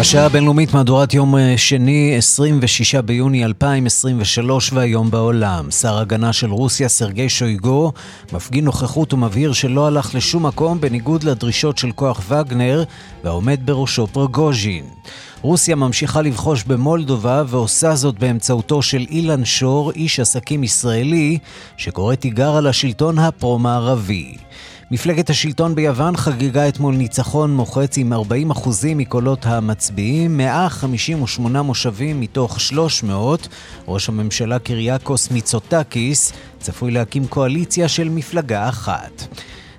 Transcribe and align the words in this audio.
השעה 0.00 0.26
הבינלאומית 0.26 0.74
מהדורת 0.74 1.14
יום 1.14 1.36
אה, 1.36 1.54
שני, 1.56 2.14
26 2.16 2.94
ביוני 2.94 3.44
2023 3.44 4.72
והיום 4.72 5.10
בעולם. 5.10 5.70
שר 5.70 5.98
הגנה 5.98 6.32
של 6.32 6.50
רוסיה, 6.50 6.88
סרגי 6.88 7.28
שויגו, 7.28 7.92
מפגין 8.32 8.64
נוכחות 8.64 9.12
ומבהיר 9.12 9.52
שלא 9.52 9.86
הלך 9.86 10.14
לשום 10.14 10.46
מקום 10.46 10.80
בניגוד 10.80 11.24
לדרישות 11.24 11.78
של 11.78 11.92
כוח 11.92 12.20
וגנר 12.28 12.84
והעומד 13.24 13.60
בראשו 13.64 14.06
פרגוז'ין. 14.06 14.84
רוסיה 15.42 15.76
ממשיכה 15.76 16.22
לבחוש 16.22 16.64
במולדובה 16.64 17.42
ועושה 17.46 17.94
זאת 17.94 18.18
באמצעותו 18.18 18.82
של 18.82 19.06
אילן 19.10 19.44
שור, 19.44 19.90
איש 19.90 20.20
עסקים 20.20 20.64
ישראלי, 20.64 21.38
שקורא 21.76 22.14
תיגר 22.14 22.56
על 22.56 22.66
השלטון 22.66 23.18
הפרו-מערבי. 23.18 24.36
מפלגת 24.90 25.30
השלטון 25.30 25.74
ביוון 25.74 26.16
חגגה 26.16 26.68
אתמול 26.68 26.96
ניצחון 26.96 27.54
מוחץ 27.54 27.98
עם 27.98 28.12
40% 28.12 28.16
מקולות 28.96 29.46
המצביעים, 29.46 30.36
158 30.36 31.62
מושבים 31.62 32.20
מתוך 32.20 32.60
300. 32.60 33.48
ראש 33.88 34.08
הממשלה 34.08 34.58
קיריאקוס 34.58 35.30
מיצוטקיס 35.30 36.32
צפוי 36.60 36.90
להקים 36.90 37.26
קואליציה 37.26 37.88
של 37.88 38.08
מפלגה 38.08 38.68
אחת. 38.68 39.26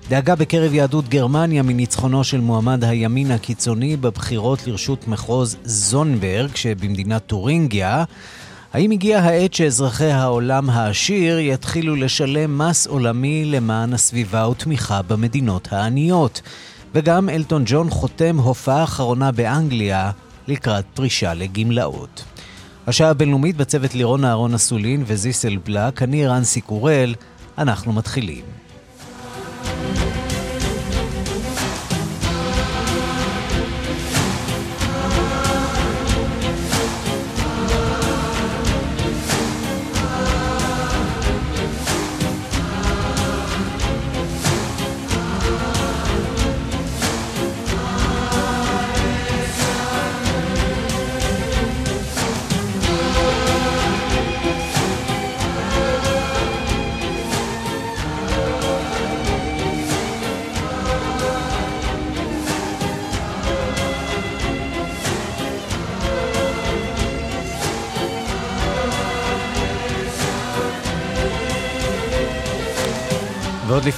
דאגה 0.08 0.34
בקרב 0.34 0.74
יהדות 0.74 1.08
גרמניה 1.08 1.62
מניצחונו 1.62 2.24
של 2.24 2.40
מועמד 2.40 2.84
הימין 2.84 3.30
הקיצוני 3.30 3.96
בבחירות 3.96 4.66
לרשות 4.66 5.08
מחוז 5.08 5.56
זונברג 5.64 6.56
שבמדינת 6.56 7.26
טורינגיה. 7.26 8.04
האם 8.72 8.90
הגיעה 8.90 9.24
העת 9.24 9.54
שאזרחי 9.54 10.10
העולם 10.10 10.70
העשיר 10.70 11.38
יתחילו 11.38 11.96
לשלם 11.96 12.58
מס 12.58 12.86
עולמי 12.86 13.44
למען 13.44 13.94
הסביבה 13.94 14.48
ותמיכה 14.48 15.02
במדינות 15.02 15.68
העניות? 15.72 16.42
וגם 16.94 17.28
אלטון 17.28 17.62
ג'ון 17.66 17.90
חותם 17.90 18.36
הופעה 18.38 18.84
אחרונה 18.84 19.32
באנגליה 19.32 20.10
לקראת 20.48 20.84
פרישה 20.94 21.34
לגמלאות. 21.34 22.24
השעה 22.86 23.10
הבינלאומית 23.10 23.56
בצוות 23.56 23.94
לירון 23.94 24.24
אהרון 24.24 24.54
אסולין 24.54 25.04
וזיסל 25.06 25.56
בלק, 25.56 26.02
אני 26.02 26.26
רנסי 26.26 26.60
קורל, 26.60 27.14
אנחנו 27.58 27.92
מתחילים. 27.92 28.44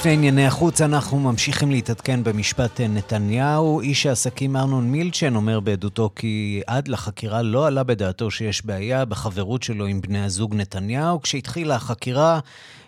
לפני 0.03 0.13
ענייני 0.13 0.45
החוץ, 0.45 0.81
אנחנו 0.81 1.19
ממשיכים 1.19 1.71
להתעדכן 1.71 2.23
במשפט 2.23 2.81
נתניהו. 2.81 3.81
איש 3.81 4.05
העסקים 4.05 4.55
ארנון 4.55 4.91
מילצ'ן 4.91 5.35
אומר 5.35 5.59
בעדותו 5.59 6.09
כי 6.15 6.61
עד 6.67 6.87
לחקירה 6.87 7.41
לא 7.41 7.67
עלה 7.67 7.83
בדעתו 7.83 8.31
שיש 8.31 8.65
בעיה 8.65 9.05
בחברות 9.05 9.63
שלו 9.63 9.85
עם 9.85 10.01
בני 10.01 10.23
הזוג 10.23 10.55
נתניהו. 10.55 11.21
כשהתחילה 11.21 11.75
החקירה, 11.75 12.39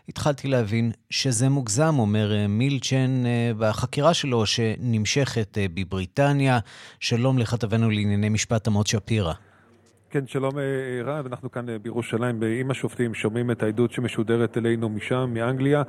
התחלתי 0.09 0.47
להבין 0.47 0.91
שזה 1.09 1.49
מוגזם, 1.49 1.95
אומר 1.99 2.33
מילצ'ן 2.49 3.23
בחקירה 3.57 4.13
שלו 4.13 4.45
שנמשכת 4.45 5.57
בבריטניה. 5.73 6.59
שלום 6.99 7.37
לכתבנו 7.37 7.89
לענייני 7.89 8.29
משפט 8.29 8.67
עמוד 8.67 8.87
שפירא. 8.87 9.33
כן, 10.09 10.27
שלום 10.27 10.53
רב, 11.03 11.25
אנחנו 11.25 11.51
כאן 11.51 11.65
בירושלים 11.81 12.43
עם 12.59 12.71
השופטים, 12.71 13.13
שומעים 13.13 13.51
את 13.51 13.63
העדות 13.63 13.91
שמשודרת 13.91 14.57
אלינו 14.57 14.89
משם, 14.89 15.29
מאנגליה. 15.33 15.83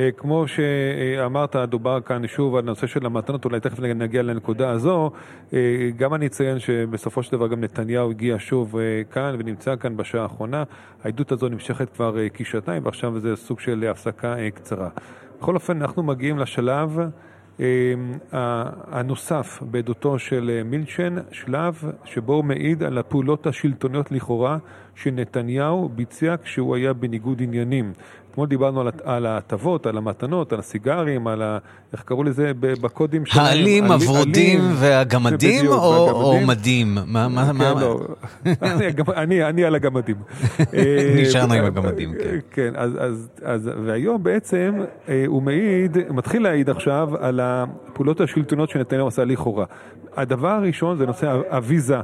אה, 0.00 0.10
כמו 0.16 0.44
שאמרת, 0.48 1.56
דובר 1.56 2.00
כאן 2.00 2.26
שוב 2.26 2.56
על 2.56 2.64
הנושא 2.64 2.86
של 2.86 3.06
המתנות, 3.06 3.44
אולי 3.44 3.60
תכף 3.60 3.80
נגיע 3.80 4.22
לנקודה 4.22 4.70
הזו. 4.70 5.10
אה, 5.52 5.90
גם 5.96 6.14
אני 6.14 6.26
אציין 6.26 6.58
שבסופו 6.58 7.22
של 7.22 7.32
דבר 7.32 7.46
גם 7.46 7.60
נתניהו 7.60 8.10
הגיע 8.10 8.36
שוב 8.38 8.76
אה, 8.76 9.02
כאן 9.10 9.34
ונמצא 9.38 9.76
כאן 9.76 9.96
בשעה 9.96 10.22
האחרונה. 10.22 10.64
העדות 11.04 11.32
הזו 11.32 11.48
נמשכת 11.48 11.90
כבר 11.94 12.16
כשעתיים 12.34 12.84
ועכשיו 12.84 13.18
זה 13.18 13.36
סוג 13.36 13.60
של 13.60 13.86
הפסקה 13.90 14.34
קצרה. 14.54 14.88
בכל 15.38 15.54
אופן, 15.54 15.82
אנחנו 15.82 16.02
מגיעים 16.02 16.38
לשלב 16.38 16.98
הנוסף 18.90 19.62
בעדותו 19.62 20.18
של 20.18 20.62
מילצ'ן, 20.64 21.14
שלב 21.32 21.82
שבו 22.04 22.34
הוא 22.34 22.44
מעיד 22.44 22.82
על 22.82 22.98
הפעולות 22.98 23.46
השלטוניות 23.46 24.12
לכאורה 24.12 24.58
שנתניהו 24.94 25.88
ביצע 25.88 26.34
כשהוא 26.42 26.76
היה 26.76 26.92
בניגוד 26.92 27.42
עניינים. 27.42 27.92
אתמול 28.30 28.48
דיברנו 28.48 28.82
על 29.04 29.26
ההטבות, 29.26 29.86
על 29.86 29.96
המתנות, 29.96 30.52
על 30.52 30.58
הסיגרים, 30.58 31.26
על 31.26 31.42
ה... 31.42 31.58
איך 31.92 32.02
קראו 32.02 32.24
לזה 32.24 32.52
בקודים 32.60 33.26
שלהם? 33.26 33.46
העלים, 33.46 33.84
הוורודים 33.84 34.60
והגמדים 34.74 35.66
או 35.66 36.40
מדים? 36.46 36.98
מה, 37.06 37.28
מה, 37.28 37.46
כן, 37.46 37.56
מה? 37.56 37.74
לא. 37.80 38.00
אני 39.46 39.64
על 39.64 39.74
הגמדים. 39.74 40.16
נשארנו 41.22 41.54
עם 41.54 41.64
הגמדים, 41.64 42.14
כן. 42.18 42.38
כן, 42.50 42.72
אז 43.42 43.70
והיום 43.84 44.22
בעצם 44.22 44.80
אה, 45.08 45.24
הוא 45.26 45.42
מעיד, 45.42 45.98
מתחיל 46.10 46.42
להעיד 46.42 46.70
עכשיו 46.70 47.08
על 47.20 47.40
הפעולות 47.42 48.20
השלטונות 48.20 48.70
שנתניהו 48.70 49.08
עשה 49.08 49.24
לכאורה. 49.24 49.64
הדבר 50.16 50.48
הראשון 50.48 50.98
זה 50.98 51.06
נושא 51.06 51.40
הוויזה. 51.50 52.00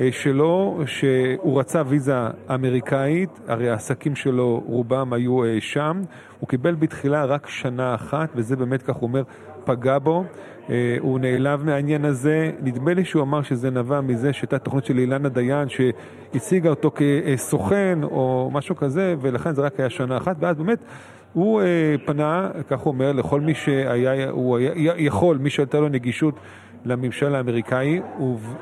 אה, 0.00 0.08
שלו, 0.12 0.80
שהוא 0.86 1.60
רצה 1.60 1.82
ויזה 1.86 2.14
אמריקאית, 2.54 3.40
הרי 3.48 3.70
העסקים 3.70 4.16
שלו 4.16 4.62
רובם 4.66 5.12
היו 5.12 5.44
אה, 5.44 5.56
שם, 5.60 6.02
הוא 6.40 6.48
קיבל 6.48 6.74
בתחילה 6.74 7.24
רק 7.24 7.48
שנה 7.48 7.94
אחת, 7.94 8.28
וזה 8.34 8.56
באמת, 8.56 8.82
כך 8.82 8.94
הוא 8.94 9.08
אומר, 9.08 9.22
פגע 9.64 9.98
בו. 9.98 10.24
אה, 10.70 10.96
הוא 11.00 11.18
נעלב 11.18 11.64
מהעניין 11.64 12.04
הזה, 12.04 12.50
נדמה 12.62 12.94
לי 12.94 13.04
שהוא 13.04 13.22
אמר 13.22 13.42
שזה 13.42 13.70
נבע 13.70 14.00
מזה 14.00 14.32
שהייתה 14.32 14.58
תוכנית 14.58 14.84
של 14.84 14.98
אילנה 14.98 15.28
דיין 15.28 15.68
שהציגה 15.68 16.70
אותו 16.70 16.90
כסוכן 16.94 17.98
או 18.02 18.50
משהו 18.52 18.76
כזה, 18.76 19.14
ולכן 19.20 19.54
זה 19.54 19.62
רק 19.62 19.80
היה 19.80 19.90
שנה 19.90 20.16
אחת, 20.16 20.36
ואז 20.40 20.56
באמת 20.56 20.78
הוא 21.32 21.62
פנה, 22.04 22.50
כך 22.68 22.80
הוא 22.80 22.92
אומר, 22.92 23.12
לכל 23.12 23.40
מי 23.40 23.54
שהיה, 23.54 24.30
הוא 24.30 24.56
היה, 24.56 24.92
יכול, 24.96 25.38
מי 25.38 25.50
שהייתה 25.50 25.80
לו 25.80 25.88
נגישות 25.88 26.34
לממשל 26.84 27.34
האמריקאי, 27.34 28.00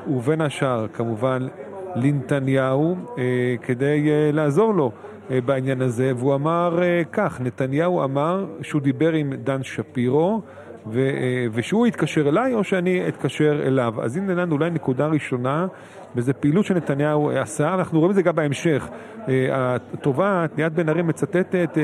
ובין 0.07 0.41
השאר 0.41 0.87
כמובן 0.87 1.47
לנתניהו, 1.95 2.95
אה, 3.17 3.55
כדי 3.61 4.09
אה, 4.09 4.31
לעזור 4.33 4.73
לו 4.73 4.91
אה, 5.31 5.41
בעניין 5.41 5.81
הזה, 5.81 6.11
והוא 6.17 6.35
אמר 6.35 6.79
כך, 7.11 7.41
נתניהו 7.41 8.03
אמר 8.03 8.45
שהוא 8.61 8.81
דיבר 8.81 9.13
עם 9.13 9.33
דן 9.33 9.63
שפירו, 9.63 10.41
ו, 10.87 11.09
ושהוא 11.51 11.87
יתקשר 11.87 12.29
אליי 12.29 12.53
או 12.53 12.63
שאני 12.63 13.07
אתקשר 13.07 13.67
אליו. 13.67 13.93
אז 14.01 14.17
הנה 14.17 14.33
לנו 14.33 14.55
אולי 14.55 14.69
נקודה 14.69 15.07
ראשונה, 15.07 15.67
וזו 16.15 16.31
פעילות 16.39 16.65
שנתניהו 16.65 17.31
עשה, 17.31 17.73
אנחנו 17.73 17.99
רואים 17.99 18.11
את 18.11 18.15
זה 18.15 18.21
גם 18.21 18.35
בהמשך. 18.35 18.89
התובעת, 19.51 20.57
ליאת 20.57 20.73
בן 20.73 20.89
ארי 20.89 21.01
מצטטת 21.01 21.77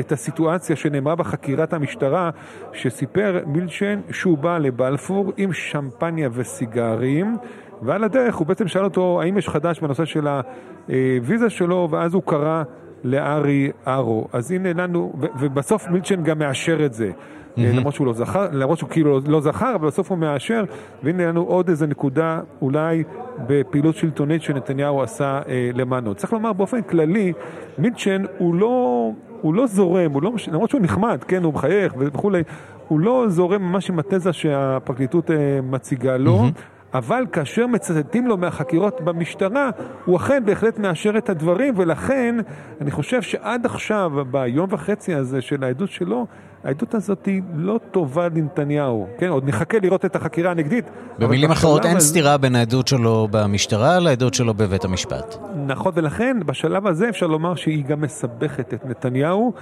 את 0.00 0.12
הסיטואציה 0.12 0.76
שנאמרה 0.76 1.14
בחקירת 1.14 1.72
המשטרה, 1.72 2.30
שסיפר 2.72 3.40
מילצ'ן 3.46 4.00
שהוא 4.10 4.38
בא 4.38 4.58
לבלפור 4.58 5.32
עם 5.36 5.52
שמפניה 5.52 6.28
וסיגרים. 6.32 7.36
ועל 7.82 8.04
הדרך 8.04 8.34
הוא 8.34 8.46
בעצם 8.46 8.68
שאל 8.68 8.84
אותו 8.84 9.20
האם 9.22 9.38
יש 9.38 9.48
חדש 9.48 9.80
בנושא 9.80 10.04
של 10.04 10.26
הוויזה 10.28 11.50
שלו, 11.50 11.88
ואז 11.90 12.14
הוא 12.14 12.22
קרא 12.26 12.62
לארי 13.04 13.70
ארו. 13.86 14.28
אז 14.32 14.50
הנה 14.50 14.72
לנו, 14.72 15.12
ובסוף 15.40 15.88
מילצ'ן 15.88 16.22
גם 16.22 16.38
מאשר 16.38 16.86
את 16.86 16.94
זה. 16.94 17.10
Mm-hmm. 17.56 17.60
למרות 17.60 17.94
שהוא 17.94 18.06
לא 18.06 18.12
זכר, 18.12 18.48
למרות 18.52 18.78
שהוא 18.78 18.90
כאילו 18.90 19.20
לא 19.26 19.40
זכר, 19.40 19.74
אבל 19.74 19.86
בסוף 19.86 20.10
הוא 20.10 20.18
מאשר, 20.18 20.64
והנה 21.02 21.26
לנו 21.26 21.42
עוד 21.42 21.68
איזה 21.68 21.86
נקודה 21.86 22.40
אולי 22.62 23.04
בפעילות 23.46 23.96
שלטונית 23.96 24.42
שנתניהו 24.42 25.02
עשה 25.02 25.40
אה, 25.48 25.70
למענו. 25.74 26.14
צריך 26.14 26.32
לומר 26.32 26.52
באופן 26.52 26.82
כללי, 26.82 27.32
מילצ'ן 27.78 28.24
הוא 28.38 28.54
לא... 28.54 29.10
הוא 29.40 29.54
לא 29.54 29.66
זורם, 29.66 30.12
הוא 30.12 30.22
לא, 30.22 30.32
למרות 30.52 30.70
שהוא 30.70 30.80
נחמד, 30.80 31.24
כן, 31.28 31.44
הוא 31.44 31.54
מחייך 31.54 31.94
וכולי, 31.98 32.42
הוא 32.88 33.00
לא 33.00 33.24
זורם 33.28 33.62
ממש 33.62 33.90
עם 33.90 33.98
התזה 33.98 34.32
שהפרקליטות 34.32 35.30
מציגה 35.62 36.16
לו. 36.16 36.44
Mm-hmm. 36.44 36.74
אבל 36.94 37.24
כאשר 37.32 37.66
מצטטים 37.66 38.26
לו 38.26 38.36
מהחקירות 38.36 39.00
במשטרה, 39.00 39.70
הוא 40.04 40.16
אכן 40.16 40.42
בהחלט 40.44 40.78
מאשר 40.78 41.18
את 41.18 41.28
הדברים, 41.28 41.74
ולכן 41.76 42.36
אני 42.80 42.90
חושב 42.90 43.22
שעד 43.22 43.66
עכשיו, 43.66 44.12
ביום 44.30 44.66
וחצי 44.70 45.14
הזה 45.14 45.40
של 45.40 45.64
העדות 45.64 45.90
שלו, 45.90 46.26
העדות 46.64 46.94
הזאת 46.94 47.26
היא 47.26 47.42
לא 47.56 47.80
טובה 47.90 48.28
לנתניהו. 48.28 49.06
כן, 49.18 49.28
עוד 49.28 49.48
נחכה 49.48 49.78
לראות 49.82 50.04
את 50.04 50.16
החקירה 50.16 50.50
הנגדית. 50.50 50.84
במילים 51.18 51.50
אחרות, 51.50 51.86
אין 51.86 52.00
סתירה 52.00 52.38
בין 52.38 52.56
העדות 52.56 52.88
שלו 52.88 53.28
במשטרה 53.30 53.98
לעדות 53.98 54.34
שלו 54.34 54.54
בבית 54.54 54.84
המשפט. 54.84 55.36
נכון, 55.66 55.92
ולכן 55.96 56.36
בשלב 56.46 56.86
הזה 56.86 57.08
אפשר 57.08 57.26
לומר 57.26 57.54
שהיא 57.54 57.84
גם 57.84 58.00
מסבכת 58.00 58.74
את 58.74 58.86
נתניהו 58.86 59.52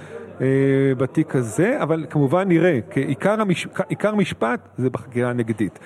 אה, 0.41 0.47
בתיק 0.97 1.35
הזה, 1.35 1.77
אבל 1.81 2.05
כמובן 2.09 2.47
נראה, 2.47 2.79
כי 2.91 2.99
עיקר, 2.99 3.41
המש... 3.41 3.67
עיקר 3.89 4.15
משפט 4.15 4.59
זה 4.77 4.89
בחקירה 4.89 5.29
הנגדית. 5.29 5.79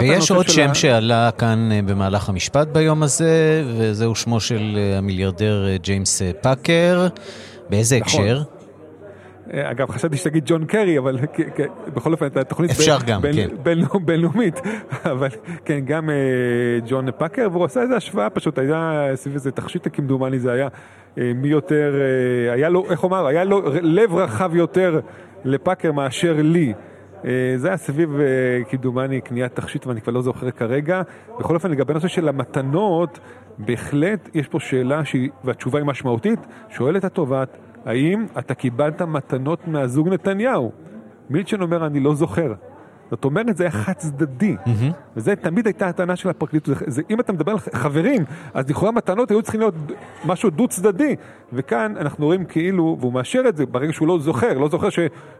ויש 0.00 0.30
עוד 0.30 0.48
שם 0.48 0.70
ה... 0.70 0.74
שעלה 0.74 1.30
כאן 1.38 1.68
אה, 1.72 1.80
במהלך 1.82 2.28
המשפט 2.28 2.68
ביום 2.68 3.02
הזה, 3.02 3.64
וזהו 3.76 4.14
שמו 4.14 4.40
של 4.40 4.76
אה, 4.76 4.98
המיליארדר 4.98 5.66
אה, 5.68 5.76
ג'יימס 5.76 6.22
פאקר. 6.40 7.08
באיזה 7.70 7.98
נכון. 8.00 8.20
הקשר? 8.20 8.42
אגב, 9.52 9.90
חשבתי 9.90 10.16
שתגיד 10.16 10.44
ג'ון 10.46 10.64
קרי, 10.64 10.98
אבל 10.98 11.18
בכל 11.94 12.12
אופן, 12.12 12.28
גם, 13.06 13.22
בין, 13.22 13.34
כן. 13.34 14.04
בינלאומית, 14.04 14.60
אבל 15.12 15.28
כן, 15.64 15.80
גם 15.84 16.10
ג'ון 16.86 17.10
פאקר, 17.18 17.48
והוא 17.52 17.64
עשה 17.64 17.82
איזו 17.82 17.94
השוואה 17.94 18.30
פשוט, 18.30 18.58
היה 18.58 19.02
סביב 19.14 19.34
איזה 19.34 19.50
תכשיט 19.50 19.88
כמדומני 19.92 20.38
זה 20.38 20.52
היה, 20.52 20.68
מי 21.16 21.48
יותר, 21.48 21.94
היה 22.52 22.68
לו, 22.68 22.90
איך 22.90 23.04
אומר, 23.04 23.26
היה 23.26 23.44
לו 23.44 23.62
לב 23.82 24.14
רחב 24.14 24.54
יותר 24.54 25.00
לפאקר 25.44 25.92
מאשר 25.92 26.36
לי. 26.42 26.72
אה, 27.24 27.54
זה 27.56 27.68
היה 27.68 27.76
סביב, 27.76 28.20
אה, 28.20 28.64
כמדומני, 28.70 29.20
קניית 29.20 29.54
תכשיט, 29.56 29.86
ואני 29.86 30.00
כבר 30.00 30.12
לא 30.12 30.22
זוכר 30.22 30.50
כרגע. 30.50 31.02
בכל 31.38 31.54
אופן, 31.54 31.70
לגבי 31.70 31.92
הנושא 31.92 32.08
של 32.08 32.28
המתנות, 32.28 33.18
בהחלט 33.58 34.28
יש 34.34 34.48
פה 34.48 34.60
שאלה, 34.60 35.02
והתשובה 35.44 35.78
היא 35.78 35.86
משמעותית, 35.86 36.38
שואלת 36.68 37.04
התובעת, 37.04 37.58
האם 37.84 38.26
אתה 38.38 38.54
קיבלת 38.54 39.02
מתנות 39.02 39.68
מהזוג 39.68 40.08
נתניהו? 40.08 40.72
מילצ'ן 41.30 41.62
אומר, 41.62 41.86
אני 41.86 42.00
לא 42.00 42.14
זוכר. 42.14 42.52
זאת 43.12 43.24
אומרת, 43.24 43.56
זה 43.56 43.64
היה 43.64 43.70
חד 43.70 43.92
צדדי. 43.92 44.56
Mm-hmm. 44.64 44.92
וזה 45.16 45.36
תמיד 45.36 45.66
הייתה 45.66 45.88
הטענה 45.88 46.16
של 46.16 46.28
הפרקליטות. 46.28 46.78
זה, 46.78 46.84
זה, 46.86 47.02
אם 47.10 47.20
אתה 47.20 47.32
מדבר 47.32 47.52
על 47.52 47.58
חברים, 47.58 48.24
אז 48.54 48.70
לכאורה 48.70 48.92
מתנות 48.92 49.30
היו 49.30 49.42
צריכים 49.42 49.60
להיות 49.60 49.74
משהו 50.24 50.50
דו 50.50 50.68
צדדי. 50.68 51.16
וכאן 51.52 51.94
אנחנו 52.00 52.26
רואים 52.26 52.44
כאילו, 52.44 52.96
והוא 53.00 53.12
מאשר 53.12 53.42
את 53.48 53.56
זה 53.56 53.66
ברגע 53.66 53.92
שהוא 53.92 54.08
לא 54.08 54.18
זוכר, 54.18 54.58
לא 54.58 54.68
זוכר 54.68 54.88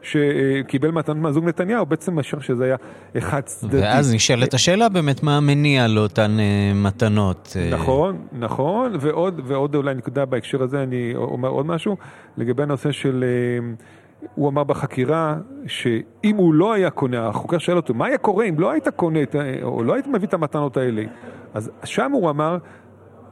שקיבל 0.03 0.91
מתנות 0.91 1.17
מהזוג 1.17 1.45
נתניהו, 1.45 1.87
בעצם 1.87 2.15
מאשר 2.15 2.41
שזה 2.41 2.65
היה 2.65 2.77
חד 3.21 3.41
צדדי. 3.41 3.81
ואז 3.81 4.15
נשאלת 4.15 4.55
השאלה 4.55 4.89
באמת 4.89 5.23
מה 5.23 5.37
המניע 5.37 5.89
לאותן 5.89 6.37
uh, 6.37 6.77
מתנות. 6.77 7.57
Uh... 7.57 7.75
נכון, 7.75 8.17
נכון, 8.33 8.93
ועוד, 9.01 9.41
ועוד 9.45 9.75
אולי 9.75 9.95
נקודה 9.95 10.25
בהקשר 10.25 10.63
הזה, 10.63 10.83
אני 10.83 11.13
אומר 11.15 11.49
עוד 11.49 11.67
משהו, 11.67 11.97
לגבי 12.37 12.63
הנושא 12.63 12.93
של... 12.93 13.25
Uh, 13.79 14.02
הוא 14.35 14.49
אמר 14.49 14.65
בחקירה 14.65 15.37
שאם 15.67 16.37
הוא 16.37 16.55
לא 16.55 16.73
היה 16.73 16.91
קונה, 16.91 17.29
החוקר 17.29 17.59
שאל 17.59 17.77
אותו, 17.77 17.95
מה 17.95 18.07
היה 18.07 18.19
קורה 18.19 18.45
אם 18.45 18.61
לא 18.61 18.71
היית 18.71 18.89
קונה, 18.89 19.21
או 19.63 19.85
לא 19.85 19.95
היית 19.95 20.07
מביא 20.07 20.29
את 20.29 20.35
המתנות 20.35 20.77
האלה? 20.77 21.05
אז 21.55 21.71
שם 21.85 22.13
הוא 22.13 22.31
אמר 22.31 22.59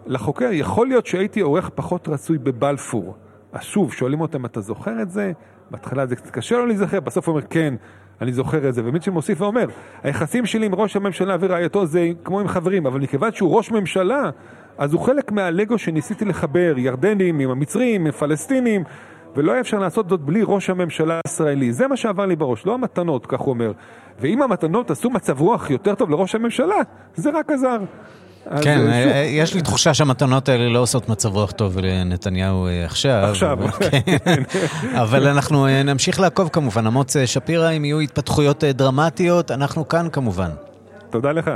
לחוקר, 0.06 0.48
יכול 0.52 0.86
להיות 0.86 1.06
שהייתי 1.06 1.40
עורך 1.40 1.70
פחות 1.74 2.08
רצוי 2.08 2.38
בבלפור. 2.38 3.14
אז 3.52 3.62
שוב, 3.62 3.92
שואלים 3.92 4.20
אותם, 4.20 4.44
אתה 4.44 4.60
זוכר 4.60 5.02
את 5.02 5.10
זה? 5.10 5.32
בהתחלה 5.70 6.06
זה 6.06 6.16
קצת 6.16 6.30
קשה 6.30 6.56
לו 6.56 6.66
להיזכר, 6.66 7.00
בסוף 7.00 7.28
הוא 7.28 7.32
אומר, 7.32 7.46
כן, 7.46 7.74
אני 8.20 8.32
זוכר 8.32 8.68
את 8.68 8.74
זה. 8.74 8.82
ומיטשל 8.84 9.10
מוסיף 9.10 9.40
ואומר, 9.40 9.66
היחסים 10.02 10.46
שלי 10.46 10.66
עם 10.66 10.74
ראש 10.74 10.96
הממשלה 10.96 11.36
ורעייתו 11.40 11.86
זה 11.86 12.08
כמו 12.24 12.40
עם 12.40 12.48
חברים, 12.48 12.86
אבל 12.86 13.00
מכיוון 13.00 13.32
שהוא 13.32 13.56
ראש 13.56 13.70
ממשלה, 13.70 14.30
אז 14.78 14.92
הוא 14.92 15.00
חלק 15.00 15.32
מהלגו 15.32 15.78
שניסיתי 15.78 16.24
לחבר, 16.24 16.74
ירדנים 16.76 17.38
עם 17.38 17.50
המצרים, 17.50 18.06
עם 18.06 18.12
פלסטינים, 18.12 18.84
ולא 19.36 19.52
היה 19.52 19.60
אפשר 19.60 19.78
לעשות 19.78 20.08
זאת 20.08 20.20
בלי 20.20 20.40
ראש 20.44 20.70
הממשלה 20.70 21.20
הישראלי. 21.26 21.72
זה 21.72 21.86
מה 21.86 21.96
שעבר 21.96 22.26
לי 22.26 22.36
בראש, 22.36 22.66
לא 22.66 22.74
המתנות, 22.74 23.26
כך 23.26 23.40
הוא 23.40 23.50
אומר. 23.50 23.72
ואם 24.20 24.42
המתנות 24.42 24.90
עשו 24.90 25.10
מצב 25.10 25.40
רוח 25.40 25.70
יותר 25.70 25.94
טוב 25.94 26.10
לראש 26.10 26.34
הממשלה, 26.34 26.76
זה 27.14 27.30
רק 27.30 27.50
עזר. 27.50 27.78
כן, 28.62 28.80
אה, 28.86 29.12
אה, 29.12 29.22
יש 29.22 29.54
לי 29.54 29.62
תחושה 29.62 29.94
שהמתנות 29.94 30.48
האלה 30.48 30.68
לא 30.68 30.78
עושות 30.78 31.08
מצב 31.08 31.28
רוח 31.28 31.50
טוב 31.50 31.78
לנתניהו 31.78 32.66
אה, 32.66 32.84
עכשיו. 32.84 33.24
עכשיו. 33.30 33.58
כן. 33.78 34.42
אבל 35.02 35.26
אנחנו 35.28 35.66
נמשיך 35.84 36.20
לעקוב 36.20 36.48
כמובן. 36.48 36.86
אמוץ 36.86 37.16
שפירא, 37.24 37.70
אם 37.70 37.84
יהיו 37.84 38.00
התפתחויות 38.00 38.64
דרמטיות, 38.64 39.50
אנחנו 39.50 39.88
כאן 39.88 40.08
כמובן. 40.12 40.50
תודה 41.10 41.32
לך. 41.32 41.50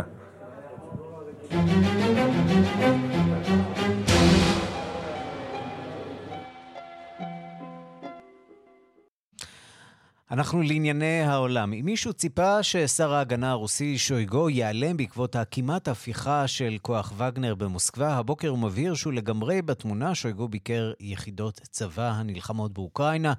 אנחנו 10.35 10.63
לענייני 10.63 11.23
העולם. 11.23 11.73
אם 11.73 11.85
מישהו 11.85 12.13
ציפה 12.13 12.63
ששר 12.63 13.15
ההגנה 13.15 13.51
הרוסי 13.51 13.99
שויגו 13.99 14.51
ייעלם 14.51 14.97
בעקבות 14.97 15.37
הכמעט 15.37 15.89
הפיכה 15.89 16.47
של 16.47 16.77
כוח 16.83 17.13
וגנר 17.17 17.55
במוסקבה, 17.55 18.17
הבוקר 18.17 18.49
הוא 18.49 18.59
מבהיר 18.59 18.95
שהוא 18.95 19.13
לגמרי 19.13 19.63
בתמונה. 19.63 20.15
שויגו 20.15 20.49
ביקר 20.49 20.93
יחידות 21.01 21.61
צבא 21.71 22.11
הנלחמות 22.11 22.73
באוקראינה. 22.73 23.33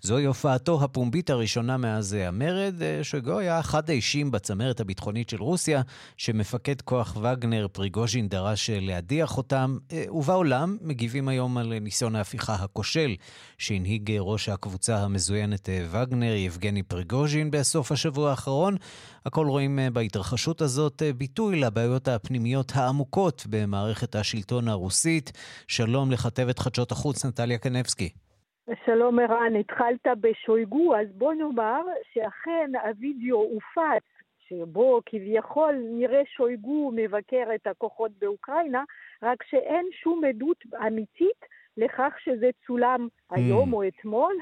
זוהי 0.00 0.24
הופעתו 0.24 0.84
הפומבית 0.84 1.30
הראשונה 1.30 1.76
מאז 1.76 2.12
המרד. 2.12 2.74
שויגו 3.02 3.38
היה 3.38 3.60
אחד 3.60 3.90
האישים 3.90 4.30
בצמרת 4.30 4.80
הביטחונית 4.80 5.28
של 5.28 5.42
רוסיה, 5.42 5.82
שמפקד 6.16 6.80
כוח 6.80 7.16
וגנר 7.22 7.66
פריגוז'ין 7.72 8.28
דרש 8.28 8.70
להדיח 8.70 9.36
אותם. 9.36 9.78
ובעולם 10.10 10.76
מגיבים 10.80 11.28
היום 11.28 11.58
על 11.58 11.78
ניסיון 11.78 12.16
ההפיכה 12.16 12.54
הכושל 12.54 13.14
שהנהיג 13.58 14.12
ראש 14.20 14.48
הקבוצה 14.48 14.98
המזוינת 14.98 15.68
וגנר. 15.90 16.41
יבגני 16.46 16.82
פריגוז'ין 16.82 17.50
בסוף 17.50 17.92
השבוע 17.92 18.30
האחרון. 18.30 18.74
הכל 19.26 19.46
רואים 19.46 19.78
אה, 19.78 19.90
בהתרחשות 19.92 20.60
הזאת 20.60 21.02
אה, 21.02 21.12
ביטוי 21.12 21.60
לבעיות 21.60 22.08
הפנימיות 22.08 22.72
העמוקות 22.74 23.46
במערכת 23.50 24.14
השלטון 24.14 24.68
הרוסית. 24.68 25.26
שלום 25.68 26.10
לכתבת 26.10 26.58
חדשות 26.58 26.90
החוץ, 26.92 27.26
נטליה 27.26 27.58
קנבסקי. 27.58 28.08
שלום 28.86 29.18
ערן, 29.18 29.56
התחלת 29.60 30.06
בשויגו, 30.20 30.96
אז 30.96 31.06
בוא 31.14 31.34
נאמר 31.34 31.82
שאכן 32.12 32.70
הווידאו 32.84 33.36
הופץ, 33.36 34.04
שבו 34.48 35.00
כביכול 35.06 35.74
נראה 35.98 36.22
שויגו 36.36 36.92
מבקר 36.94 37.44
את 37.54 37.66
הכוחות 37.66 38.10
באוקראינה, 38.20 38.84
רק 39.22 39.42
שאין 39.50 39.86
שום 40.02 40.24
עדות 40.24 40.56
אמיתית 40.86 41.44
לכך 41.76 42.12
שזה 42.24 42.50
צולם 42.66 43.08
היום 43.30 43.70
mm. 43.70 43.76
או 43.76 43.88
אתמול, 43.88 44.34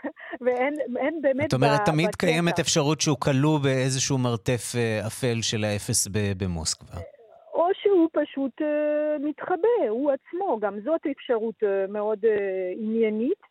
ואין 0.40 1.20
באמת... 1.22 1.50
זאת 1.50 1.60
אומרת, 1.62 1.80
תמיד. 1.86 2.14
קיימת 2.14 2.58
אפשרות 2.58 3.00
שהוא 3.00 3.16
כלוא 3.20 3.58
באיזשהו 3.58 4.18
מרתף 4.18 4.72
אה, 4.76 5.06
אפל 5.06 5.42
של 5.42 5.64
האפס 5.64 6.08
במוסקבה. 6.38 7.00
או 7.54 7.68
שהוא 7.74 8.08
פשוט 8.12 8.60
uh, 8.60 8.64
מתחבא, 9.24 9.88
הוא 9.88 10.10
עצמו, 10.10 10.58
גם 10.60 10.80
זאת 10.80 11.00
אפשרות 11.10 11.62
מאוד 11.88 12.18
עניינית. 12.76 13.48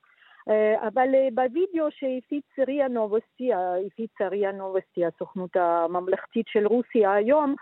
אבל 0.87 1.07
בווידאו 1.33 1.85
שהפיץ 1.91 2.45
ריה 2.67 2.87
נובוסטי, 2.87 3.49
הפיצה 3.53 4.27
ריה 4.27 4.51
נובוסטי, 4.51 5.05
הסוכנות 5.05 5.55
הממלכתית 5.55 6.45
של 6.47 6.67
רוסיה 6.67 7.13
היום, 7.13 7.55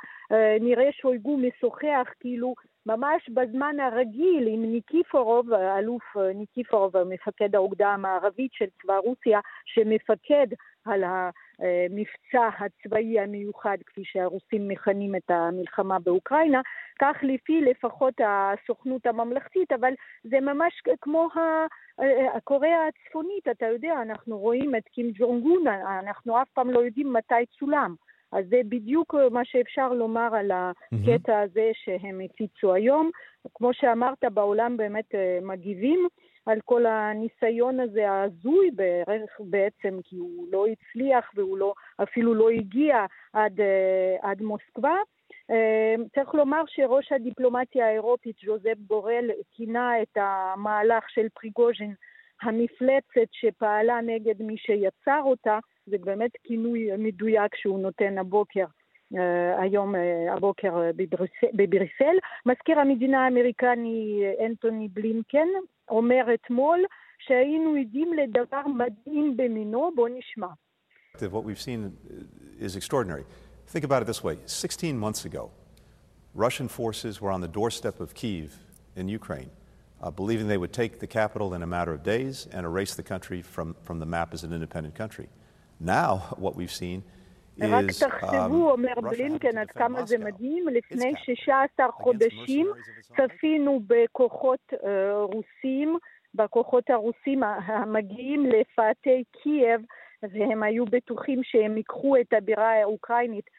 נראה 0.62 0.90
שויגו 0.92 1.38
משוחח 1.38 2.08
כאילו 2.20 2.56
ממש 2.86 3.30
בזמן 3.30 3.76
הרגיל 3.80 4.48
עם 4.48 4.62
ניקיפורוב, 4.66 5.54
האלוף 5.54 6.04
ניקיפורוב, 6.36 7.04
מפקד 7.04 7.56
האוגדה 7.56 7.88
המערבית 7.88 8.54
של 8.54 8.66
צבא 8.82 8.98
רוסיה, 8.98 9.40
שמפקד 9.66 10.48
על 10.86 11.04
המבצע 11.04 12.50
הצבאי 12.60 13.20
המיוחד, 13.20 13.78
כפי 13.86 14.02
שהרוסים 14.04 14.68
מכנים 14.68 15.16
את 15.16 15.32
המלחמה 15.32 16.00
באוקראינה, 16.00 16.62
כך 17.00 17.18
לפי 17.24 17.62
לפחות 17.62 18.14
הסוכנות 18.26 19.06
הממלכתית, 19.06 19.72
אבל 19.72 19.94
זה 20.24 20.40
ממש 20.40 20.82
כמו 21.02 21.28
הקוריאה 22.34 22.88
הצפונית, 22.88 23.48
אתה 23.52 23.66
יודע, 23.66 23.94
אנחנו 24.02 24.38
רואים 24.38 24.76
את 24.76 24.84
קים 24.88 25.12
ג'ונגון, 25.14 25.68
אנחנו 26.00 26.42
אף 26.42 26.50
פעם 26.54 26.70
לא 26.72 26.80
יודעים 26.80 27.14
מתי 27.14 27.46
צולם. 27.60 27.96
אז 28.36 28.46
זה 28.50 28.62
בדיוק 28.70 29.16
אה, 29.16 29.30
מה 29.30 29.46
שאפשר 29.46 29.94
לומר 29.94 30.36
על 30.36 30.52
הקטע 30.52 31.40
הזה 31.40 31.72
שהם 31.74 32.22
הפיצו 32.26 32.74
היום. 32.74 33.10
כמו 33.54 33.74
שאמרת, 33.74 34.24
בעולם 34.34 34.78
באמת 34.78 35.16
אה, 35.16 35.40
מגיבים 35.42 36.08
על 36.46 36.60
כל 36.66 36.86
הניסיון 36.86 37.80
הזה 37.80 38.10
ההזוי 38.10 38.72
בערך 38.72 39.30
בעצם, 39.40 40.00
כי 40.04 40.16
הוא 40.16 40.48
לא 40.52 40.66
הצליח 40.68 41.32
והוא 41.36 41.58
לא, 41.58 41.74
אפילו 42.04 42.34
לא 42.34 42.50
הגיע 42.50 43.06
עד, 43.34 43.62
אה, 43.62 44.30
עד 44.30 44.42
מוסקבה. 44.42 44.96
צריך 46.16 46.34
לומר 46.34 46.64
שראש 46.68 47.12
הדיפלומטיה 47.12 47.88
האירופית, 47.88 48.36
ז'וזפ 48.46 48.78
בורל, 48.78 49.30
כינה 49.52 50.02
את 50.02 50.18
המהלך 50.18 51.10
של 51.10 51.28
פריגוז'ין 51.34 51.94
המפלצת 52.42 53.30
שפעלה 53.32 54.02
נגד 54.02 54.42
מי 54.42 54.58
שיצר 54.58 55.22
אותה, 55.24 55.60
זה 55.86 55.98
באמת 55.98 56.32
כינוי 56.44 56.90
מדויק 56.98 57.56
שהוא 57.56 57.80
נותן 57.80 58.18
הבוקר. 58.18 58.66
Uh, 59.14 59.18
היום, 59.62 59.96
uh, 59.96 59.98
הבוקר 60.34 60.76
uh, 60.76 60.94
בבריסל. 61.54 62.16
מזכיר 62.46 62.80
המדינה 62.80 63.26
האמריקני 63.26 64.24
אנטוני 64.46 64.88
בלינקן 64.94 65.48
אומר 65.90 66.34
אתמול 66.34 66.80
שהיינו 67.20 67.76
עדים 67.76 68.14
לדבר 68.14 68.68
מדהים 68.68 69.38
במינו, 69.38 69.92
בוא 69.96 70.10
נשמע. 70.10 70.48
What 71.18 71.44
we've 71.46 71.62
seen 71.62 71.96
is 72.60 72.76
extraordinary. 72.76 73.24
Think 73.68 73.86
about 73.86 74.02
it 74.02 74.08
this 74.08 74.24
way 74.24 74.38
16 74.46 74.98
months 74.98 75.24
ago, 75.26 75.50
Russian 76.34 76.68
forces 76.68 77.22
were 77.22 77.32
on 77.32 77.42
the 77.42 77.48
doorstep 77.48 78.02
of 78.02 78.14
Kiev 78.14 78.54
in 78.98 79.08
Ukraine, 79.08 79.50
uh, 80.02 80.12
believing 80.12 80.48
they 80.48 80.58
would 80.58 80.74
take 80.74 81.00
the 81.00 81.08
capital 81.08 81.54
in 81.54 81.64
a 81.64 81.68
matter 81.68 81.94
of 81.94 82.04
days 82.04 82.48
and 82.52 82.66
erase 82.66 82.96
the 82.96 83.04
country 83.04 83.42
from, 83.42 83.76
from 83.82 84.00
the 84.00 84.06
map 84.06 84.34
as 84.34 84.44
an 84.44 84.52
independent 84.52 84.96
country. 84.96 85.30
Now, 85.80 86.12
what 86.38 86.56
we've 86.56 86.72
seen 86.72 87.02
רק 87.62 87.86
תחשבו, 88.00 88.72
אומר 88.72 88.94
בלינקן, 89.02 89.58
עד 89.58 89.72
כמה 89.72 90.06
זה 90.06 90.18
מדהים, 90.18 90.68
לפני 90.68 91.12
16 91.26 91.92
חודשים 91.92 92.68
צפינו 93.18 93.80
בכוחות 93.88 94.74
רוסים, 95.22 95.98
בכוחות 96.36 96.90
הרוסים 96.90 97.44
המגיעים 97.44 98.46
לפאתי 98.46 99.24
קייב, 99.44 99.82
והם 100.24 100.64
היו 100.64 100.86
בטוחים 100.86 101.44
שהם 101.44 101.78
ייקחו 101.78 102.18
את 102.18 102.34
הבירה 102.34 102.82
האוקראינית, 102.82 103.50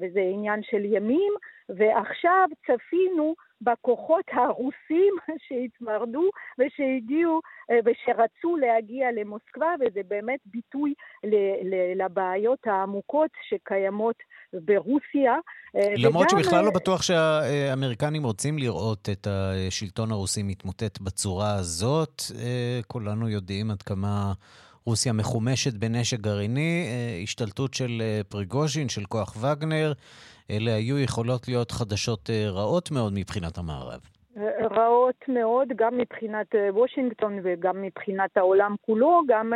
וזה 0.00 0.20
עניין 0.20 0.60
של 0.62 0.84
ימים, 0.84 1.32
ועכשיו 1.68 2.48
צפינו 2.66 3.34
בכוחות 3.62 4.24
הרוסים 4.32 5.14
שהתמרדו 5.48 6.30
ושהגיעו 6.58 7.40
ושרצו 7.84 8.56
להגיע 8.56 9.06
למוסקבה, 9.12 9.74
וזה 9.80 10.00
באמת 10.08 10.40
ביטוי 10.46 10.94
לבעיות 11.96 12.66
העמוקות 12.66 13.30
שקיימות 13.48 14.16
ברוסיה. 14.52 15.34
למרות 15.96 16.32
וגם... 16.32 16.42
שבכלל 16.42 16.64
לא 16.64 16.70
בטוח 16.70 17.02
שהאמריקנים 17.02 18.24
רוצים 18.24 18.58
לראות 18.58 19.08
את 19.12 19.26
השלטון 19.26 20.12
הרוסי 20.12 20.42
מתמוטט 20.42 21.00
בצורה 21.00 21.54
הזאת. 21.54 22.22
כולנו 22.86 23.28
יודעים 23.28 23.70
עד 23.70 23.82
כמה... 23.82 24.32
רוסיה 24.86 25.12
מחומשת 25.12 25.74
בנשק 25.74 26.20
גרעיני, 26.20 26.86
השתלטות 27.22 27.74
של 27.74 28.02
פריגוז'ין, 28.28 28.88
של 28.88 29.04
כוח 29.04 29.36
וגנר, 29.36 29.92
אלה 30.50 30.74
היו 30.74 30.98
יכולות 30.98 31.48
להיות 31.48 31.70
חדשות 31.70 32.30
רעות 32.30 32.90
מאוד 32.90 33.12
מבחינת 33.16 33.58
המערב. 33.58 34.00
רעות 34.70 35.24
מאוד, 35.28 35.68
גם 35.76 35.98
מבחינת 35.98 36.46
וושינגטון 36.70 37.38
וגם 37.42 37.82
מבחינת 37.82 38.36
העולם 38.36 38.74
כולו, 38.86 39.22
גם, 39.28 39.52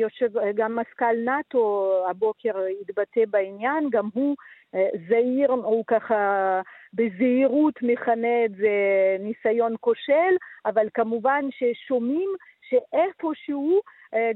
יושב, 0.00 0.28
גם 0.54 0.76
מזכ"ל 0.76 1.14
נאט"ו 1.24 1.92
הבוקר 2.10 2.52
התבטא 2.80 3.20
בעניין, 3.30 3.88
גם 3.90 4.08
הוא 4.14 4.36
זהיר, 5.08 5.52
הוא 5.52 5.84
ככה 5.86 6.60
בזהירות 6.94 7.74
מכנה 7.82 8.44
את 8.44 8.50
זה 8.56 8.70
ניסיון 9.20 9.74
כושל, 9.80 10.32
אבל 10.66 10.86
כמובן 10.94 11.44
ששומעים 11.50 12.30
שאיפשהו 12.68 13.80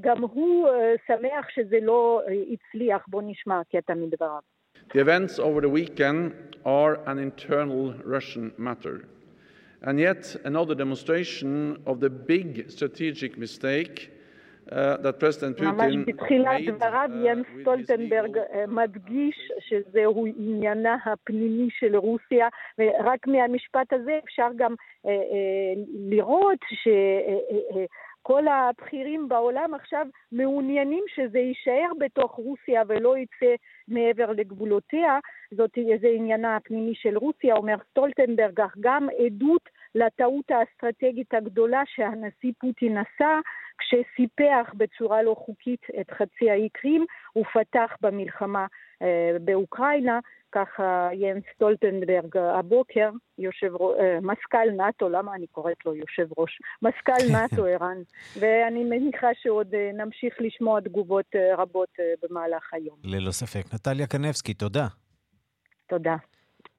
גם 0.01 0.21
הוא 0.21 0.67
שמח 1.07 1.49
שזה 1.49 1.77
לא 1.81 2.21
הצליח, 2.51 3.05
בוא 3.07 3.21
נשמע 3.25 3.61
קטע 3.71 3.93
מדבריו. 3.93 4.39
The 4.93 4.99
events 4.99 5.39
over 5.39 5.61
the 5.61 5.69
weekend 5.69 6.31
are 6.65 6.95
an 7.05 7.17
internal 7.19 7.93
Russian 8.03 8.51
matter. 8.57 9.05
And 9.81 9.99
yet 9.99 10.35
another 10.43 10.75
demonstration 10.75 11.81
of 11.85 11.99
the 11.99 12.09
big 12.09 12.69
strategic 12.69 13.37
mistake 13.37 14.11
uh, 14.71 14.97
that 14.97 15.19
President 15.19 15.57
Putin 15.57 15.65
ממש 15.65 15.95
בתחילת 16.05 16.61
דבריו 16.67 17.09
יאנס 17.25 17.45
סטולטנברג 17.61 18.37
מדגיש 18.67 19.51
שזהו 19.59 20.25
עניינה 20.37 20.97
הפנימי 21.05 21.69
של 21.71 21.95
רוסיה, 21.95 22.47
ורק 22.79 23.27
מהמשפט 23.27 23.93
הזה 23.93 24.19
אפשר 24.23 24.47
גם 24.55 24.75
אה, 25.05 25.11
אה, 25.11 25.83
לראות 26.09 26.59
ש... 26.73 26.87
כל 28.26 28.48
הבכירים 28.48 29.28
בעולם 29.28 29.74
עכשיו 29.74 30.06
מעוניינים 30.32 31.04
שזה 31.14 31.38
יישאר 31.38 31.92
בתוך 31.98 32.32
רוסיה 32.32 32.82
ולא 32.88 33.18
יצא 33.18 33.54
מעבר 33.88 34.32
לגבולותיה. 34.32 35.18
זאת, 35.54 35.78
זה 36.00 36.08
עניינה 36.16 36.56
הפנימי 36.56 36.94
של 36.94 37.18
רוסיה, 37.18 37.54
אומר 37.54 37.74
סטולטנברג, 37.90 38.60
אך 38.60 38.74
גם 38.80 39.08
עדות 39.26 39.68
לטעות 39.94 40.50
האסטרטגית 40.50 41.34
הגדולה 41.34 41.82
שהנשיא 41.86 42.52
פוטין 42.60 42.98
עשה 42.98 43.40
כשסיפח 43.78 44.72
בצורה 44.74 45.22
לא 45.22 45.34
חוקית 45.38 45.86
את 46.00 46.10
חצי 46.10 46.50
האי 46.50 46.68
קרים 46.72 47.04
ופתח 47.38 47.96
במלחמה 48.00 48.66
אה, 49.02 49.36
באוקראינה. 49.40 50.20
ככה 50.54 51.08
יאנס 51.12 51.42
סטולטנברג 51.54 52.36
הבוקר, 52.36 53.10
יושב, 53.38 53.72
מזכ"ל 54.22 54.70
נאט"ו, 54.76 55.08
למה 55.08 55.34
אני 55.34 55.46
קוראת 55.46 55.86
לו 55.86 55.94
יושב 55.94 56.28
ראש? 56.38 56.58
מזכ"ל 56.82 57.26
נאט"ו 57.34 57.64
ערן, 57.64 57.98
ואני 58.40 58.84
מניחה 58.84 59.26
שעוד 59.42 59.74
נמשיך 59.94 60.34
לשמוע 60.40 60.80
תגובות 60.80 61.26
רבות 61.58 61.88
במהלך 62.22 62.74
היום. 62.74 62.96
ללא 63.04 63.30
ספק. 63.30 63.74
נטליה 63.74 64.06
קנבסקי, 64.06 64.54
תודה. 64.54 64.86
תודה. 65.86 66.16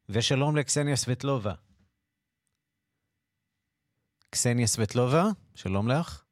ושלום 0.10 0.58
לקסניה 0.58 0.96
סבטלובה. 0.96 1.54
קסניה 4.30 4.68
סבטלובה, 4.68 5.24
שלום 5.56 5.88
לך. 5.88 6.24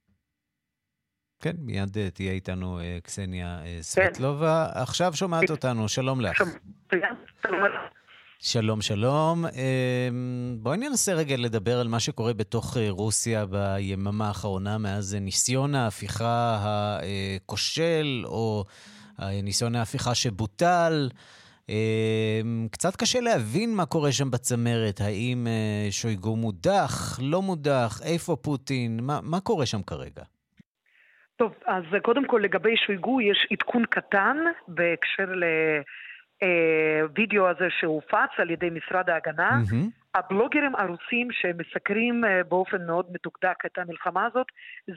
כן, 1.40 1.56
מיד 1.58 1.98
תהיה 2.14 2.32
איתנו 2.32 2.80
קסניה 3.04 3.62
סבטלובה. 3.82 4.70
כן. 4.74 4.80
עכשיו 4.80 5.14
שומעת 5.14 5.50
אותנו, 5.50 5.90
שלום 5.90 6.22
לך. 6.22 6.44
שלום, 8.40 8.82
שלום. 8.82 9.46
בואי 10.58 10.78
ננסה 10.78 11.14
רגע 11.14 11.36
לדבר 11.38 11.80
על 11.80 11.88
מה 11.88 12.00
שקורה 12.00 12.34
בתוך 12.34 12.78
רוסיה 12.90 13.46
ביממה 13.46 14.28
האחרונה, 14.28 14.78
מאז 14.78 15.16
ניסיון 15.22 15.76
ההפיכה 15.76 16.60
הכושל, 17.38 18.24
או 18.26 18.64
ניסיון 19.20 19.76
ההפיכה 19.76 20.16
שבוטל. 20.16 21.10
קצת 22.72 22.96
קשה 22.96 23.20
להבין 23.20 23.76
מה 23.76 23.86
קורה 23.86 24.12
שם 24.12 24.32
בצמרת, 24.32 25.02
האם 25.02 25.48
שויגו 25.92 26.36
מודח, 26.36 27.20
לא 27.22 27.42
מודח, 27.42 28.02
איפה 28.06 28.36
פוטין, 28.36 29.00
מה, 29.04 29.20
מה 29.24 29.40
קורה 29.40 29.66
שם 29.66 29.82
כרגע? 29.84 30.24
טוב, 31.36 31.52
אז 31.66 31.84
קודם 32.04 32.28
כל 32.28 32.42
לגבי 32.44 32.78
שויגו 32.86 33.22
יש 33.22 33.48
עדכון 33.52 33.86
קטן 33.86 34.38
בהקשר 34.68 35.34
לוידאו 37.02 37.50
הזה 37.50 37.68
שהופץ 37.80 38.30
על 38.38 38.50
ידי 38.50 38.70
משרד 38.70 39.10
ההגנה. 39.10 39.50
Mm-hmm. 39.50 40.04
הבלוגרים 40.16 40.76
הרוסים 40.76 41.28
שמסקרים 41.32 42.24
באופן 42.48 42.86
מאוד 42.86 43.06
מתוקדק 43.12 43.66
את 43.66 43.78
המלחמה 43.78 44.26
הזאת, 44.26 44.48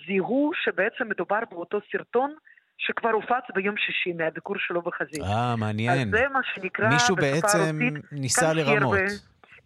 זיהו 0.07 0.51
שבעצם 0.55 1.09
מדובר 1.09 1.39
באותו 1.51 1.79
סרטון 1.93 2.35
שכבר 2.79 3.11
הופץ 3.11 3.45
ביום 3.55 3.77
שישי 3.77 4.13
מהביקור 4.13 4.57
שלו 4.59 4.83
בחזית. 4.83 5.23
אה, 5.23 5.57
מעניין. 5.57 5.93
אז 5.93 6.09
זה 6.11 6.29
מה 6.33 6.41
שנקרא 6.55 6.89
מישהו 6.89 7.17
בעצם 7.17 7.79
ניסה 8.13 8.53
לרמות. 8.53 8.99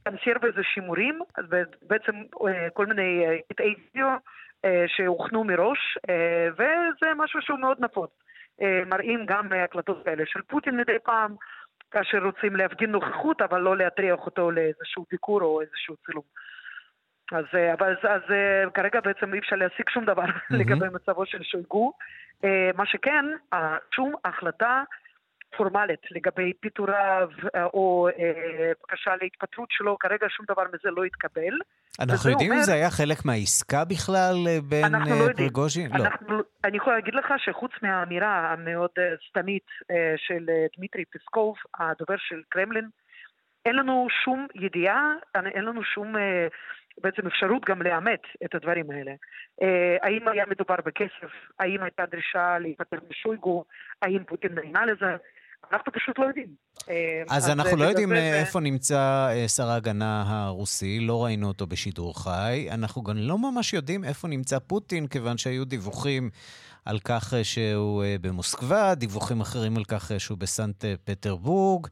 קנסיירבה 0.04 0.48
זה 0.56 0.62
שימורים, 0.74 1.20
אז 1.36 1.44
בעצם 1.82 2.12
כל 2.72 2.86
מיני 2.86 3.24
קטעי 3.52 3.74
וידאו 3.94 4.08
שהוכנו 4.86 5.44
מראש, 5.44 5.98
וזה 6.52 7.06
משהו 7.16 7.40
שהוא 7.42 7.58
מאוד 7.58 7.76
נפוץ. 7.80 8.10
מראים 8.86 9.26
גם 9.26 9.52
הקלטות 9.52 10.04
כאלה 10.04 10.22
של 10.26 10.40
פוטין 10.42 10.76
מדי 10.76 10.98
פעם, 11.02 11.34
כאשר 11.90 12.18
רוצים 12.24 12.56
להפגין 12.56 12.90
נוכחות, 12.90 13.42
אבל 13.42 13.60
לא 13.60 13.76
להטריח 13.76 14.26
אותו 14.26 14.50
לאיזשהו 14.50 15.06
ביקור 15.10 15.42
או 15.42 15.60
איזשהו 15.60 15.96
צילום. 16.06 16.24
אז, 17.32 17.44
אבל, 17.72 17.96
אז 18.08 18.22
כרגע 18.74 19.00
בעצם 19.00 19.34
אי 19.34 19.38
אפשר 19.38 19.56
להשיג 19.56 19.88
שום 19.88 20.04
דבר 20.04 20.24
mm-hmm. 20.24 20.56
לגבי 20.60 20.86
מצבו 20.92 21.26
של 21.26 21.42
שויגו. 21.42 21.92
מה 22.74 22.86
שכן, 22.86 23.24
שום 23.94 24.14
החלטה 24.24 24.82
פורמלית 25.56 26.00
לגבי 26.10 26.52
פיטוריו 26.60 27.28
או 27.56 28.08
בקשה 28.82 29.10
להתפטרות 29.22 29.68
שלו, 29.70 29.98
כרגע 29.98 30.26
שום 30.28 30.46
דבר 30.48 30.62
מזה 30.72 30.90
לא 30.90 31.04
התקבל. 31.04 31.54
אנחנו 32.00 32.30
יודעים 32.30 32.52
אם 32.52 32.60
זה 32.60 32.74
היה 32.74 32.90
חלק 32.90 33.24
מהעסקה 33.24 33.84
בכלל 33.84 34.34
בין 34.68 34.92
לא 34.92 35.32
פריגוז'ין? 35.36 35.90
לא. 35.90 36.04
אנחנו, 36.04 36.40
אני 36.64 36.76
יכולה 36.76 36.96
להגיד 36.96 37.14
לך 37.14 37.34
שחוץ 37.38 37.72
מהאמירה 37.82 38.52
המאוד 38.52 38.90
סתמית 39.28 39.66
של 40.16 40.46
דמיטרי 40.76 41.04
פסקוב, 41.04 41.54
הדובר 41.78 42.16
של 42.18 42.42
קרמלין, 42.48 42.88
אין 43.66 43.76
לנו 43.76 44.06
שום 44.24 44.46
ידיעה, 44.54 45.14
אין 45.34 45.64
לנו 45.64 45.84
שום 45.84 46.14
בעצם 46.98 47.26
אפשרות 47.26 47.64
גם 47.64 47.82
לאמת 47.82 48.22
את 48.44 48.54
הדברים 48.54 48.90
האלה. 48.90 49.12
האם 50.02 50.28
היה 50.28 50.44
מדובר 50.46 50.76
בכסף? 50.86 51.32
האם 51.58 51.82
הייתה 51.82 52.06
דרישה 52.06 52.58
להיפטר 52.58 52.96
משויגו? 53.10 53.64
האם 54.02 54.24
פוטין 54.24 54.54
נהנה 54.54 54.86
לזה? 54.86 55.16
אנחנו 55.72 55.92
פשוט 55.92 56.18
לא 56.18 56.24
יודעים. 56.24 56.54
אז, 57.28 57.44
אז 57.44 57.50
אנחנו 57.50 57.76
לא 57.76 57.84
יודעים 57.84 58.12
איפה 58.12 58.60
נמצא 58.60 59.28
שר 59.56 59.68
ההגנה 59.68 60.24
הרוסי, 60.26 61.00
לא 61.00 61.24
ראינו 61.24 61.48
אותו 61.48 61.66
בשידור 61.66 62.22
חי. 62.22 62.68
אנחנו 62.70 63.02
גם 63.02 63.16
לא 63.16 63.38
ממש 63.38 63.72
יודעים 63.72 64.04
איפה 64.04 64.28
נמצא 64.28 64.58
פוטין, 64.58 65.06
כיוון 65.06 65.38
שהיו 65.38 65.64
דיווחים 65.64 66.30
על 66.84 66.98
כך 67.04 67.34
שהוא 67.42 68.04
במוסקבה, 68.20 68.94
דיווחים 68.94 69.40
אחרים 69.40 69.76
על 69.76 69.84
כך 69.84 70.10
שהוא 70.18 70.38
בסנט 70.38 70.84
פטרבורג, 71.04 71.86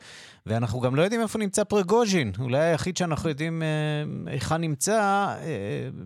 ואנחנו 0.47 0.81
גם 0.81 0.95
לא 0.95 1.03
יודעים 1.03 1.21
איפה 1.21 1.39
נמצא 1.39 1.65
פרגוז'ין. 1.65 2.33
אולי 2.39 2.59
היחיד 2.59 2.97
שאנחנו 2.97 3.29
יודעים 3.29 3.63
היכן 4.27 4.57
נמצא 4.57 5.29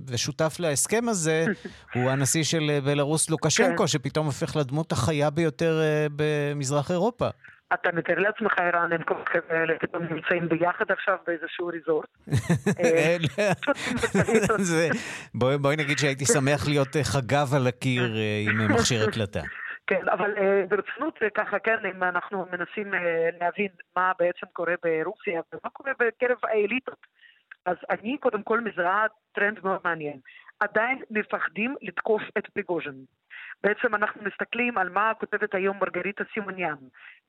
ושותף 0.07 0.57
להסכם 0.59 1.09
הזה 1.09 1.45
הוא 1.95 2.11
הנשיא 2.11 2.45
של 2.45 2.79
בלרוס 2.85 3.31
לוקשנקו, 3.31 3.83
כן. 3.83 3.87
שפתאום 3.87 4.27
הופך 4.27 4.57
לדמות 4.57 4.93
החיה 4.93 5.31
ביותר 5.31 5.81
במזרח 6.17 6.91
אירופה. 6.91 7.29
אתה 7.75 7.93
מתאר 7.93 8.19
לעצמך, 8.19 8.59
ערן, 8.59 8.93
הם 8.93 9.03
כל 9.03 9.25
כך 9.25 9.41
האלה 9.49 9.79
פתאום 9.79 10.03
נמצאים 10.03 10.49
ביחד 10.49 10.91
עכשיו 10.91 11.17
באיזשהו 11.27 11.67
ריזורט. 11.67 12.09
בואי 15.63 15.77
נגיד 15.77 15.99
שהייתי 15.99 16.25
שמח 16.25 16.69
להיות 16.69 16.97
אה, 16.97 17.05
חגב 17.05 17.55
על 17.57 17.67
הקיר 17.67 18.17
אה, 18.17 18.43
עם 18.47 18.61
אה, 18.61 18.69
מכשיר 18.69 19.09
הקלטה. 19.09 19.41
כן, 19.87 20.09
אבל 20.09 20.31
ברצינות 20.69 21.19
ככה, 21.35 21.59
כן, 21.59 21.77
אם 21.97 22.03
אנחנו 22.03 22.47
מנסים 22.53 22.95
להבין 23.41 23.69
מה 23.97 24.13
בעצם 24.19 24.47
קורה 24.53 24.75
ברוסיה 24.83 25.41
ומה 25.53 25.71
קורה 25.73 25.93
בקרב 26.01 26.37
האליטות, 26.43 27.07
אז 27.67 27.77
אני 27.91 28.17
קודם 28.21 28.43
כל 28.43 28.61
מזהה 28.61 29.07
טרנד 29.33 29.59
מאוד 29.65 29.81
מעניין. 29.85 30.19
עדיין 30.61 30.99
מפחדים 31.11 31.75
לתקוף 31.83 32.23
את 32.39 32.47
פריגוז'ן. 32.47 32.95
בעצם 33.65 33.95
אנחנו 33.95 34.23
מסתכלים 34.23 34.79
על 34.79 34.89
מה 34.89 35.13
כותבת 35.21 35.55
היום 35.55 35.79
מרגריטה 35.81 36.25
סימוניאן, 36.35 36.77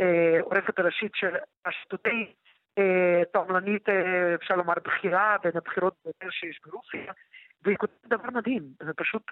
אה, 0.02 0.38
עורכת 0.42 0.80
הראשית 0.80 1.12
של 1.16 1.36
רשת 1.66 2.05
RT, 2.05 2.34
אה, 2.78 3.22
תועמלנית, 3.34 3.90
אה, 3.90 4.36
אפשר 4.36 4.56
לומר, 4.56 4.74
בכירה 4.86 5.38
בין 5.44 5.52
הבכירות 5.56 5.94
ביותר 6.06 6.30
שיש 6.30 6.60
ברוסיה, 6.66 7.14
והיא 7.66 7.78
כותבת 7.78 8.08
דבר 8.08 8.30
מדהים, 8.34 8.64
זה 8.86 8.92
פשוט 8.94 9.24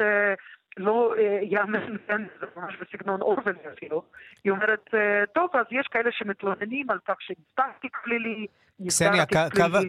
לא 0.77 1.13
יאמן, 1.41 1.97
כן, 2.07 2.21
זה 2.39 2.45
ממש 2.57 2.73
בסגנון 2.81 3.21
אורוול 3.21 3.55
אפילו. 3.73 4.03
היא 4.43 4.51
אומרת, 4.51 4.89
טוב, 5.33 5.50
אז 5.53 5.65
יש 5.71 5.88
כאלה 5.88 6.09
שמתלוננים 6.11 6.91
על 6.91 6.97
כך 7.07 7.15
שנפתח 7.19 7.63
תיק 7.81 7.97
פלילי, 8.03 8.47
קסניה, 8.88 9.25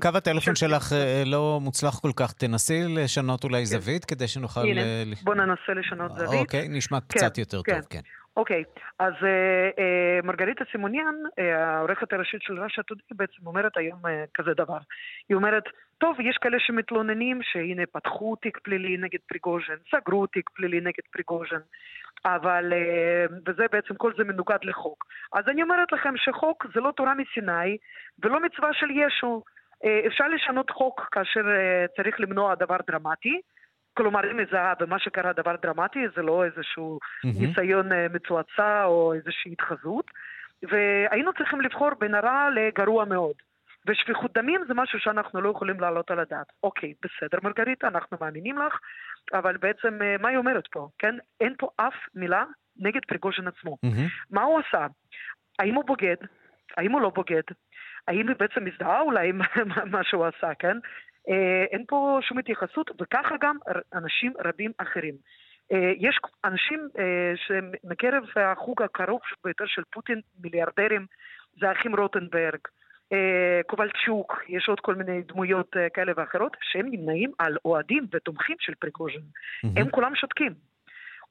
קו 0.02 0.08
הטלפון 0.14 0.54
שלך 0.54 0.92
לא 1.26 1.58
מוצלח 1.62 1.98
כל 1.98 2.10
כך. 2.16 2.32
תנסי 2.32 2.82
לשנות 2.88 3.44
אולי 3.44 3.58
כן. 3.58 3.64
זווית 3.64 4.04
כדי 4.04 4.28
שנוכל... 4.28 4.60
הנה, 4.60 4.80
בוא 5.22 5.34
ננסה 5.34 5.72
לשנות 5.76 6.12
זווית. 6.14 6.40
אוקיי, 6.40 6.68
נשמע 6.68 7.00
כן, 7.00 7.06
קצת 7.08 7.38
יותר 7.38 7.62
טוב, 7.62 7.84
כן. 7.90 8.00
אוקיי, 8.36 8.64
אז 8.98 9.12
אה, 9.22 9.70
אה, 9.78 10.18
מרגריטה 10.24 10.64
סימוניאן, 10.72 11.14
אה, 11.38 11.74
העורכת 11.76 12.12
הראשית 12.12 12.42
של 12.42 12.62
ראשה 12.62 12.82
טודי, 12.82 13.02
בעצם 13.10 13.46
אומרת 13.46 13.76
היום 13.76 14.00
כזה 14.34 14.54
דבר. 14.54 14.78
היא 15.28 15.34
אומרת, 15.34 15.64
טוב, 15.98 16.20
יש 16.20 16.36
כאלה 16.36 16.60
שמתלוננים 16.60 17.40
שהנה 17.42 17.82
פתחו 17.92 18.36
תיק 18.36 18.58
פלילי 18.58 18.96
נגד 18.96 19.18
פריגוז'ן, 19.28 19.74
סגרו 19.90 20.26
תיק 20.26 20.50
פלילי 20.50 20.80
נגד 20.80 21.04
פריגוז'ן, 21.12 21.60
אבל, 22.24 22.72
וזה 23.46 23.66
בעצם, 23.72 23.94
כל 23.94 24.12
זה 24.16 24.24
מנוגד 24.24 24.58
לחוק. 24.62 25.04
אז 25.32 25.48
אני 25.48 25.62
אומרת 25.62 25.92
לכם 25.92 26.16
שחוק 26.16 26.66
זה 26.74 26.80
לא 26.80 26.92
תורה 26.96 27.14
מסיני 27.14 27.76
ולא 28.22 28.40
מצווה 28.40 28.68
של 28.72 28.90
ישו. 28.90 29.42
אפשר 30.06 30.28
לשנות 30.28 30.70
חוק 30.70 31.08
כאשר 31.12 31.42
צריך 31.96 32.20
למנוע 32.20 32.54
דבר 32.54 32.76
דרמטי, 32.86 33.40
כלומר, 33.94 34.20
היא 34.24 34.34
מזהה 34.34 34.74
במה 34.80 34.98
שקרה 34.98 35.32
דבר 35.32 35.56
דרמטי, 35.62 36.00
זה 36.16 36.22
לא 36.22 36.44
איזשהו 36.44 36.98
mm-hmm. 37.02 37.40
ניסיון 37.40 37.88
מצועצע 38.12 38.84
או 38.84 39.14
איזושהי 39.14 39.52
התחזות, 39.52 40.10
והיינו 40.62 41.32
צריכים 41.32 41.60
לבחור 41.60 41.90
בין 42.00 42.14
הרע 42.14 42.48
לגרוע 42.54 43.04
מאוד. 43.04 43.34
ושפיכות 43.86 44.32
דמים 44.34 44.60
זה 44.68 44.74
משהו 44.74 44.98
שאנחנו 44.98 45.40
לא 45.40 45.50
יכולים 45.50 45.80
להעלות 45.80 46.10
על 46.10 46.18
הדעת. 46.18 46.46
אוקיי, 46.62 46.94
בסדר 47.02 47.38
מרגריטה, 47.42 47.88
אנחנו 47.88 48.16
מאמינים 48.20 48.58
לך, 48.58 48.78
אבל 49.32 49.56
בעצם 49.56 50.02
אה, 50.02 50.16
מה 50.20 50.28
היא 50.28 50.38
אומרת 50.38 50.66
פה, 50.72 50.88
כן? 50.98 51.14
אין 51.40 51.54
פה 51.58 51.68
אף 51.76 51.94
מילה 52.14 52.44
נגד 52.76 53.00
פריגוז'ין 53.08 53.48
עצמו. 53.48 53.76
Mm-hmm. 53.86 54.10
מה 54.30 54.42
הוא 54.42 54.60
עשה? 54.60 54.86
האם 55.58 55.74
הוא 55.74 55.84
בוגד? 55.84 56.16
האם 56.76 56.92
הוא 56.92 57.00
לא 57.00 57.10
בוגד? 57.10 57.42
האם 58.08 58.28
היא 58.28 58.36
בעצם 58.38 58.64
מזדהה 58.64 59.00
אולי 59.00 59.28
עם 59.28 59.40
מה 59.92 60.04
שהוא 60.04 60.26
עשה, 60.26 60.54
כן? 60.58 60.76
אה, 61.28 61.64
אין 61.70 61.84
פה 61.88 62.18
שום 62.22 62.38
התייחסות, 62.38 62.90
וככה 63.00 63.34
גם 63.40 63.56
אנשים 63.94 64.32
רבים 64.44 64.72
אחרים. 64.78 65.14
אה, 65.72 65.92
יש 65.98 66.20
אנשים 66.44 66.88
שמקרב 67.36 68.24
החוג 68.36 68.82
הקרוב 68.82 69.20
ביותר 69.44 69.64
של 69.66 69.82
פוטין, 69.92 70.20
מיליארדרים, 70.40 71.06
זה 71.60 71.68
האחים 71.68 71.96
רוטנברג, 71.96 72.60
אה, 73.12 73.60
קובלצ'וק, 73.66 74.44
יש 74.48 74.68
עוד 74.68 74.80
כל 74.80 74.94
מיני 74.94 75.22
דמויות 75.22 75.76
אה, 75.76 75.88
כאלה 75.94 76.12
ואחרות, 76.16 76.56
שהם 76.60 76.86
נמנעים 76.90 77.32
על 77.38 77.56
אוהדים 77.64 78.06
ותומכים 78.12 78.56
של 78.60 78.74
פריגוז'ין. 78.74 79.20
Mm-hmm. 79.20 79.68
הם 79.76 79.90
כולם 79.90 80.14
שותקים. 80.14 80.71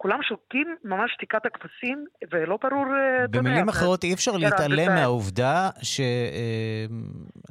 כולם 0.01 0.21
שותקים 0.21 0.75
ממש 0.83 1.11
שתיקת 1.13 1.45
הכבשים, 1.45 2.05
ולא 2.31 2.57
ברור... 2.63 2.85
אה, 2.95 3.27
במילים 3.27 3.69
אחרות, 3.69 4.03
אי 4.03 4.13
אפשר 4.13 4.31
להתעלם 4.31 4.95
מהעובדה 4.95 5.69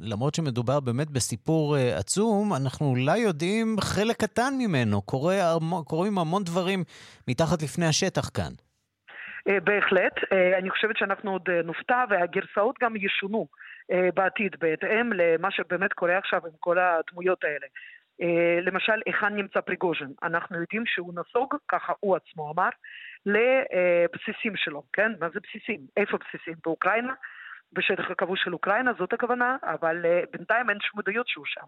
שלמרות 0.01 0.35
שמדובר 0.35 0.79
באמת 0.79 1.09
בסיפור 1.09 1.75
עצום, 1.75 2.53
אנחנו 2.61 2.85
אולי 2.85 3.17
יודעים 3.17 3.75
חלק 3.81 4.15
קטן 4.15 4.53
ממנו. 4.59 5.01
קורה, 5.01 5.35
קורים 5.85 6.17
המון 6.17 6.43
דברים 6.43 6.83
מתחת 7.27 7.61
לפני 7.61 7.85
השטח 7.85 8.29
כאן. 8.29 8.51
בהחלט. 9.63 10.15
אני 10.57 10.69
חושבת 10.69 10.97
שאנחנו 10.97 11.31
עוד 11.31 11.49
נופתע, 11.63 12.03
והגרסאות 12.09 12.75
גם 12.81 12.95
ישונו. 12.95 13.47
אה, 13.91 14.09
בעתיד, 14.13 14.55
בהתאם 14.59 15.13
למה 15.13 15.51
שבאמת 15.51 15.93
קורה 15.93 16.17
עכשיו 16.17 16.41
עם 16.45 16.51
כל 16.59 16.77
הדמויות 16.79 17.43
האלה. 17.43 17.67
אה, 18.21 18.59
למשל, 18.61 19.01
היכן 19.05 19.35
נמצא 19.35 19.61
פריגוז'ין? 19.61 20.13
אנחנו 20.23 20.61
יודעים 20.61 20.85
שהוא 20.85 21.13
נסוג, 21.15 21.55
ככה 21.67 21.93
הוא 21.99 22.15
עצמו 22.15 22.51
אמר, 22.51 22.69
לבסיסים 23.25 24.55
שלו, 24.55 24.83
כן? 24.93 25.11
מה 25.19 25.29
זה 25.29 25.39
בסיסים? 25.39 25.79
איפה 25.97 26.17
בסיסים? 26.17 26.55
באוקראינה? 26.65 27.13
בשטח 27.73 28.11
הכבוש 28.11 28.43
של 28.43 28.53
אוקראינה, 28.53 28.91
זאת 28.99 29.13
הכוונה, 29.13 29.57
אבל 29.63 30.05
אה, 30.05 30.21
בינתיים 30.31 30.69
אין 30.69 30.77
שום 30.81 30.99
עדויות 30.99 31.27
שהוא 31.27 31.45
שם. 31.45 31.65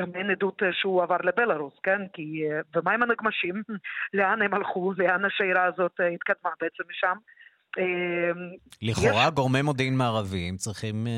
גם 0.00 0.14
אין 0.14 0.30
עדות 0.30 0.62
שהוא 0.72 1.02
עבר 1.02 1.16
לבלארוס, 1.22 1.78
כן? 1.82 2.00
כי... 2.12 2.44
ומה 2.74 2.92
עם 2.92 3.02
הנגמשים? 3.02 3.62
לאן 4.14 4.42
הם 4.42 4.54
הלכו? 4.54 4.92
לאן 4.98 5.24
השיירה 5.24 5.64
הזאת 5.64 6.00
התקדמה 6.14 6.50
בעצם 6.60 6.84
משם? 6.90 7.16
אמ, 7.78 7.84
לכאורה 8.82 9.24
יש... 9.24 9.34
גורמי 9.34 9.62
מודיעין 9.62 9.96
מערביים 9.96 10.56
צריכים 10.56 11.06
אה, 11.06 11.12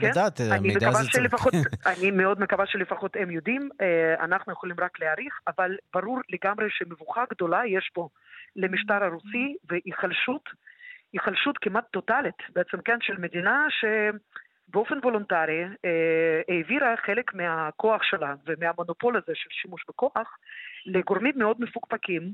כן? 0.00 0.10
לדעת, 0.10 0.40
המידע 0.40 0.88
הזה 0.88 0.98
צריך... 0.98 1.12
שלפחות, 1.12 1.54
אני 1.92 2.10
מאוד 2.10 2.40
מקווה 2.40 2.66
שלפחות 2.66 3.16
הם 3.16 3.30
יודעים, 3.30 3.68
אה, 3.80 4.24
אנחנו 4.24 4.52
יכולים 4.52 4.76
רק 4.80 5.00
להעריך, 5.00 5.40
אבל 5.48 5.76
ברור 5.94 6.20
לגמרי 6.28 6.66
שמבוכה 6.70 7.24
גדולה 7.30 7.66
יש 7.66 7.90
פה 7.94 8.08
למשטר 8.56 9.04
הרוסי 9.04 9.56
והיחלשות, 9.68 10.48
היחלשות 11.12 11.58
כמעט 11.58 11.84
טוטאלית 11.90 12.38
בעצם, 12.54 12.78
כן, 12.84 12.98
של 13.00 13.16
מדינה 13.18 13.66
שבאופן 13.70 14.98
וולונטרי 15.02 15.62
אה, 15.84 16.40
העבירה 16.48 16.94
חלק 17.06 17.34
מהכוח 17.34 18.02
שלה 18.02 18.34
ומהמונופול 18.46 19.16
הזה 19.16 19.32
של 19.34 19.48
שימוש 19.50 19.84
בכוח 19.88 20.38
לגורמים 20.86 21.34
מאוד 21.36 21.56
מפוקפקים. 21.60 22.32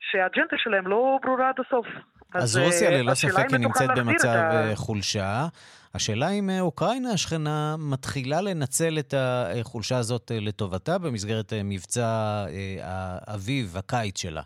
שהאג'נדה 0.00 0.56
שלהם 0.56 0.86
לא 0.86 1.18
ברורה 1.22 1.48
עד 1.48 1.54
הסוף. 1.66 1.86
אז, 2.34 2.42
אז 2.42 2.56
רוסיה 2.56 2.90
ללא 2.90 3.14
ספק 3.14 3.46
נמצאת 3.58 3.90
במצב 3.96 4.28
ה... 4.28 4.76
חולשה. 4.76 5.46
השאלה 5.94 6.30
אם 6.30 6.50
אוקראינה 6.60 7.10
השכנה 7.12 7.74
מתחילה 7.92 8.40
לנצל 8.40 8.98
את 8.98 9.14
החולשה 9.60 9.98
הזאת 9.98 10.30
לטובתה 10.34 10.98
במסגרת 10.98 11.52
מבצע 11.64 12.06
האביב, 12.82 13.76
הקיץ 13.78 14.18
שלה. 14.22 14.42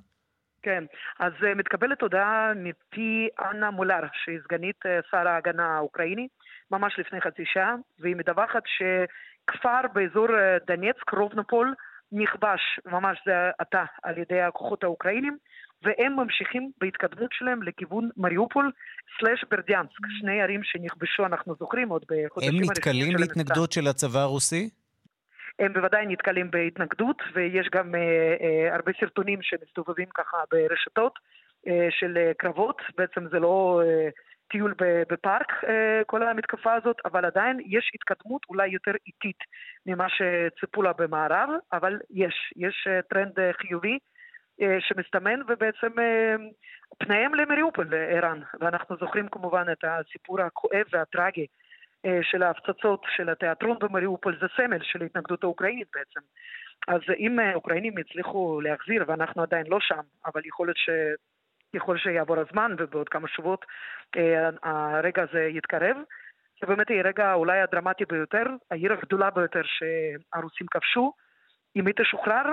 כן, 0.63 0.85
אז 1.19 1.33
מתקבלת 1.57 2.03
הודעה 2.03 2.53
מפי 2.57 3.29
אנה 3.51 3.71
מולר, 3.71 4.01
שהיא 4.25 4.39
סגנית 4.45 4.81
שר 5.11 5.29
ההגנה 5.29 5.77
האוקראיני, 5.77 6.29
ממש 6.71 6.95
לפני 6.99 7.21
חצי 7.21 7.43
שעה, 7.45 7.75
והיא 7.99 8.17
מדווחת 8.17 8.63
שכפר 8.67 9.81
באזור 9.93 10.29
דניאצק, 10.67 11.11
רובנופול, 11.13 11.75
נכבש 12.15 12.81
ממש 12.87 13.19
זה 13.27 13.33
עתה 13.59 13.85
על 14.03 14.19
ידי 14.19 14.41
הכוחות 14.41 14.85
האוקראינים, 14.85 15.37
והם 15.83 16.17
ממשיכים 16.17 16.71
בהתקדמות 16.81 17.31
שלהם 17.33 17.63
לכיוון 17.63 18.09
מריופול 18.17 18.71
סלאש 19.19 19.45
ברדיאנסק, 19.51 20.07
שני 20.21 20.43
ערים 20.43 20.61
שנכבשו, 20.65 21.27
אנחנו 21.27 21.55
זוכרים 21.59 21.89
עוד 21.89 22.03
בחודשים 22.03 22.55
הראשונים 22.55 22.65
של 22.65 22.71
המבצע. 22.71 22.91
הם 22.91 22.97
נתקלים 22.97 23.17
בהתנגדות 23.17 23.73
של 23.73 23.87
הצבא 23.87 24.21
הרוסי? 24.21 24.71
הם 25.59 25.73
בוודאי 25.73 26.07
נתקלים 26.07 26.51
בהתנגדות, 26.51 27.23
ויש 27.35 27.69
גם 27.73 27.95
אה, 27.95 28.01
אה, 28.41 28.75
הרבה 28.75 28.93
סרטונים 29.01 29.39
שמסתובבים 29.43 30.09
ככה 30.15 30.37
ברשתות 30.51 31.19
אה, 31.69 31.89
של 31.91 32.17
אה, 32.17 32.33
קרבות, 32.39 32.83
בעצם 32.99 33.29
זה 33.31 33.39
לא... 33.39 33.83
אה, 33.85 34.09
טיול 34.55 34.75
בפארק, 35.09 35.65
אה, 35.69 36.03
כל 36.07 36.23
המתקפה 36.23 36.75
הזאת, 36.75 36.97
אבל 37.05 37.25
עדיין 37.25 37.61
יש 37.67 37.91
התקדמות 37.95 38.43
אולי 38.49 38.69
יותר 38.69 38.93
איטית 39.07 39.39
ממה 39.87 40.07
שציפו 40.09 40.83
לה 40.83 40.93
במערב, 40.93 41.49
אבל 41.73 41.99
יש, 42.11 42.53
יש 42.57 42.87
אה, 42.91 43.03
טרנד 43.03 43.41
אה, 43.41 43.53
חיובי 43.53 43.99
שמסתמן, 44.81 45.41
ובעצם 45.49 45.93
פניהם 46.99 47.35
למריופול, 47.35 47.95
ערן. 47.95 48.41
ואנחנו 48.61 48.97
זוכרים 48.97 49.29
כמובן 49.29 49.65
את 49.73 49.85
הסיפור 49.85 50.41
הכואב 50.41 50.85
והטרגי 50.93 51.47
של 52.23 52.43
ההפצצות 52.43 53.03
של 53.17 53.31
התיאטרון 53.31 53.79
במריופול, 53.81 54.39
זה 54.41 54.47
סמל 54.57 54.79
של 54.83 55.03
ההתנגדות 55.03 55.45
האוקראינית 55.45 55.89
בעצם. 55.95 56.21
אז 56.89 57.01
אם 57.19 57.39
האוקראינים 57.39 57.99
יצליחו 57.99 58.61
להחזיר, 58.61 59.05
ואנחנו 59.07 59.43
עדיין 59.43 59.67
לא 59.67 59.79
שם, 59.81 60.03
אבל 60.27 60.43
יכול 60.47 60.67
להיות 60.67 60.77
ש... 60.77 60.91
ככל 61.75 61.99
שיעבור 61.99 62.37
הזמן 62.39 62.73
ובעוד 62.79 63.09
כמה 63.09 63.29
שבועות 63.29 63.65
הרגע 64.63 65.23
הזה 65.23 65.41
יתקרב. 65.41 65.97
זה 66.61 66.67
באמת 66.67 66.91
יהיה 66.91 67.03
רגע 67.03 67.35
אולי 67.35 67.61
הדרמטי 67.61 68.05
ביותר, 68.05 68.45
העיר 68.71 68.93
הגדולה 68.93 69.31
ביותר 69.31 69.63
שהרוסים 69.65 70.67
כבשו. 70.71 71.13
אם 71.77 71.87
היא 71.87 71.95
תשוחרר, 72.03 72.45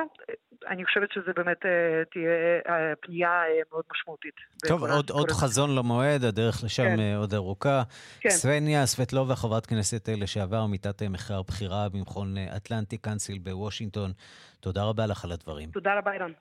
אני 0.68 0.86
חושבת 0.86 1.12
שזה 1.12 1.32
באמת 1.36 1.66
אה, 1.66 2.04
תהיה 2.12 2.32
אה, 2.70 2.94
פנייה 3.02 3.30
אה, 3.30 3.62
מאוד 3.72 3.84
משמעותית. 3.92 4.34
טוב, 4.68 4.84
עוד, 4.84 5.10
עוד 5.10 5.32
חזון 5.32 5.76
למועד, 5.76 6.24
הדרך 6.24 6.64
לשם 6.64 6.84
כן. 6.84 7.16
עוד 7.18 7.34
ארוכה. 7.34 7.84
כן. 8.20 8.30
סבניה 8.30 8.86
סבטלובה, 8.86 9.36
חברת 9.36 9.66
כנסת 9.66 10.10
לשעבר, 10.18 10.58
עמיתת 10.58 11.04
מחקר 11.04 11.42
בכירה 11.42 11.90
במכון 11.90 12.38
אטלנטי 12.58 12.98
קאנסיל 12.98 13.38
בוושינגטון, 13.38 14.12
תודה 14.60 14.84
רבה 14.84 15.06
לך 15.06 15.26
על 15.26 15.32
הדברים. 15.32 15.72
תודה 15.72 15.98
רבה, 15.98 16.14
אירן. 16.14 16.32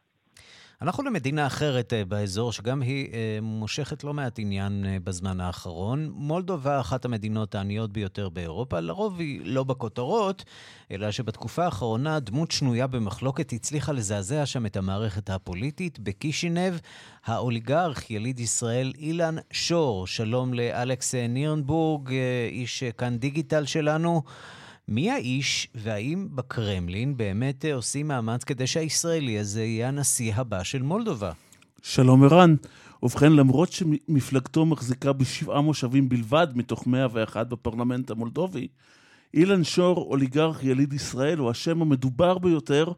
אנחנו 0.83 1.03
למדינה 1.03 1.47
אחרת 1.47 1.93
אה, 1.93 2.05
באזור, 2.05 2.53
שגם 2.53 2.83
היא 2.83 3.09
אה, 3.13 3.39
מושכת 3.43 4.05
לא 4.05 4.15
מעט 4.15 4.39
עניין 4.39 4.85
אה, 4.87 4.97
בזמן 5.05 5.41
האחרון. 5.41 6.11
מולדובה, 6.15 6.81
אחת 6.81 7.05
המדינות 7.05 7.55
העניות 7.55 7.93
ביותר 7.93 8.29
באירופה, 8.29 8.81
לרוב 8.81 9.21
היא 9.21 9.41
לא 9.45 9.65
בכותרות, 9.65 10.45
אלא 10.91 11.11
שבתקופה 11.11 11.65
האחרונה 11.65 12.21
דמות 12.21 12.51
שנויה 12.51 12.87
במחלוקת 12.87 13.53
הצליחה 13.53 13.93
לזעזע 13.93 14.47
שם 14.47 14.67
את 14.67 14.77
המערכת 14.77 15.31
הפוליטית. 15.31 15.99
בקישינב, 15.99 16.75
האוליגרך, 17.25 18.11
יליד 18.11 18.41
ישראל 18.41 18.93
אילן 18.99 19.37
שור, 19.51 20.07
שלום 20.07 20.55
לאלכס 20.55 21.15
נירנבורג, 21.15 22.11
איש 22.51 22.85
כאן 22.85 23.19
דיגיטל 23.19 23.65
שלנו. 23.65 24.23
מי 24.91 25.11
האיש, 25.11 25.69
והאם 25.75 26.29
בקרמלין 26.35 27.17
באמת 27.17 27.65
אה, 27.65 27.75
עושים 27.75 28.09
מאמץ 28.09 28.45
כדי 28.45 28.67
שהישראלי 28.67 29.39
הזה 29.39 29.65
יהיה 29.65 29.89
הנשיא 29.89 30.35
הבא 30.35 30.63
של 30.63 30.83
מולדובה? 30.83 31.33
שלום 31.83 32.25
ערן. 32.25 32.55
ובכן, 33.03 33.33
למרות 33.33 33.73
שמפלגתו 33.73 34.67
מחזיקה 34.67 35.13
בשבעה 35.13 35.61
מושבים 35.61 36.09
בלבד 36.09 36.47
מתוך 36.55 36.87
101 36.87 37.47
בפרלמנט 37.47 38.11
המולדובי, 38.11 38.69
אילן 39.35 39.65
שור, 39.65 39.97
אוליגרך 39.97 40.65
יליד 40.65 40.93
ישראל, 40.93 41.39
הוא 41.39 41.51
השם 41.51 41.83
המדובר 41.83 42.39
ביותר 42.39 42.93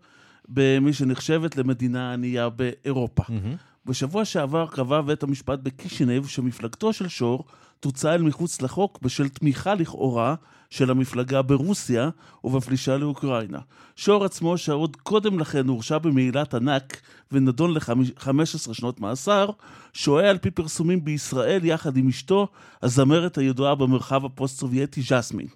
במי 0.48 0.92
שנחשבת 0.92 1.56
למדינה 1.56 2.12
ענייה 2.12 2.48
באירופה. 2.48 3.22
Mm-hmm. 3.22 3.86
בשבוע 3.86 4.24
שעבר 4.24 4.66
קבע 4.66 5.00
בית 5.00 5.22
המשפט 5.22 5.58
בקישינב 5.62 6.26
שמפלגתו 6.26 6.92
של 6.92 7.08
שור 7.08 7.44
תוצא 7.81 8.13
אל 8.13 8.21
מחוץ 8.21 8.61
לחוק 8.61 8.99
בשל 9.01 9.29
תמיכה 9.29 9.75
לכאורה 9.75 10.35
של 10.69 10.91
המפלגה 10.91 11.41
ברוסיה 11.41 12.09
ובפלישה 12.43 12.97
לאוקראינה. 12.97 13.59
שור 13.95 14.25
עצמו, 14.25 14.57
שעוד 14.57 14.95
קודם 14.95 15.39
לכן 15.39 15.67
הורשע 15.67 15.97
במעילת 15.97 16.53
ענק 16.53 17.01
ונדון 17.31 17.73
ל-15 17.73 18.73
שנות 18.73 18.99
מאסר, 18.99 19.49
שוהה 19.93 20.29
על 20.29 20.37
פי 20.37 20.51
פרסומים 20.51 21.05
בישראל 21.05 21.65
יחד 21.65 21.97
עם 21.97 22.07
אשתו, 22.07 22.47
הזמרת 22.83 23.37
הידועה 23.37 23.75
במרחב 23.75 24.25
הפוסט-סובייטי 24.25 25.01
ז'סמין. 25.01 25.47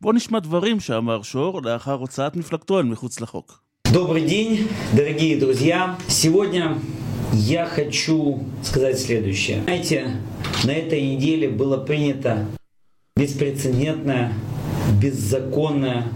בואו 0.00 0.12
נשמע 0.12 0.38
דברים 0.38 0.80
שאמר 0.80 1.22
שור 1.22 1.62
לאחר 1.62 1.94
הוצאת 1.94 2.36
מפלגתו 2.36 2.78
אל 2.78 2.84
מחוץ 2.84 3.20
לחוק. 3.20 3.60
Добрый 3.92 4.24
день, 4.24 4.68
дорогие 4.94 5.36
друзья. 5.36 5.96
Сегодня 6.08 6.78
я 7.32 7.66
хочу 7.66 8.44
сказать 8.62 8.98
следующее. 8.98 9.62
Знаете, 9.62 10.16
на 10.64 10.72
этой 10.72 11.02
неделе 11.02 11.48
было 11.48 11.76
принято 11.76 12.46
беспрецедентное 13.16 14.32
беззаконное 15.00 16.08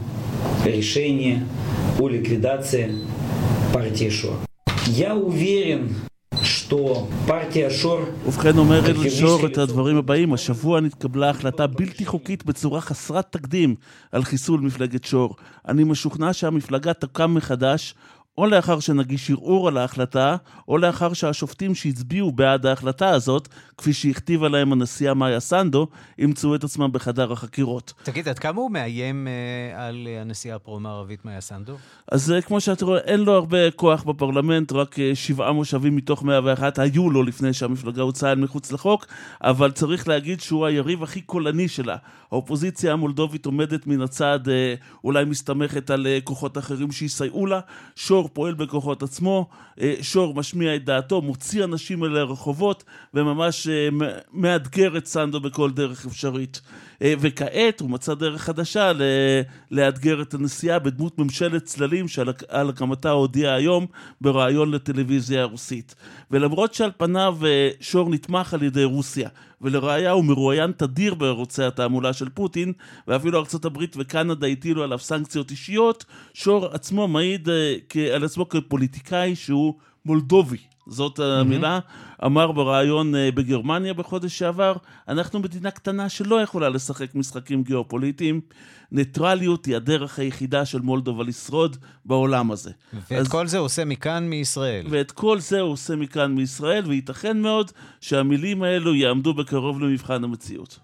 решение 0.65 1.47
о 1.99 2.09
ликвидации 2.09 2.91
партии 3.73 4.11
Шор. 4.11 4.37
Я 4.87 5.15
уверен, 5.15 5.95
ובכן 8.27 8.59
אומר 8.59 8.87
אל 8.87 9.11
שור 9.11 9.47
את 9.47 9.59
הדברים 9.59 9.97
הבאים, 9.97 10.33
השבוע 10.33 10.81
נתקבלה 10.81 11.31
החלטה 11.31 11.67
בלתי 11.67 12.07
חוקית 12.07 12.45
בצורה 12.45 12.81
חסרת 12.81 13.33
תקדים 13.33 13.75
על 14.13 14.25
חיסול 14.25 14.61
מפלגת 14.61 15.05
שור. 15.05 15.37
אני 15.69 15.85
משוכנע 15.85 16.33
שהמפלגה 16.33 16.93
תקם 16.95 17.35
מחדש 17.35 17.95
או 18.40 18.46
לאחר 18.46 18.80
שנגיש 18.80 19.32
ערעור 19.32 19.68
על 19.68 19.78
ההחלטה, 19.78 20.36
או 20.68 20.78
לאחר 20.78 21.14
שהשופטים 21.14 21.76
שהצביעו 21.76 22.32
בעד 22.32 22.66
ההחלטה 22.66 23.10
הזאת, 23.10 23.48
כפי 23.78 23.94
שהכתיבה 23.94 24.50
להם 24.50 24.72
הנשיאה 24.72 25.14
מאיה 25.14 25.40
סנדו, 25.40 25.88
ימצאו 26.18 26.56
את 26.56 26.64
עצמם 26.64 26.92
בחדר 26.92 27.32
החקירות. 27.32 27.94
תגיד, 28.04 28.28
עד 28.28 28.40
כמה 28.40 28.62
הוא 28.62 28.72
מאיים 28.72 29.28
אה, 29.28 29.88
על 29.88 30.08
הנשיאה 30.22 30.56
הפרו-מערבית 30.56 31.26
מאיה 31.26 31.42
סנדו? 31.42 31.74
אז 32.12 32.32
אה, 32.32 32.42
כמו 32.42 32.62
שאתה 32.62 32.86
רואה, 32.86 33.00
אין 33.00 33.20
לו 33.20 33.34
הרבה 33.34 33.72
כוח 33.72 34.04
בפרלמנט, 34.04 34.72
רק 34.72 35.00
אה, 35.00 35.12
שבעה 35.14 35.52
מושבים 35.52 35.96
מתוך 35.96 36.24
101 36.24 36.80
היו 36.80 37.10
לו 37.10 37.24
לפני 37.24 37.54
שהמפלגה 37.54 38.02
הוצאה 38.02 38.32
אל 38.32 38.38
מחוץ 38.38 38.72
לחוק, 38.72 39.06
אבל 39.42 39.72
צריך 39.72 40.08
להגיד 40.08 40.42
שהוא 40.42 40.66
היריב 40.66 41.04
הכי 41.04 41.22
קולני 41.22 41.68
שלה. 41.68 41.98
האופוזיציה 42.32 42.94
המולדובית 42.94 43.46
עומדת 43.46 43.88
מן 43.88 44.02
הצד, 44.02 44.40
אה, 44.50 44.74
אולי 45.04 45.26
מסתמכת 45.26 45.90
על 45.90 46.08
אה, 46.08 46.20
כוחות 46.24 46.58
אחרים 46.58 46.92
שיסייעו 46.92 47.46
לה. 47.46 47.60
שור 47.96 48.29
פועל 48.34 48.54
בכוחות 48.54 49.04
עצמו, 49.04 49.48
אה, 49.82 49.94
שור 50.02 50.36
משמיע 50.36 50.76
את 50.76 50.86
דעתו, 50.86 51.22
מוציא 51.22 51.64
אנשים 51.64 52.04
אל 52.04 52.18
הרחובות, 52.18 52.84
וממש 53.14 53.68
אה, 53.68 53.90
מאתגר 54.34 54.98
את 54.98 55.06
סנדו 55.06 55.40
בכל 55.40 55.72
דרך 55.72 56.06
אפשרית. 56.06 56.62
אה, 57.02 57.14
וכעת 57.20 57.80
הוא 57.80 57.90
מצא 57.90 58.14
דרך 58.14 58.42
חדשה 58.42 58.92
לאתגר 59.72 60.22
את 60.22 60.34
הנסיעה 60.34 60.80
בדמות 60.80 61.20
ממשלת 61.20 61.64
צללים 61.64 62.08
שעל 62.08 62.70
הקמתה 62.70 63.10
הודיע 63.10 63.54
היום 63.54 63.86
בריאיון 64.22 64.72
לטלוויזיה 64.72 65.42
הרוסית. 65.42 65.96
ולמרות 66.32 66.74
שעל 66.74 66.92
פניו 66.98 67.38
שור 67.82 68.10
נתמך 68.10 68.54
על 68.54 68.64
ידי 68.64 68.84
רוסיה, 68.84 69.30
ולראיה 69.62 70.12
הוא 70.12 70.26
מרואיין 70.26 70.72
תדיר 70.72 71.14
בערוצי 71.14 71.64
התעמולה 71.64 72.14
של 72.14 72.30
פוטין, 72.30 72.74
ואפילו 73.08 73.40
ארצות 73.40 73.66
הברית 73.66 73.96
וקנדה 74.00 74.48
הטילו 74.48 74.84
עליו 74.84 75.00
סנקציות 75.00 75.52
אישיות, 75.52 76.06
שור 76.34 76.66
עצמו 76.66 77.08
מעיד 77.08 77.50
על 78.16 78.24
עצמו 78.24 78.50
כפוליטיקאי 78.50 79.36
שהוא 79.36 79.74
מולדובי. 80.06 80.69
זאת 80.90 81.20
המילה, 81.20 81.80
mm-hmm. 81.80 82.26
אמר 82.26 82.52
בריאיון 82.52 83.16
אה, 83.16 83.32
בגרמניה 83.32 83.94
בחודש 83.94 84.40
שעבר, 84.40 84.74
אנחנו 85.08 85.40
מדינה 85.40 85.72
קטנה 85.72 86.10
שלא 86.10 86.42
יכולה 86.42 86.70
לשחק 86.70 87.16
משחקים 87.16 87.64
גיאופוליטיים. 87.64 88.42
ניטרליות 88.92 89.66
היא 89.66 89.76
הדרך 89.76 90.20
היחידה 90.20 90.66
של 90.66 90.80
מולדובה 90.80 91.24
לשרוד 91.24 91.78
בעולם 92.06 92.52
הזה. 92.52 92.72
ואת 92.94 93.20
אז, 93.20 93.28
כל 93.28 93.48
זה 93.48 93.58
הוא 93.58 93.66
עושה 93.66 93.86
מכאן 93.86 94.30
מישראל. 94.30 94.86
ואת 94.90 95.12
כל 95.12 95.40
זה 95.40 95.60
הוא 95.60 95.72
עושה 95.72 95.96
מכאן 95.96 96.32
מישראל, 96.32 96.84
וייתכן 96.88 97.42
מאוד 97.42 97.72
שהמילים 98.02 98.64
האלו 98.64 98.96
יעמדו 98.96 99.34
בקרוב 99.34 99.82
למבחן 99.82 100.24
המציאות. 100.24 100.80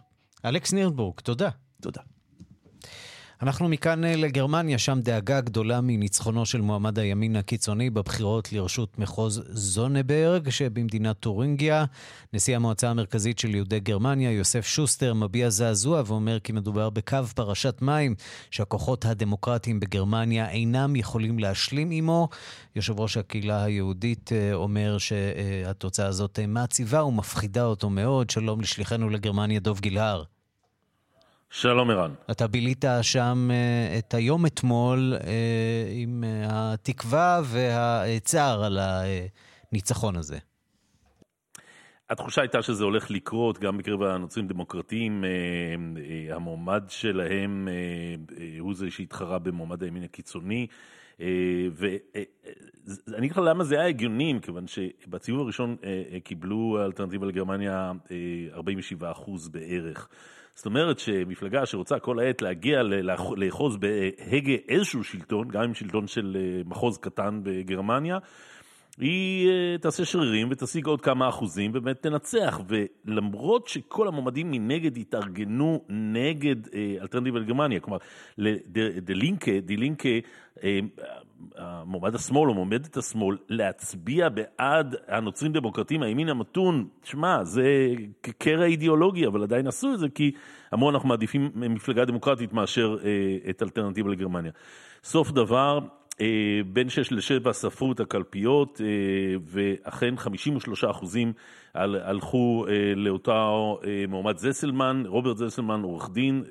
אלכס 0.45 0.73
נירנבורג, 0.73 1.19
תודה. 1.19 1.49
תודה. 1.81 2.01
אנחנו 3.45 3.69
מכאן 3.69 4.03
אה, 4.03 4.15
לגרמניה, 4.15 4.77
שם 4.77 4.99
דאגה 5.01 5.41
גדולה 5.41 5.81
מניצחונו 5.81 6.45
של 6.45 6.61
מועמד 6.61 6.99
הימין 6.99 7.35
הקיצוני 7.35 7.89
בבחירות 7.89 8.53
לרשות 8.53 8.99
מחוז 8.99 9.43
זונברג 9.49 10.49
שבמדינת 10.49 11.19
טורינגיה. 11.19 11.85
נשיא 12.33 12.55
המועצה 12.55 12.89
המרכזית 12.89 13.39
של 13.39 13.55
יהודי 13.55 13.79
גרמניה, 13.79 14.31
יוסף 14.31 14.65
שוסטר, 14.65 15.13
מביע 15.13 15.49
זעזוע 15.49 16.03
ואומר 16.05 16.39
כי 16.39 16.51
מדובר 16.51 16.89
בקו 16.89 17.17
פרשת 17.35 17.81
מים 17.81 18.15
שהכוחות 18.51 19.05
הדמוקרטיים 19.05 19.79
בגרמניה 19.79 20.49
אינם 20.49 20.95
יכולים 20.95 21.39
להשלים 21.39 21.91
עמו. 21.91 22.29
יושב 22.75 22.99
ראש 22.99 23.17
הקהילה 23.17 23.63
היהודית 23.63 24.31
אה, 24.31 24.53
אומר 24.53 24.97
שהתוצאה 24.97 26.07
הזאת 26.07 26.39
מעציבה 26.47 27.03
ומפחידה 27.03 27.65
אותו 27.65 27.89
מאוד. 27.89 28.29
שלום 28.29 28.61
לשליחנו 28.61 29.09
לגרמניה, 29.09 29.59
דוב 29.59 29.79
גילהר. 29.79 30.34
שלום 31.57 31.89
ערן. 31.89 32.13
אתה 32.31 32.47
בילית 32.47 32.85
שם 33.01 33.49
uh, 33.51 33.99
את 33.99 34.13
היום 34.13 34.45
אתמול 34.45 35.13
uh, 35.17 35.25
עם 35.91 36.23
uh, 36.23 36.47
התקווה 36.51 37.41
והצער 37.45 38.63
על 38.63 38.79
הניצחון 39.71 40.15
הזה. 40.15 40.37
התחושה 42.09 42.41
הייתה 42.41 42.61
שזה 42.61 42.83
הולך 42.83 43.11
לקרות 43.11 43.59
גם 43.59 43.77
בקרב 43.77 44.01
הנוצרים 44.03 44.47
דמוקרטיים. 44.47 45.23
המועמד 46.31 46.83
שלהם 46.87 47.67
הוא 48.59 48.73
זה 48.75 48.91
שהתחרה 48.91 49.39
במועמד 49.39 49.83
הימין 49.83 50.03
הקיצוני. 50.03 50.67
ואני 51.71 53.17
אגיד 53.17 53.31
לך 53.31 53.37
למה 53.37 53.63
זה 53.63 53.75
היה 53.75 53.87
הגיוני, 53.87 54.33
מכיוון 54.33 54.65
שבציבור 54.67 55.41
הראשון 55.41 55.75
קיבלו 56.23 56.85
אלטרנטיבה 56.85 57.27
לגרמניה 57.27 57.91
47 58.53 59.11
אחוז 59.11 59.49
בערך. 59.49 60.09
זאת 60.55 60.65
אומרת 60.65 60.99
שמפלגה 60.99 61.65
שרוצה 61.65 61.99
כל 61.99 62.19
העת 62.19 62.41
להגיע, 62.41 62.83
לאחוז 63.37 63.77
בהגה 63.77 64.53
איזשהו 64.67 65.03
שלטון, 65.03 65.47
גם 65.47 65.61
עם 65.61 65.73
שלטון 65.73 66.07
של 66.07 66.37
אה, 66.39 66.61
מחוז 66.65 66.97
קטן 66.97 67.39
בגרמניה, 67.43 68.17
היא 68.97 69.49
uh, 69.49 69.81
תעשה 69.81 70.05
שרירים 70.05 70.47
ותשיג 70.51 70.85
עוד 70.85 71.01
כמה 71.01 71.29
אחוזים, 71.29 71.71
ובאמת 71.73 72.01
תנצח. 72.01 72.59
ולמרות 72.67 73.67
שכל 73.67 74.07
המועמדים 74.07 74.51
מנגד 74.51 74.97
התארגנו 74.97 75.81
נגד 75.89 76.67
uh, 76.67 76.71
אלטרנטיבה 77.01 77.39
לגרמניה, 77.39 77.79
כלומר, 77.79 77.97
דה 79.01 79.13
לינקה, 79.13 79.51
דה 79.61 79.73
לינקה, 79.77 80.09
uh, 80.55 80.61
מועמד 81.85 82.15
השמאל 82.15 82.49
או 82.49 82.53
מועמדת 82.53 82.97
השמאל, 82.97 83.37
להצביע 83.49 84.29
בעד 84.29 84.95
הנוצרים 85.07 85.53
דמוקרטים, 85.53 86.03
הימין 86.03 86.29
המתון, 86.29 86.87
שמע, 87.03 87.43
זה 87.43 87.93
קרע 88.37 88.65
אידיאולוגי, 88.65 89.27
אבל 89.27 89.43
עדיין 89.43 89.67
עשו 89.67 89.93
את 89.93 89.99
זה, 89.99 90.09
כי 90.09 90.31
אמרו 90.73 90.89
אנחנו 90.89 91.09
מעדיפים 91.09 91.51
מפלגה 91.55 92.05
דמוקרטית 92.05 92.53
מאשר 92.53 92.97
את 93.49 93.61
אלטרנטיבה 93.61 94.09
לגרמניה. 94.09 94.51
סוף 95.03 95.31
דבר, 95.31 95.79
אה, 95.79 95.87
בין 96.65 96.89
6 96.89 97.11
ל-7 97.11 97.51
ספרו 97.51 97.91
את 97.91 97.99
הקלפיות, 97.99 98.81
אה, 98.83 98.87
ואכן 99.45 100.17
53 100.17 100.83
אחוזים 100.83 101.33
הלכו 101.73 102.65
אה, 102.69 102.95
לאותו 102.95 103.79
מועמד 104.07 104.37
זסלמן, 104.37 105.03
רוברט 105.05 105.37
זסלמן, 105.37 105.81
עורך 105.81 106.09
דין, 106.13 106.43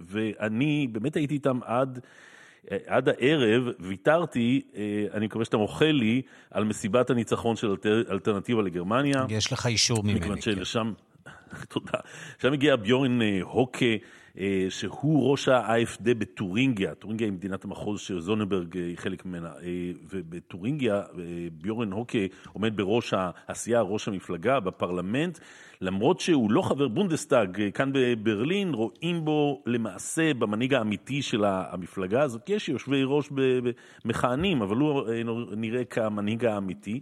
ואני 0.00 0.88
באמת 0.92 1.16
הייתי 1.16 1.34
איתם 1.34 1.58
עד... 1.64 2.00
עד 2.86 3.08
הערב 3.08 3.68
ויתרתי, 3.80 4.62
אני 5.14 5.26
מקווה 5.26 5.44
שאתה 5.44 5.56
מוחל 5.56 5.90
לי, 5.90 6.22
על 6.50 6.64
מסיבת 6.64 7.10
הניצחון 7.10 7.56
של 7.56 7.74
אלטרנטיבה 8.10 8.62
לגרמניה. 8.62 9.26
יש 9.28 9.52
לך 9.52 9.66
אישור 9.66 10.02
ממני. 10.02 10.14
מכיוון 10.14 10.36
כן. 10.36 10.40
שלשם, 10.40 10.92
תודה. 11.72 11.98
שם 12.42 12.52
הגיע 12.52 12.76
ביורן 12.76 13.18
הוקה. 13.42 13.86
אה, 14.38 14.66
שהוא 14.68 15.30
ראש 15.30 15.48
ה-AFD 15.48 16.14
בטורינגיה, 16.18 16.94
טורינגיה 16.94 17.26
היא 17.26 17.32
מדינת 17.32 17.64
המחוז 17.64 18.00
שזונברג 18.00 18.76
אה, 18.76 18.82
היא 18.84 18.98
חלק 18.98 19.26
ממנה, 19.26 19.48
אה, 19.48 19.92
ובטורינגיה 20.10 21.02
ביורן 21.52 21.92
הוקה 21.92 22.18
עומד 22.52 22.76
בראש 22.76 23.14
הסיעה, 23.16 23.80
ראש 23.80 24.08
המפלגה 24.08 24.60
בפרלמנט, 24.60 25.38
למרות 25.80 26.20
שהוא 26.20 26.50
לא 26.50 26.62
חבר 26.62 26.88
בונדסטאג 26.88 27.62
כאן 27.74 27.90
בברלין, 27.92 28.74
רואים 28.74 29.24
בו 29.24 29.62
למעשה 29.66 30.34
במנהיג 30.34 30.74
האמיתי 30.74 31.22
של 31.22 31.44
המפלגה 31.44 32.22
הזאת. 32.22 32.48
יש 32.48 32.68
יושבי 32.68 33.02
ראש 33.04 33.30
מכהנים, 34.04 34.62
אבל 34.62 34.76
הוא 34.76 35.02
נראה 35.56 35.84
כמנהיג 35.84 36.44
האמיתי. 36.44 37.00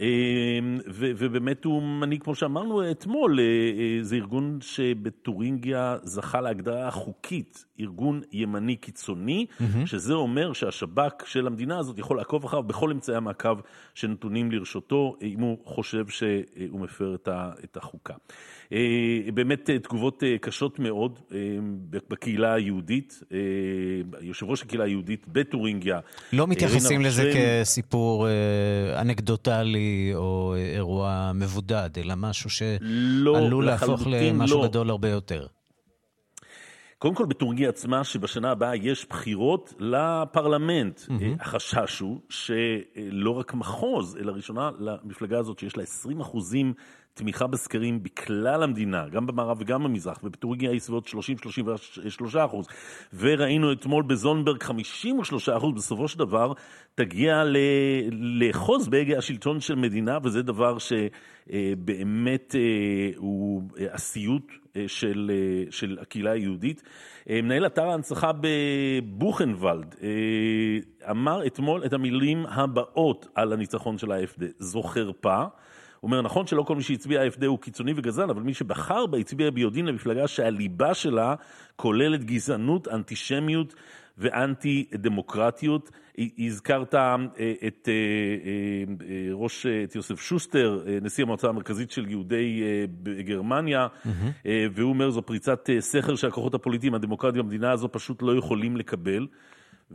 אמ, 0.00 0.78
ובאמת 0.86 1.64
הוא 1.64 1.82
מנהיג, 1.82 2.22
כמו 2.22 2.34
שאמרנו 2.34 2.90
אתמול, 2.90 3.40
אה, 3.40 3.44
אה, 3.44 3.98
זה 4.02 4.16
ארגון 4.16 4.58
שבטורינגיה 4.60 5.96
זכה 6.02 6.40
להגדרה 6.40 6.90
חוקית, 6.90 7.64
ארגון 7.80 8.20
ימני 8.32 8.76
קיצוני, 8.76 9.46
mm-hmm. 9.50 9.86
שזה 9.86 10.14
אומר 10.14 10.52
שהשב"כ 10.52 11.26
של 11.26 11.46
המדינה 11.46 11.78
הזאת 11.78 11.98
יכול 11.98 12.16
לעקוב 12.16 12.44
אחריו 12.44 12.62
בכל 12.62 12.90
אמצעי 12.90 13.16
המעקב 13.16 13.58
שנתונים 13.94 14.52
לרשותו, 14.52 15.16
אם 15.22 15.40
הוא 15.40 15.58
חושב 15.64 16.08
שהוא 16.08 16.80
מפר 16.80 17.14
את 17.64 17.76
החוקה. 17.76 18.14
אה, 18.72 19.32
באמת 19.34 19.70
אה, 19.70 19.78
תגובות 19.78 20.22
אה, 20.24 20.36
קשות 20.40 20.78
מאוד 20.78 21.18
בקהילה 22.10 22.54
היהודית, 22.54 23.22
יושב 24.20 24.46
ראש 24.46 24.62
הקהילה 24.62 24.84
היהודית 24.84 25.26
בטורינגיה. 25.28 26.00
לא 26.32 26.46
מתייחסים 26.46 27.00
לזה 27.00 27.32
כסיפור 27.34 28.28
אנקדוטלי 29.00 30.12
או 30.14 30.54
אירוע 30.74 31.30
מבודד, 31.34 31.90
אלא 31.96 32.14
משהו 32.16 32.50
לא, 32.82 33.34
שעלול 33.34 33.64
לא, 33.64 33.70
להפוך 33.70 34.06
למשהו 34.06 34.62
לא. 34.62 34.68
גדול 34.68 34.90
הרבה 34.90 35.08
יותר. 35.08 35.46
קודם 36.98 37.14
כל 37.14 37.26
בטורקיה 37.26 37.68
עצמה, 37.68 38.04
שבשנה 38.04 38.50
הבאה 38.50 38.76
יש 38.76 39.06
בחירות 39.10 39.74
לפרלמנט. 39.78 41.00
Mm-hmm. 41.00 41.12
החשש 41.40 42.00
הוא 42.00 42.20
שלא 42.28 43.30
רק 43.30 43.54
מחוז, 43.54 44.16
אלא 44.20 44.32
ראשונה 44.32 44.70
למפלגה 44.78 45.38
הזאת 45.38 45.58
שיש 45.58 45.76
לה 45.76 45.82
20 45.82 46.20
אחוזים 46.20 46.74
תמיכה 47.14 47.46
בסקרים 47.46 48.02
בכלל 48.02 48.62
המדינה, 48.62 49.08
גם 49.08 49.26
במערב 49.26 49.56
וגם 49.60 49.84
במזרח, 49.84 50.18
ובטורקיה 50.24 50.70
היא 50.70 50.80
סביבות 50.80 51.06
30-33 51.06 51.10
אחוז. 52.44 52.66
וראינו 53.14 53.72
אתמול 53.72 54.02
בזונברג 54.02 54.62
53 54.62 55.48
אחוז, 55.48 55.74
בסופו 55.74 56.08
של 56.08 56.18
דבר 56.18 56.52
תגיע 56.94 57.44
לאחוז 58.12 58.88
בהגה 58.88 59.18
השלטון 59.18 59.60
של 59.60 59.74
מדינה, 59.74 60.18
וזה 60.22 60.42
דבר 60.42 60.76
שבאמת 60.78 62.54
אה, 62.54 63.10
הוא 63.16 63.62
הסיוט 63.92 64.52
אה, 64.76 64.84
של, 64.86 65.30
אה, 65.34 65.70
של 65.70 65.98
הקהילה 66.00 66.30
היהודית. 66.30 66.82
מנהל 67.30 67.66
אתר 67.66 67.88
ההנצחה 67.88 68.30
בבוכנוולד 68.40 69.94
אמר 71.10 71.46
אתמול 71.46 71.84
את 71.84 71.92
המילים 71.92 72.46
הבאות 72.46 73.26
על 73.34 73.52
הניצחון 73.52 73.98
של 73.98 74.12
ה-FD, 74.12 74.42
זו 74.58 74.82
חרפה. 74.82 75.44
הוא 76.02 76.08
אומר, 76.08 76.22
נכון 76.22 76.46
שלא 76.46 76.62
כל 76.62 76.76
מי 76.76 76.82
שהצביע 76.82 77.26
AFD 77.26 77.46
הוא 77.46 77.58
קיצוני 77.58 77.92
וגזען, 77.96 78.30
אבל 78.30 78.42
מי 78.42 78.54
שבחר 78.54 79.06
בה 79.06 79.18
הצביע 79.18 79.50
ביודעין 79.50 79.86
למפלגה 79.86 80.28
שהליבה 80.28 80.94
שלה 80.94 81.34
כוללת 81.76 82.24
גזענות, 82.24 82.88
אנטישמיות 82.88 83.74
ואנטי 84.18 84.86
דמוקרטיות. 84.94 85.90
הזכרת 86.38 86.94
אה, 86.94 87.16
את 87.66 87.88
אה, 87.88 87.94
אה, 87.94 89.28
ראש, 89.32 89.66
את 89.66 89.94
יוסף 89.94 90.20
שוסטר, 90.20 90.84
נשיא 91.02 91.24
המועצה 91.24 91.48
המרכזית 91.48 91.90
של 91.90 92.10
יהודי 92.10 92.62
גרמניה, 93.20 93.86
mm-hmm. 93.86 94.48
והוא 94.74 94.90
אומר, 94.90 95.10
זו 95.10 95.22
פריצת 95.22 95.68
סכר 95.80 96.14
שהכוחות 96.14 96.54
הפוליטיים 96.54 96.94
הדמוקרטיים 96.94 97.44
במדינה 97.44 97.70
הזו 97.70 97.88
פשוט 97.92 98.22
לא 98.22 98.36
יכולים 98.36 98.76
לקבל. 98.76 99.26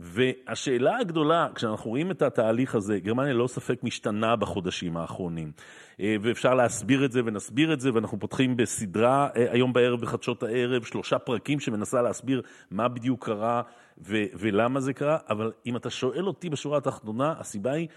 והשאלה 0.00 0.98
הגדולה, 0.98 1.48
כשאנחנו 1.54 1.90
רואים 1.90 2.10
את 2.10 2.22
התהליך 2.22 2.74
הזה, 2.74 2.98
גרמניה 2.98 3.32
לא 3.32 3.46
ספק 3.46 3.82
משתנה 3.82 4.36
בחודשים 4.36 4.96
האחרונים. 4.96 5.52
אה, 6.00 6.16
ואפשר 6.22 6.54
להסביר 6.54 7.04
את 7.04 7.12
זה 7.12 7.20
ונסביר 7.24 7.72
את 7.72 7.80
זה, 7.80 7.94
ואנחנו 7.94 8.20
פותחים 8.20 8.56
בסדרה 8.56 9.28
אה, 9.36 9.46
היום 9.52 9.72
בערב 9.72 10.00
בחדשות 10.00 10.42
הערב, 10.42 10.84
שלושה 10.84 11.18
פרקים 11.18 11.60
שמנסה 11.60 12.02
להסביר 12.02 12.42
מה 12.70 12.88
בדיוק 12.88 13.24
קרה 13.24 13.62
ו- 13.98 14.24
ולמה 14.34 14.80
זה 14.80 14.92
קרה, 14.92 15.18
אבל 15.30 15.52
אם 15.66 15.76
אתה 15.76 15.90
שואל 15.90 16.26
אותי 16.26 16.50
בשורה 16.50 16.78
התחתונה, 16.78 17.34
הסיבה 17.38 17.72
היא 17.72 17.88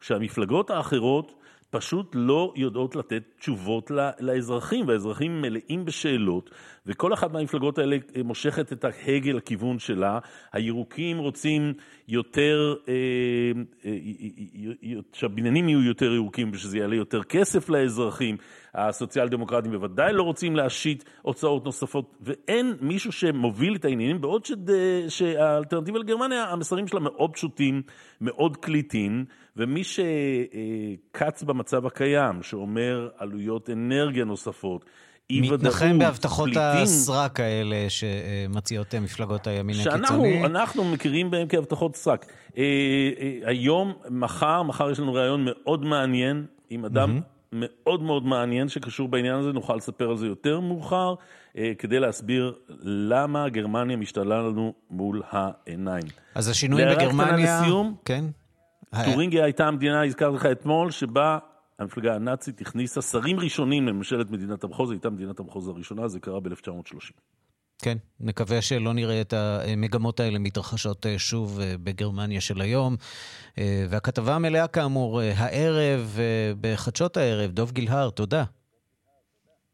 שהמפלגות 0.00 0.70
האחרות 0.70 1.34
פשוט 1.70 2.10
לא 2.14 2.52
יודעות 2.56 2.96
לתת 2.96 3.22
תשובות 3.38 3.90
לאזרחים, 4.20 4.88
והאזרחים 4.88 5.42
מלאים 5.42 5.84
בשאלות, 5.84 6.50
וכל 6.88 7.12
אחת 7.12 7.32
מהמפלגות 7.32 7.78
האלה 7.78 7.96
אה, 8.16 8.22
מושכת 8.22 8.72
את 8.72 8.84
ההגה 8.84 9.32
לכיוון 9.32 9.78
שלה. 9.78 10.18
הירוקים 10.52 11.18
רוצים 11.18 11.72
יותר, 12.08 12.74
אה, 12.88 12.92
אה, 13.84 15.00
שהבניינים 15.12 15.68
יהיו 15.68 15.82
יותר 15.82 16.12
ירוקים 16.12 16.50
ושזה 16.52 16.78
יעלה 16.78 16.96
יותר 16.96 17.22
כסף 17.22 17.68
לאזרחים. 17.68 18.36
הסוציאל 18.74 19.28
דמוקרטים 19.28 19.72
בוודאי 19.72 20.12
לא 20.12 20.22
רוצים 20.22 20.56
להשית 20.56 21.04
הוצאות 21.22 21.64
נוספות, 21.64 22.16
ואין 22.20 22.74
מישהו 22.80 23.12
שמוביל 23.12 23.74
את 23.74 23.84
העניינים, 23.84 24.20
בעוד 24.20 24.46
שהאלטרנטיבה 25.08 25.98
לגרמניה, 25.98 26.44
המסרים 26.44 26.88
שלה 26.88 27.00
מאוד 27.00 27.30
פשוטים, 27.34 27.82
מאוד 28.20 28.56
קליטים, 28.56 29.24
ומי 29.56 29.82
שקץ 29.84 31.42
במצב 31.42 31.86
הקיים, 31.86 32.42
שאומר 32.42 33.08
עלויות 33.16 33.70
אנרגיה 33.70 34.24
נוספות, 34.24 34.84
מתנחם 35.32 35.98
בהבטחות 35.98 36.48
הסרק 36.56 37.40
האלה 37.40 37.86
שמציעות 37.88 38.94
מפלגות 38.94 39.46
הימין 39.46 39.76
הקיצוני. 39.80 40.40
שאנחנו 40.42 40.84
מכירים 40.84 41.30
בהן 41.30 41.46
כהבטחות 41.48 41.96
סרק. 41.96 42.26
אה, 42.58 42.62
אה, 42.62 43.38
היום, 43.44 43.92
מחר, 44.10 44.62
מחר 44.62 44.90
יש 44.90 45.00
לנו 45.00 45.14
ראיון 45.14 45.44
מאוד 45.44 45.84
מעניין 45.84 46.46
עם 46.70 46.84
אדם 46.84 47.20
מאוד 47.52 48.02
מאוד 48.02 48.26
מעניין 48.26 48.68
שקשור 48.68 49.08
בעניין 49.08 49.34
הזה, 49.34 49.52
נוכל 49.52 49.76
לספר 49.76 50.10
על 50.10 50.16
זה 50.16 50.26
יותר 50.26 50.60
מאוחר, 50.60 51.14
אה, 51.58 51.72
כדי 51.78 52.00
להסביר 52.00 52.54
למה 52.82 53.48
גרמניה 53.48 53.96
משתלה 53.96 54.42
לנו 54.42 54.72
מול 54.90 55.22
העיניים. 55.30 56.04
אז 56.34 56.48
השינוי 56.48 56.84
בגרמניה... 56.84 57.60
לסיום, 57.60 57.94
כן. 58.04 58.24
טורינגיה 59.04 59.44
הייתה 59.44 59.66
המדינה, 59.66 60.04
הזכרתי 60.04 60.36
לך 60.36 60.46
אתמול, 60.46 60.90
שבה 60.90 61.38
המפלגה 61.78 62.14
הנאצית 62.14 62.60
הכניסה 62.60 63.02
שרים 63.02 63.40
ראשונים 63.40 63.88
לממשלת 63.88 64.30
מדינת 64.30 64.64
המחוז, 64.64 64.90
הייתה 64.90 65.10
מדינת 65.10 65.40
המחוז 65.40 65.68
הראשונה, 65.68 66.08
זה 66.08 66.20
קרה 66.20 66.40
ב-1930. 66.40 67.12
כן, 67.82 67.98
נקווה 68.20 68.62
שלא 68.62 68.92
נראה 68.92 69.20
את 69.20 69.32
המגמות 69.32 70.20
האלה 70.20 70.38
מתרחשות 70.38 71.06
אה, 71.06 71.18
שוב 71.18 71.60
אה, 71.60 71.74
בגרמניה 71.82 72.40
של 72.40 72.60
היום. 72.60 72.96
אה, 73.58 73.86
והכתבה 73.90 74.34
המלאה 74.34 74.66
כאמור 74.66 75.20
הערב, 75.20 76.18
בחדשות 76.60 77.16
הערב, 77.16 77.50
דוב 77.50 77.72
גילהר, 77.72 78.10
תודה. 78.10 78.44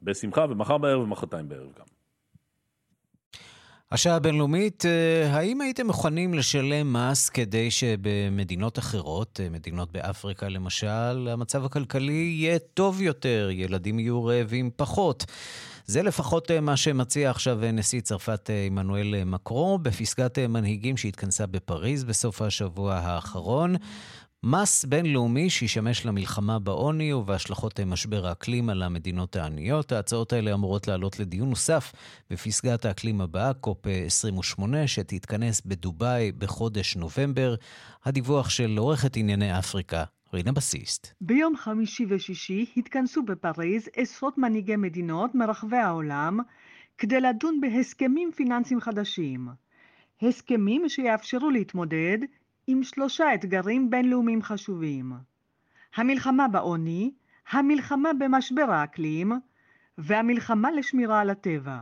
בשמחה, 0.00 0.46
ומחר 0.50 0.78
בערב 0.78 1.02
ומחרתיים 1.02 1.48
בערב 1.48 1.68
גם. 1.78 1.93
השעה 3.94 4.16
הבינלאומית, 4.16 4.84
האם 5.32 5.60
הייתם 5.60 5.86
מוכנים 5.86 6.34
לשלם 6.34 6.92
מס 6.92 7.28
כדי 7.28 7.70
שבמדינות 7.70 8.78
אחרות, 8.78 9.40
מדינות 9.50 9.92
באפריקה 9.92 10.48
למשל, 10.48 11.28
המצב 11.30 11.64
הכלכלי 11.64 12.12
יהיה 12.38 12.58
טוב 12.58 13.02
יותר, 13.02 13.48
ילדים 13.52 13.98
יהיו 13.98 14.24
רעבים 14.24 14.70
פחות? 14.76 15.26
זה 15.86 16.02
לפחות 16.02 16.50
אה, 16.50 16.60
מה 16.60 16.76
שמציע 16.76 17.30
עכשיו 17.30 17.64
אה, 17.64 17.70
נשיא 17.70 18.00
צרפת 18.00 18.50
אה, 18.50 18.64
עמנואל 18.66 19.24
מקרו 19.24 19.78
בפסגת 19.78 20.38
מנהיגים 20.38 20.96
שהתכנסה 20.96 21.46
בפריז 21.46 22.04
בסוף 22.04 22.42
השבוע 22.42 22.94
האחרון. 22.94 23.76
מס 24.46 24.84
בינלאומי 24.84 25.50
שישמש 25.50 26.06
למלחמה 26.06 26.58
בעוני 26.58 27.12
ובהשלכות 27.12 27.80
משבר 27.80 28.26
האקלים 28.26 28.68
על 28.70 28.82
המדינות 28.82 29.36
העניות. 29.36 29.92
ההצעות 29.92 30.32
האלה 30.32 30.54
אמורות 30.54 30.88
לעלות 30.88 31.18
לדיון 31.18 31.48
נוסף 31.48 31.92
בפסגת 32.30 32.84
האקלים 32.84 33.20
הבאה, 33.20 33.54
קופ 33.54 33.86
28, 34.06 34.86
שתתכנס 34.86 35.62
בדובאי 35.66 36.32
בחודש 36.32 36.96
נובמבר. 36.96 37.54
הדיווח 38.04 38.50
של 38.50 38.76
עורכת 38.78 39.16
ענייני 39.16 39.58
אפריקה. 39.58 40.04
ביום 41.20 41.56
חמישי 41.56 42.06
ושישי 42.08 42.66
התכנסו 42.76 43.22
בפריז 43.22 43.88
עשרות 43.96 44.38
מנהיגי 44.38 44.76
מדינות 44.76 45.34
מרחבי 45.34 45.76
העולם 45.76 46.38
כדי 46.98 47.20
לדון 47.20 47.60
בהסכמים 47.60 48.30
פיננסיים 48.36 48.80
חדשים. 48.80 49.48
הסכמים 50.22 50.88
שיאפשרו 50.88 51.50
להתמודד 51.50 52.18
עם 52.66 52.82
שלושה 52.82 53.34
אתגרים 53.34 53.90
בינלאומיים 53.90 54.42
חשובים. 54.42 55.12
המלחמה 55.96 56.48
בעוני, 56.48 57.12
המלחמה 57.50 58.10
במשבר 58.18 58.70
האקלים 58.70 59.32
והמלחמה 59.98 60.70
לשמירה 60.70 61.20
על 61.20 61.30
הטבע. 61.30 61.78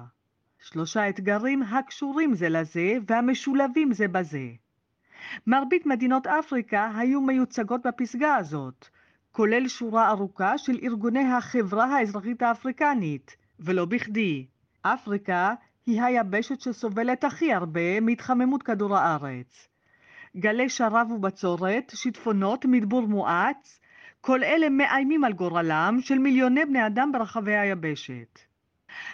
שלושה 0.58 1.08
אתגרים 1.08 1.62
הקשורים 1.62 2.34
זה 2.34 2.48
לזה 2.48 2.98
והמשולבים 3.06 3.92
זה 3.92 4.08
בזה. 4.08 4.48
מרבית 5.46 5.86
מדינות 5.86 6.26
אפריקה 6.26 6.90
היו 6.96 7.20
מיוצגות 7.20 7.86
בפסגה 7.86 8.36
הזאת, 8.36 8.88
כולל 9.32 9.68
שורה 9.68 10.08
ארוכה 10.08 10.58
של 10.58 10.78
ארגוני 10.82 11.32
החברה 11.32 11.84
האזרחית 11.84 12.42
האפריקנית, 12.42 13.36
ולא 13.60 13.84
בכדי. 13.84 14.46
אפריקה 14.82 15.54
היא 15.86 16.02
היבשת 16.02 16.60
שסובלת 16.60 17.24
הכי 17.24 17.52
הרבה 17.52 18.00
מהתחממות 18.00 18.62
כדור 18.62 18.96
הארץ. 18.96 19.71
גלי 20.36 20.68
שרב 20.68 21.10
ובצורת, 21.10 21.92
שיטפונות, 21.94 22.64
מדבור 22.64 23.02
מואץ, 23.02 23.80
כל 24.20 24.44
אלה 24.44 24.68
מאיימים 24.68 25.24
על 25.24 25.32
גורלם 25.32 25.98
של 26.00 26.18
מיליוני 26.18 26.64
בני 26.64 26.86
אדם 26.86 27.12
ברחבי 27.12 27.56
היבשת. 27.56 28.38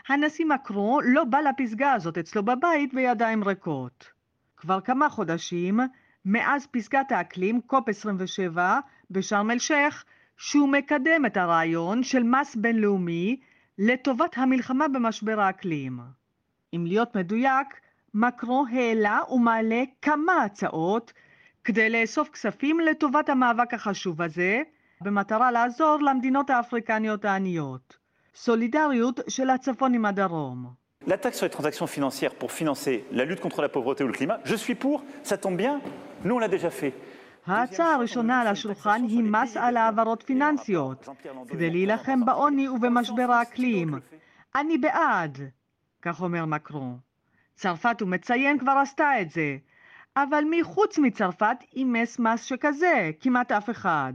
הנשיא 0.08 0.44
מקרו 0.46 1.00
לא 1.04 1.24
בא 1.24 1.38
לפסגה 1.38 1.92
הזאת 1.92 2.18
אצלו 2.18 2.42
בבית 2.42 2.94
בידיים 2.94 3.44
ריקות. 3.44 4.10
כבר 4.56 4.80
כמה 4.80 5.08
חודשים, 5.08 5.80
מאז 6.24 6.66
פסגת 6.66 7.12
האקלים, 7.12 7.60
קופ 7.60 7.88
27, 7.88 8.80
בשארם 9.10 9.50
א-שייח, 9.50 10.04
שהוא 10.36 10.68
מקדם 10.68 11.26
את 11.26 11.36
הרעיון 11.36 12.02
של 12.02 12.22
מס 12.22 12.56
בינלאומי 12.56 13.40
לטובת 13.78 14.38
המלחמה 14.38 14.88
במשבר 14.88 15.40
האקלים. 15.40 16.00
אם 16.74 16.84
להיות 16.86 17.16
מדויק, 17.16 17.66
מקרו 18.18 18.64
העלה 18.72 19.20
ומעלה 19.30 19.82
כמה 20.02 20.42
הצעות 20.44 21.12
כדי 21.64 21.90
לאסוף 21.90 22.28
כספים 22.28 22.80
לטובת 22.80 23.28
המאבק 23.28 23.74
החשוב 23.74 24.22
הזה, 24.22 24.62
במטרה 25.00 25.50
לעזור 25.50 25.98
למדינות 26.00 26.50
האפריקניות 26.50 27.24
העניות. 27.24 27.96
סולידריות 28.34 29.20
של 29.28 29.50
הצפון 29.50 29.94
עם 29.94 30.04
הדרום. 30.04 30.66
La 31.06 31.16
taxe 31.16 31.36
sur 31.38 31.46
les 31.46 31.54
transactions 31.56 31.86
financières 31.86 32.34
pour 32.40 32.50
financer 32.60 32.96
la 33.18 33.24
lutte 33.24 33.40
contre 33.40 33.62
la 33.62 33.68
pauvreté 33.68 34.00
ou 34.04 34.08
le 34.08 34.16
climat, 34.20 34.38
je 34.44 34.56
suis 34.64 34.74
pour, 34.74 34.96
ça 35.22 35.36
tombe 35.36 35.56
bien, 35.56 35.74
nous 36.24 36.34
on 36.36 36.40
l'a 36.40 36.48
déjà 36.48 36.70
fait. 36.70 36.92
ההצעה 37.46 37.94
הראשונה 37.94 38.40
על 38.40 38.46
השולחן 38.46 39.02
היא 39.02 39.22
מס 39.22 39.56
על 39.56 39.76
העברות 39.76 40.22
פיננסיות, 40.22 41.08
כדי 41.48 41.70
להילחם 41.70 42.24
בעוני 42.24 42.68
ובמשבר 42.68 43.32
האקלים. 43.32 43.94
אני 44.56 44.78
בעד, 44.78 45.38
כך 46.02 46.22
אומר 46.22 46.44
מקרון. 46.46 47.07
צרפת, 47.58 48.00
הוא 48.00 48.08
מציין, 48.08 48.58
כבר 48.58 48.72
עשתה 48.72 49.20
את 49.20 49.30
זה. 49.30 49.56
אבל 50.16 50.44
מי 50.44 50.62
חוץ 50.62 50.98
מצרפת 50.98 51.56
אימס 51.76 52.18
מס 52.18 52.44
שכזה? 52.44 53.10
כמעט 53.20 53.52
אף 53.52 53.70
אחד. 53.70 54.12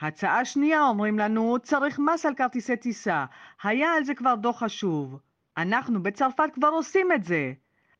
הצעה 0.00 0.44
שנייה, 0.44 0.82
אומרים 0.82 1.18
לנו, 1.18 1.56
צריך 1.62 1.98
מס 1.98 2.26
על 2.26 2.34
כרטיסי 2.34 2.76
טיסה. 2.76 3.24
היה 3.62 3.92
על 3.92 4.04
זה 4.04 4.14
כבר 4.14 4.34
דוח 4.34 4.62
חשוב. 4.62 5.18
אנחנו 5.56 6.02
בצרפת 6.02 6.50
כבר 6.54 6.68
עושים 6.68 7.12
את 7.12 7.24
זה. 7.24 7.52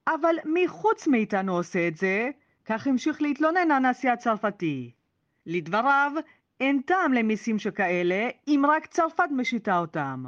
אבל 0.09 0.37
מי 0.45 0.69
חוץ 0.69 1.07
מאיתנו 1.07 1.57
עושה 1.57 1.89
את 1.89 1.97
זה? 1.97 2.31
כך 2.65 2.87
המשיך 2.87 3.23
להתלונן 3.23 3.71
הנשיא 3.71 4.11
הצרפתי. 4.11 4.93
לדבריו, 5.47 6.13
אין 6.61 6.81
טעם 6.87 7.13
למיסים 7.13 7.59
שכאלה 7.59 8.29
אם 8.49 8.63
רק 8.69 8.87
צרפת 8.87 9.29
משיתה 9.37 9.79
אותם. 9.79 10.25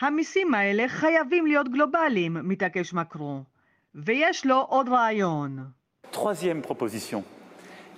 המיסים 0.00 0.54
האלה 0.54 0.88
חייבים 0.88 1.46
להיות 1.46 1.68
גלובליים, 1.68 2.36
מתעקש 2.42 2.94
מקרו. 2.94 3.51
ויש 3.94 4.46
לו 4.46 4.60
עוד 4.68 4.88
רעיון. 4.88 5.58
Troisième 6.12 6.62
proposition. 6.62 7.22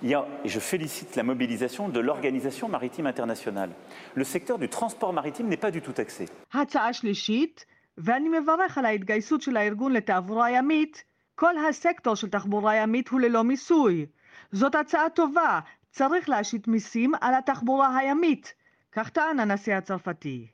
Il 0.03 0.09
y 0.09 0.15
a, 0.15 0.25
et 0.43 0.49
je 0.49 0.59
félicite 0.59 1.15
la 1.15 1.23
mobilisation 1.23 1.89
de 1.89 1.99
l'Organisation 1.99 2.67
maritime 2.67 3.07
internationale. 3.07 3.71
Le 4.15 4.23
secteur 4.23 4.57
du 4.59 4.67
transport 4.69 5.13
maritime 5.13 5.47
n'est 5.47 5.63
pas 5.65 5.71
du 5.71 5.81
tout 5.81 5.93
taxé. 5.93 6.25
הצעה 6.53 6.93
שלישית, 6.93 7.65
ואני 7.97 8.39
מברך 8.39 8.77
על 8.77 8.85
ההתגייסות 8.85 9.41
של 9.41 9.57
הארגון 9.57 9.93
לתעבורה 9.93 10.51
ימית, 10.51 11.03
כל 11.35 11.57
הסקטור 11.57 12.15
של 12.15 12.29
תחבורה 12.29 12.75
ימית 12.75 13.09
הוא 13.09 13.19
ללא 13.19 13.43
מיסוי. 13.43 14.05
זאת 14.51 14.75
הצעה 14.75 15.09
טובה, 15.09 15.59
צריך 15.91 16.29
להשית 16.29 16.67
מיסים 16.67 17.11
על 17.21 17.33
התחבורה 17.33 17.97
הימית, 17.97 18.53
כך 18.91 19.09
טען 19.09 19.39
הנשיא 19.39 19.75
הצרפתי. 19.75 20.47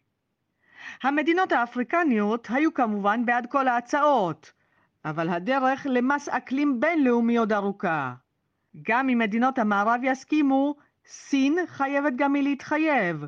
המדינות 1.04 1.52
האפריקניות 1.52 2.48
היו 2.50 2.74
כמובן 2.74 3.26
בעד 3.26 3.48
כל 3.48 3.68
ההצעות, 3.68 4.52
אבל 5.06 5.30
הדרך 5.30 5.88
למס 5.90 6.30
אקלים 6.30 6.80
בינלאומי 6.80 7.38
עוד 7.38 7.54
ארוכה. 7.54 8.14
גם 8.82 9.10
אם 9.10 9.18
מדינות 9.18 9.60
המערב 9.60 10.00
יסכימו, 10.04 10.76
סין 11.06 11.58
חייבת 11.68 12.14
גם 12.16 12.34
היא 12.34 12.44
להתחייב, 12.44 13.26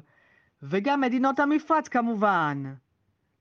וגם 0.64 1.02
מדינות 1.02 1.40
המפרץ 1.40 1.88
כמובן. 1.88 2.64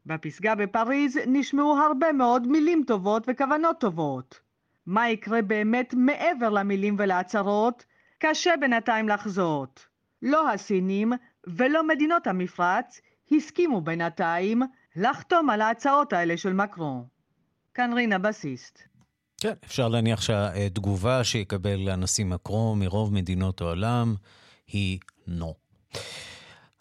בפסגה 0.07 0.55
בפריז 0.55 1.19
נשמעו 1.27 1.79
הרבה 1.79 2.13
מאוד 2.13 2.49
מילים 2.49 2.83
טובות 2.87 3.25
וכוונות 3.27 3.81
טובות. 3.81 4.41
מה 4.87 5.11
יקרה 5.11 5.43
באמת 5.43 5.95
מעבר 5.95 6.49
למילים 6.49 6.97
ולהצהרות? 6.99 7.85
קשה 8.19 8.55
בינתיים 8.61 9.09
לחזות. 9.09 9.87
לא 10.23 10.51
הסינים 10.51 11.13
ולא 11.47 11.89
מדינות 11.89 12.27
המפרץ 12.27 13.01
הסכימו 13.33 13.81
בינתיים 13.81 14.63
לחתום 14.97 15.51
על 15.51 15.61
ההצעות 15.61 16.13
האלה 16.13 16.37
של 16.37 16.53
מקרון. 16.53 17.12
כאן 17.75 17.93
רינה 17.93 18.19
בסיסט. 18.19 18.79
כן, 19.41 19.53
אפשר 19.65 19.89
להניח 19.89 20.21
שהתגובה 20.21 21.25
שיקבל 21.25 21.89
הנשיא 21.89 22.25
מקרו 22.25 22.75
מרוב 22.77 23.15
מדינות 23.15 23.61
העולם 23.61 24.15
היא 24.67 24.99
נו. 25.27 25.55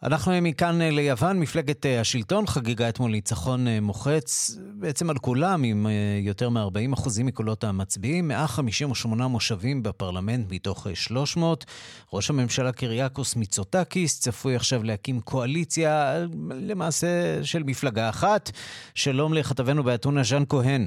אנחנו 0.03 0.31
מכאן 0.41 0.81
ליוון, 0.81 1.39
מפלגת 1.39 1.85
השלטון 1.99 2.47
חגגה 2.47 2.89
אתמול 2.89 3.11
ניצחון 3.11 3.67
מוחץ 3.81 4.57
בעצם 4.73 5.09
על 5.09 5.15
כולם 5.17 5.63
עם 5.63 5.87
יותר 6.19 6.49
מ-40% 6.49 7.09
מקולות 7.23 7.63
המצביעים, 7.63 8.27
158 8.27 9.27
מושבים 9.27 9.83
בפרלמנט 9.83 10.45
מתוך 10.51 10.87
300. 10.93 11.65
ראש 12.13 12.29
הממשלה 12.29 12.71
קיריאקוס 12.71 13.35
מיצוטקיס 13.35 14.19
צפוי 14.19 14.55
עכשיו 14.55 14.83
להקים 14.83 15.21
קואליציה 15.21 16.13
למעשה 16.51 17.43
של 17.43 17.63
מפלגה 17.63 18.09
אחת. 18.09 18.51
שלום 18.95 19.33
לכתבנו 19.33 19.83
באתונה 19.83 20.23
ז'אן 20.23 20.43
כהן. 20.49 20.85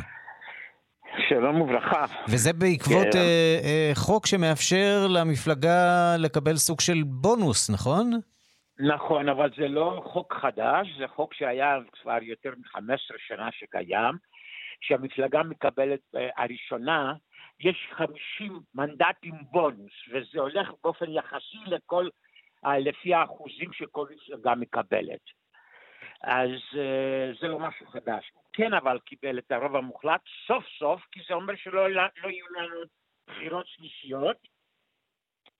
שלום 1.28 1.60
וברכה. 1.60 2.04
וזה 2.28 2.52
בעקבות 2.52 3.06
כן. 3.12 3.18
אה, 3.18 3.60
אה, 3.64 3.90
חוק 3.94 4.26
שמאפשר 4.26 5.06
למפלגה 5.06 6.16
לקבל 6.18 6.56
סוג 6.56 6.80
של 6.80 7.02
בונוס, 7.06 7.70
נכון? 7.70 8.20
נכון, 8.78 9.28
אבל 9.28 9.50
זה 9.56 9.68
לא 9.68 10.02
חוק 10.04 10.34
חדש, 10.34 10.88
זה 10.98 11.08
חוק 11.08 11.34
שהיה 11.34 11.78
כבר 11.92 12.18
יותר 12.22 12.50
מ-15 12.50 13.14
שנה 13.18 13.52
שקיים, 13.52 14.14
שהמפלגה 14.80 15.42
מקבלת 15.42 16.00
אה, 16.16 16.28
הראשונה, 16.36 17.14
יש 17.60 17.88
50 17.90 18.60
מנדטים 18.74 19.34
בונוס, 19.50 19.92
וזה 20.10 20.40
הולך 20.40 20.70
באופן 20.82 21.10
יחסי 21.10 21.58
לכל, 21.66 22.08
אה, 22.66 22.78
לפי 22.78 23.14
האחוזים 23.14 23.72
שכל 23.72 24.06
מפלגה 24.10 24.54
מקבלת. 24.54 25.20
אז 26.22 26.50
אה, 26.78 27.32
זה 27.40 27.48
לא 27.48 27.58
משהו 27.58 27.86
חדש. 27.86 28.32
כן 28.52 28.74
אבל 28.74 28.98
קיבל 28.98 29.38
את 29.38 29.52
הרוב 29.52 29.76
המוחלט 29.76 30.20
סוף 30.46 30.64
סוף, 30.78 31.02
כי 31.12 31.20
זה 31.28 31.34
אומר 31.34 31.56
שלא 31.56 31.90
לא 31.90 32.28
יהיו 32.28 32.46
לנו 32.56 32.80
בחירות 33.26 33.66
שלישיות. 33.66 34.53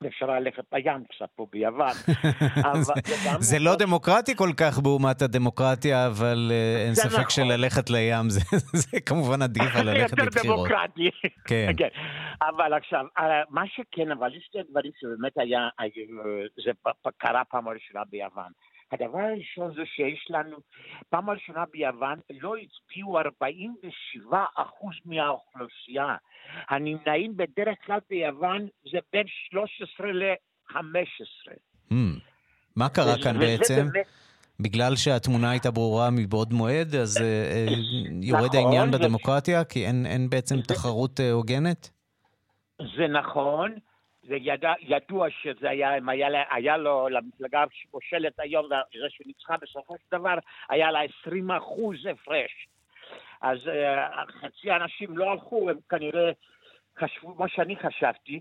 אפשר 0.06 0.26
ללכת 0.26 0.64
לים 0.72 1.04
קצת 1.04 1.28
פה 1.36 1.46
ביוון. 1.52 1.92
זה 3.50 3.58
לא 3.58 3.76
דמוקרטי 3.76 4.36
כל 4.36 4.50
כך 4.56 4.78
באומת 4.78 5.22
הדמוקרטיה, 5.22 6.06
אבל 6.06 6.50
אה, 6.50 6.84
אין 6.86 6.94
ספק 6.94 7.12
נכון. 7.12 7.30
שללכת 7.30 7.90
לים 7.90 8.30
זה 8.30 9.00
כמובן 9.08 9.42
עדיף 9.42 9.76
על 9.76 9.90
ללכת 9.90 10.18
לבחירות. 10.18 10.36
יותר 10.36 10.74
דמוקרטי. 10.74 11.10
כן. 11.44 11.72
כן. 11.78 11.88
אבל 12.42 12.72
עכשיו, 12.74 13.04
אה, 13.18 13.42
מה 13.50 13.62
שכן, 13.66 14.10
אבל 14.10 14.36
יש 14.36 14.44
שתי 14.46 14.58
דברים 14.70 14.90
שבאמת 15.00 15.32
היה, 15.36 15.68
זה 16.64 16.70
קרה 17.18 17.42
פעם 17.44 17.68
ראשונה 17.68 18.04
ביוון. 18.10 18.52
הדבר 18.94 19.18
הראשון 19.18 19.74
זה 19.74 19.82
שיש 19.86 20.26
לנו, 20.30 20.56
פעם 21.08 21.30
ראשונה 21.30 21.64
ביוון 21.72 22.18
לא 22.30 22.54
הצביעו 22.56 23.18
47 23.18 24.44
אחוז 24.56 24.94
מהאוכלוסייה. 25.04 26.16
הנמנעים 26.68 27.36
בדרך 27.36 27.76
כלל 27.86 27.98
ביוון 28.10 28.68
זה 28.92 28.98
בין 29.12 29.26
13 29.50 30.06
Hmm. 31.90 31.94
מה 32.76 32.88
קרה 32.88 33.14
כאן 33.22 33.38
בעצם? 33.38 33.88
באמת... 33.92 34.06
בגלל 34.60 34.96
שהתמונה 34.96 35.50
הייתה 35.50 35.70
ברורה 35.70 36.10
מבעוד 36.10 36.52
מועד, 36.52 36.94
אז 36.94 37.16
אה, 37.16 37.24
אה, 37.24 37.66
יורד 38.30 38.44
נכון, 38.44 38.58
העניין 38.58 38.90
בדמוקרטיה? 38.90 39.64
כי 39.64 39.86
אין, 39.86 40.06
אין 40.06 40.30
בעצם 40.30 40.56
זה... 40.56 40.62
תחרות 40.62 41.20
אה, 41.20 41.32
הוגנת? 41.32 41.90
זה 42.78 43.06
נכון. 43.08 43.74
זה 44.26 44.36
ידע, 44.40 44.72
ידוע 44.80 45.30
שזה 45.30 45.70
היה, 45.70 45.98
אם 45.98 46.08
היה, 46.08 46.28
היה 46.50 46.76
לו, 46.76 47.08
למפלגה 47.08 47.64
שפושלת 47.72 48.40
היום, 48.40 48.68
זה 48.68 49.06
שניצחה 49.08 49.56
בסופו 49.56 49.94
של 49.98 50.18
דבר, 50.18 50.34
היה 50.68 50.90
לה 50.90 51.00
20 51.22 51.50
אחוז 51.50 51.96
הפרש. 52.06 52.68
אז 53.40 53.58
uh, 53.58 54.32
חצי 54.40 54.72
אנשים 54.72 55.18
לא 55.18 55.30
הלכו, 55.30 55.70
הם 55.70 55.76
כנראה 55.88 56.30
חשבו 56.98 57.34
מה 57.34 57.48
שאני 57.48 57.76
חשבתי, 57.76 58.40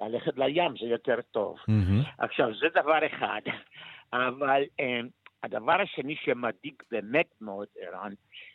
ללכת 0.00 0.38
לים 0.38 0.74
זה 0.80 0.86
יותר 0.86 1.20
טוב. 1.30 1.56
Mm-hmm. 1.58 2.08
עכשיו, 2.18 2.54
זה 2.54 2.66
דבר 2.74 3.06
אחד, 3.06 3.40
אבל 4.12 4.62
um, 4.62 5.06
הדבר 5.42 5.80
השני 5.80 6.16
שמדאיג 6.16 6.74
באמת 6.90 7.26
מאוד, 7.40 7.66
ערן, 7.80 8.12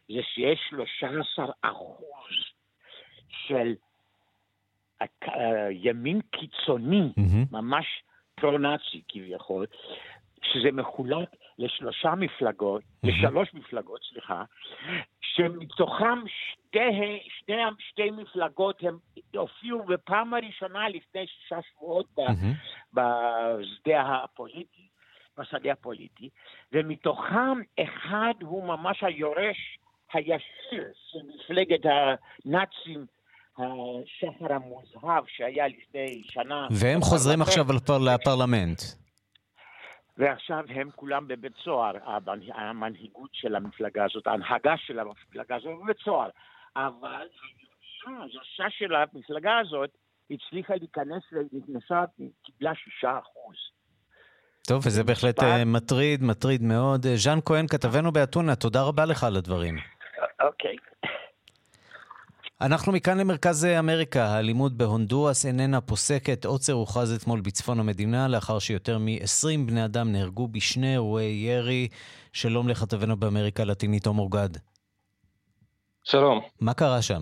זה 0.08 0.24
שיש 0.24 0.60
13 0.70 1.46
אחוז 1.62 2.36
של 3.30 3.74
ימין 5.72 6.22
קיצוני, 6.32 7.10
mm-hmm. 7.20 7.52
ממש 7.52 7.86
פרו-נאצי 8.36 9.02
כביכול, 9.08 9.66
שזה 10.44 10.72
מחולק 10.72 11.30
לשלושה 11.60 12.16
מפלגות, 12.16 12.82
mm-hmm. 12.82 13.10
לשלוש 13.10 13.54
מפלגות, 13.54 14.02
סליחה, 14.12 14.44
שמתוכם 15.22 16.20
שתי, 16.28 16.80
שתי, 17.30 17.54
שתי 17.80 18.12
מפלגות 18.12 18.84
הם 18.84 18.98
הופיעו 19.36 19.84
בפעם 19.84 20.34
הראשונה 20.34 20.90
לפני 20.90 21.28
שישה 21.28 21.60
שבועות 21.62 22.06
mm-hmm. 22.20 22.94
בשדה 22.94 24.02
הפוליטי, 24.02 24.88
בשדה 25.38 25.72
הפוליטי, 25.72 26.30
ומתוכם 26.72 27.62
אחד 27.80 28.34
הוא 28.42 28.64
ממש 28.64 29.04
היורש 29.04 29.78
הישיר 30.14 30.92
של 31.12 31.20
מפלגת 31.36 31.80
הנאצים 31.84 33.06
השחר 33.58 34.54
המוזהב 34.54 35.24
שהיה 35.28 35.68
לפני 35.68 36.22
שנה. 36.26 36.68
והם 36.72 37.02
חוזרים 37.02 37.42
עכשיו 37.42 37.66
לפרלמנט. 38.02 38.82
ועכשיו 40.18 40.64
הם 40.70 40.90
כולם 40.96 41.28
בבית 41.28 41.54
סוהר, 41.64 41.94
המנהיגות 42.54 43.30
של 43.34 43.56
המפלגה 43.56 44.06
הזאת, 44.06 44.28
ההנהגה 44.28 44.78
של 44.78 45.00
המפלגה 45.00 45.56
הזאת 45.56 45.72
בבית 45.84 45.98
סוהר. 46.04 46.30
אבל 46.76 47.28
הירושה 48.08 48.70
של 48.70 48.96
המפלגה 48.96 49.60
הזאת 49.60 49.90
הצליחה 50.32 50.74
להיכנס, 50.76 51.24
נכנסה, 51.52 52.04
קיבלה 52.44 52.76
שישה 52.76 53.20
אחוז. 53.20 53.56
טוב, 54.68 54.84
וזה 54.86 55.04
בהחלט 55.04 55.44
אה, 55.44 55.66
מטריד, 55.66 56.24
מטריד 56.24 56.62
מאוד. 56.62 57.06
אה, 57.06 57.16
ז'אן 57.16 57.40
כהן, 57.46 57.68
כתבנו 57.68 58.12
באתונה, 58.12 58.56
תודה 58.56 58.82
רבה 58.82 59.06
לך 59.06 59.24
על 59.24 59.36
הדברים. 59.36 59.76
אוקיי. 60.42 60.76
אנחנו 62.66 62.92
מכאן 62.92 63.18
למרכז 63.18 63.66
אמריקה. 63.66 64.26
האלימות 64.26 64.74
בהונדורס 64.74 65.46
איננה 65.46 65.82
פוסקת. 65.82 66.46
עוצר 66.46 66.74
הוכרז 66.74 67.14
אתמול 67.14 67.42
בצפון 67.42 67.80
המדינה 67.80 68.28
לאחר 68.28 68.60
שיותר 68.60 68.98
מ-20 68.98 69.68
בני 69.68 69.86
אדם 69.86 70.12
נהרגו 70.12 70.48
בשני 70.48 70.94
אירועי 70.94 71.26
ירי. 71.26 71.88
שלום 72.34 72.70
לכתבנו 72.70 73.18
באמריקה 73.18 73.64
הלטינית, 73.64 74.04
תום 74.04 74.20
אורגד. 74.20 74.50
שלום. 76.04 76.42
מה 76.62 76.74
קרה 76.74 77.02
שם? 77.02 77.22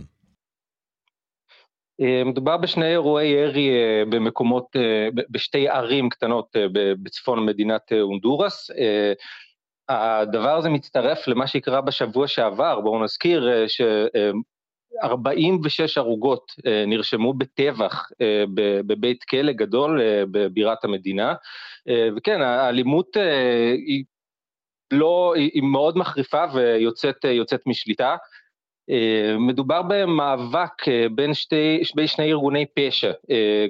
אה, 2.01 2.23
מדובר 2.25 2.57
בשני 2.57 2.91
אירועי 2.91 3.27
ירי 3.27 3.69
אה, 3.69 4.03
במקומות, 4.09 4.65
אה, 4.75 5.07
בשתי 5.29 5.69
ערים 5.69 6.09
קטנות 6.09 6.55
בצפון 7.03 7.45
מדינת 7.45 7.91
הונדורס. 8.01 8.71
הדבר 9.89 10.57
הזה 10.57 10.69
מצטרף 10.69 11.27
למה 11.27 11.47
שקרה 11.47 11.81
בשבוע 11.81 12.27
שעבר, 12.27 12.81
בואו 12.81 13.03
נזכיר 13.03 13.67
ש... 13.67 13.81
46 15.01 15.97
הרוגות 15.97 16.51
אה, 16.67 16.85
נרשמו 16.87 17.33
בטבח 17.33 18.09
אה, 18.21 18.43
בבית 18.85 19.23
כלא 19.23 19.51
גדול 19.51 20.01
אה, 20.01 20.23
בבירת 20.31 20.83
המדינה, 20.83 21.33
וכן, 22.17 22.41
האלימות 22.41 23.17
היא 23.87 24.03
לא, 24.91 25.33
היא 25.35 25.63
מאוד 25.63 25.97
מחריפה 25.97 26.43
ויוצאת 27.23 27.61
משליטה. 27.65 28.15
מדובר 29.39 29.81
במאבק 29.81 30.83
בין 31.15 31.33
שתי, 31.33 31.81
בין 31.95 32.07
שני 32.07 32.31
ארגוני 32.31 32.65
פשע 32.75 33.11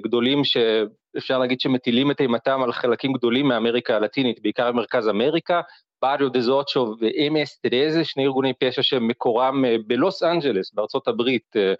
גדולים 0.04 0.42
שאפשר 0.44 1.38
להגיד 1.38 1.60
שמטילים 1.60 2.10
את 2.10 2.20
אימתם 2.20 2.62
על 2.62 2.72
חלקים 2.72 3.12
גדולים 3.12 3.48
מאמריקה 3.48 3.96
הלטינית, 3.96 4.42
בעיקר 4.42 4.72
במרכז 4.72 5.08
אמריקה, 5.08 5.60
בריו 6.04 6.28
דה 6.28 6.40
זוצ'ו 6.40 6.94
ו-MS 7.00 8.04
שני 8.04 8.24
ארגוני 8.24 8.52
פשע 8.54 8.82
שמקורם 8.82 9.64
אה, 9.64 9.76
בלוס 9.86 10.22
אנג'לס, 10.22 10.74
בארצות 10.74 11.08
הברית, 11.08 11.56
אה, 11.56 11.74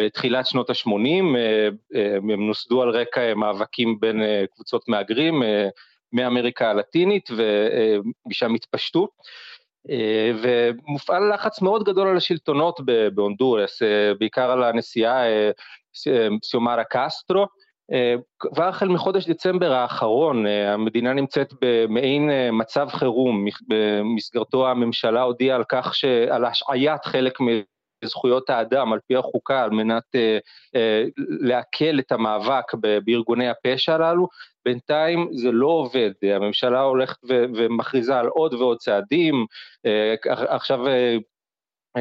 בתחילת 0.00 0.46
שנות 0.46 0.70
ה-80, 0.70 1.36
אה, 1.36 1.68
הם 2.16 2.46
נוסדו 2.46 2.82
על 2.82 2.90
רקע 2.90 3.34
מאבקים 3.34 4.00
בין 4.00 4.22
קבוצות 4.54 4.88
מהגרים 4.88 5.42
מאמריקה 6.12 6.70
הלטינית 6.70 7.30
ומשם 7.30 8.54
התפשטו. 8.54 9.08
ומופעל 10.42 11.34
לחץ 11.34 11.62
מאוד 11.62 11.84
גדול 11.84 12.08
על 12.08 12.16
השלטונות 12.16 12.80
בהונדורס, 13.14 13.82
בעיקר 14.18 14.50
על 14.50 14.62
הנשיאה 14.62 15.22
סיומרה 16.44 16.84
קסטרו, 16.90 17.46
כבר 18.38 18.68
החל 18.68 18.88
מחודש 18.88 19.28
דצמבר 19.28 19.72
האחרון 19.72 20.46
אה, 20.46 20.72
המדינה 20.72 21.12
נמצאת 21.12 21.52
במעין 21.60 22.30
אה, 22.30 22.50
מצב 22.50 22.88
חירום, 22.88 23.46
במסגרתו 23.68 24.68
הממשלה 24.68 25.22
הודיעה 25.22 25.56
על 25.56 25.64
כך, 25.68 25.92
על 26.30 26.44
השעיית 26.44 27.04
חלק 27.04 27.38
מזכויות 28.04 28.50
האדם 28.50 28.92
על 28.92 28.98
פי 29.06 29.16
החוקה 29.16 29.64
על 29.64 29.70
מנת 29.70 30.02
אה, 30.14 31.04
לעכל 31.40 31.98
את 31.98 32.12
המאבק 32.12 32.74
בארגוני 33.04 33.48
הפשע 33.48 33.94
הללו, 33.94 34.28
בינתיים 34.64 35.28
זה 35.32 35.52
לא 35.52 35.66
עובד, 35.66 36.10
הממשלה 36.22 36.80
הולכת 36.80 37.18
ומכריזה 37.30 38.18
על 38.18 38.26
עוד 38.26 38.54
ועוד 38.54 38.78
צעדים, 38.78 39.46
עכשיו 40.26 40.80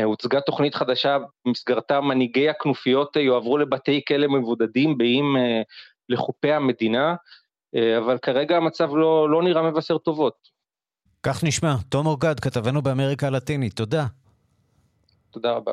הוצגה 0.03 0.41
תוכנית 0.41 0.75
חדשה 0.75 1.17
במסגרתה 1.45 2.01
מנהיגי 2.01 2.49
הכנופיות 2.49 3.15
יועברו 3.15 3.57
לבתי 3.57 4.01
כלא 4.07 4.27
מבודדים 4.27 4.97
באים 4.97 5.37
אה, 5.37 5.61
לחופי 6.09 6.51
המדינה, 6.51 7.15
אה, 7.75 7.97
אבל 7.97 8.17
כרגע 8.17 8.57
המצב 8.57 8.89
לא, 8.95 9.29
לא 9.29 9.43
נראה 9.43 9.71
מבשר 9.71 9.97
טובות. 9.97 10.49
כך 11.23 11.43
נשמע. 11.43 11.75
תום 11.89 12.07
אורגד, 12.07 12.39
כתבנו 12.39 12.81
באמריקה 12.81 13.27
הלטינית, 13.27 13.73
תודה. 13.73 14.05
תודה 15.31 15.51
רבה. 15.51 15.71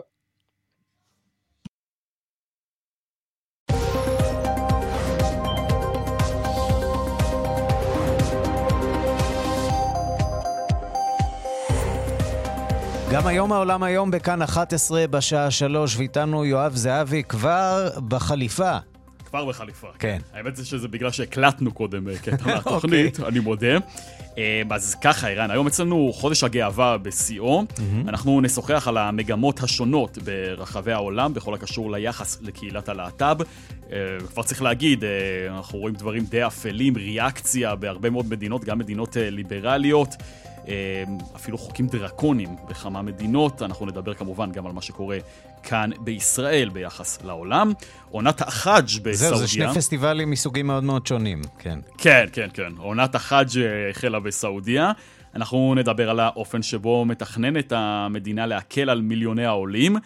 גם 13.17 13.27
היום 13.27 13.53
העולם 13.53 13.83
היום 13.83 14.11
בכאן 14.11 14.43
11 14.43 15.07
בשעה 15.07 15.51
3, 15.51 15.97
ואיתנו 15.97 16.45
יואב 16.45 16.75
זהבי 16.75 17.23
כבר 17.23 17.89
בחליפה. 18.09 18.79
כבר 19.25 19.45
בחליפה. 19.45 19.87
כן. 19.99 20.19
האמת 20.33 20.57
זה 20.57 20.65
שזה 20.65 20.89
בגלל 20.89 21.11
שהקלטנו 21.11 21.73
קודם 21.73 22.09
אה, 22.09 22.19
קטע 22.19 22.47
מהתוכנית, 22.55 23.19
אוקיי. 23.19 23.29
אני 23.29 23.39
מודה. 23.39 23.77
אה, 24.39 24.63
אז 24.71 24.95
ככה, 24.95 25.29
ערן, 25.29 25.51
היום 25.51 25.67
אצלנו 25.67 26.13
חודש 26.15 26.45
הגאווה 26.45 26.99
בשיאו. 26.99 27.65
אנחנו 28.09 28.41
נשוחח 28.41 28.89
על 28.89 28.97
המגמות 28.97 29.63
השונות 29.63 30.19
ברחבי 30.19 30.93
העולם 30.93 31.35
בכל 31.35 31.55
הקשור 31.55 31.93
ליחס 31.93 32.39
לקהילת 32.43 32.89
הלהט"ב. 32.89 33.37
אה, 33.93 33.97
כבר 34.33 34.43
צריך 34.43 34.63
להגיד, 34.63 35.05
אנחנו 35.49 35.79
רואים 35.79 35.95
דברים 35.95 36.25
די 36.25 36.47
אפלים, 36.47 36.97
ריאקציה 36.97 37.75
בהרבה 37.75 38.11
מאוד 38.11 38.31
מדינות, 38.31 38.65
גם 38.65 38.79
מדינות 38.79 39.17
ליברליות. 39.21 40.15
אמ, 40.67 40.73
אפילו 41.37 41.59
חוקים 41.59 41.87
דרקוניים 41.87 42.57
בכמה 42.69 43.03
מדינות. 43.03 43.63
אנחנו 43.63 43.87
נדבר 43.87 44.15
כמובן 44.15 44.53
גם 44.53 44.67
על 44.67 44.73
מה 44.73 44.83
שקורה 44.83 45.19
כאן 45.63 45.91
בישראל 46.01 46.69
ביחס 46.69 47.19
לעולם. 47.25 47.73
עונת 48.11 48.41
החאג' 48.41 48.85
בסעודיה. 48.85 49.15
זהו, 49.15 49.37
זה 49.39 49.49
שני 49.49 49.75
פסטיבלים 49.75 50.31
מסוגים 50.31 50.67
מאוד 50.67 50.85
מאוד 50.85 51.07
שונים, 51.07 51.43
כן. 51.59 51.79
כן, 51.99 52.27
כן, 52.33 52.49
כן. 52.55 52.73
עונת 52.79 53.15
החאג' 53.15 53.59
אה, 53.59 53.91
החלה 53.91 54.21
בסעודיה. 54.21 54.93
אנחנו 55.35 55.75
נדבר 55.77 56.11
על 56.11 56.21
האופן 56.21 56.63
שבו 56.63 57.05
מתכננת 57.05 57.73
המדינה 57.77 58.47
להקל 58.47 58.91
על 58.91 59.03
מיליוני 59.03 59.45
העולים. 59.45 59.97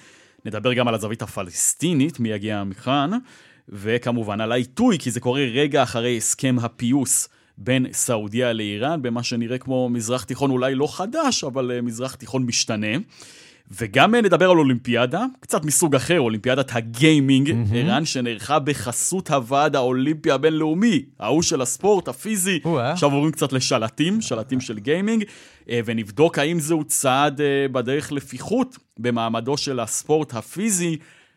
נדבר 0.45 0.73
גם 0.73 0.89
על 0.89 0.95
הזווית 0.95 1.23
הפלסטינית, 1.23 2.21
מי 2.21 2.29
יגיע 2.29 2.65
מכאן, 2.65 3.11
וכמובן 3.69 4.41
על 4.41 4.53
העיתוי, 4.53 4.99
כי 4.99 5.11
זה 5.11 5.21
קורה 5.21 5.41
רגע 5.41 5.83
אחרי 5.83 6.17
הסכם 6.17 6.57
הפיוס 6.63 7.29
בין 7.61 7.87
סעודיה 7.93 8.53
לאיראן, 8.53 9.03
במה 9.03 9.23
שנראה 9.23 9.59
כמו 9.59 9.89
מזרח 9.89 10.25
תיכון 10.25 10.51
אולי 10.51 10.75
לא 10.75 10.97
חדש, 10.97 11.45
אבל 11.45 11.71
אה, 11.71 11.83
מזרח 11.83 12.15
תיכון 12.15 12.47
משתנה. 12.47 12.97
וגם 13.81 14.15
נדבר 14.15 14.51
על 14.51 14.59
אולימפיאדה, 14.59 15.25
קצת 15.41 15.65
מסוג 15.65 15.95
אחר, 15.95 16.21
אולימפיאדת 16.21 16.77
הגיימינג, 16.77 17.49
mm-hmm. 17.49 17.75
ערן, 17.75 18.05
שנערכה 18.05 18.59
בחסות 18.59 19.31
הוועד 19.31 19.77
האולימפי 19.77 20.31
הבינלאומי, 20.31 21.03
ההוא 21.21 21.43
של 21.43 21.63
הספורט, 21.63 22.09
הפיזי. 22.09 22.61
עכשיו 22.93 23.13
עוברים 23.13 23.33
קצת 23.33 23.53
לשלטים, 23.53 24.21
שלטים 24.21 24.61
של 24.61 24.79
גיימינג, 24.79 25.25
ונבדוק 25.69 26.39
האם 26.39 26.61
זהו 26.61 26.85
צעד 26.85 27.41
בדרך 27.73 28.13
לפיחות 28.13 28.79
במעמדו 28.99 29.57
של 29.57 29.81
הספורט 29.81 30.35
הפיזי. 30.35 30.97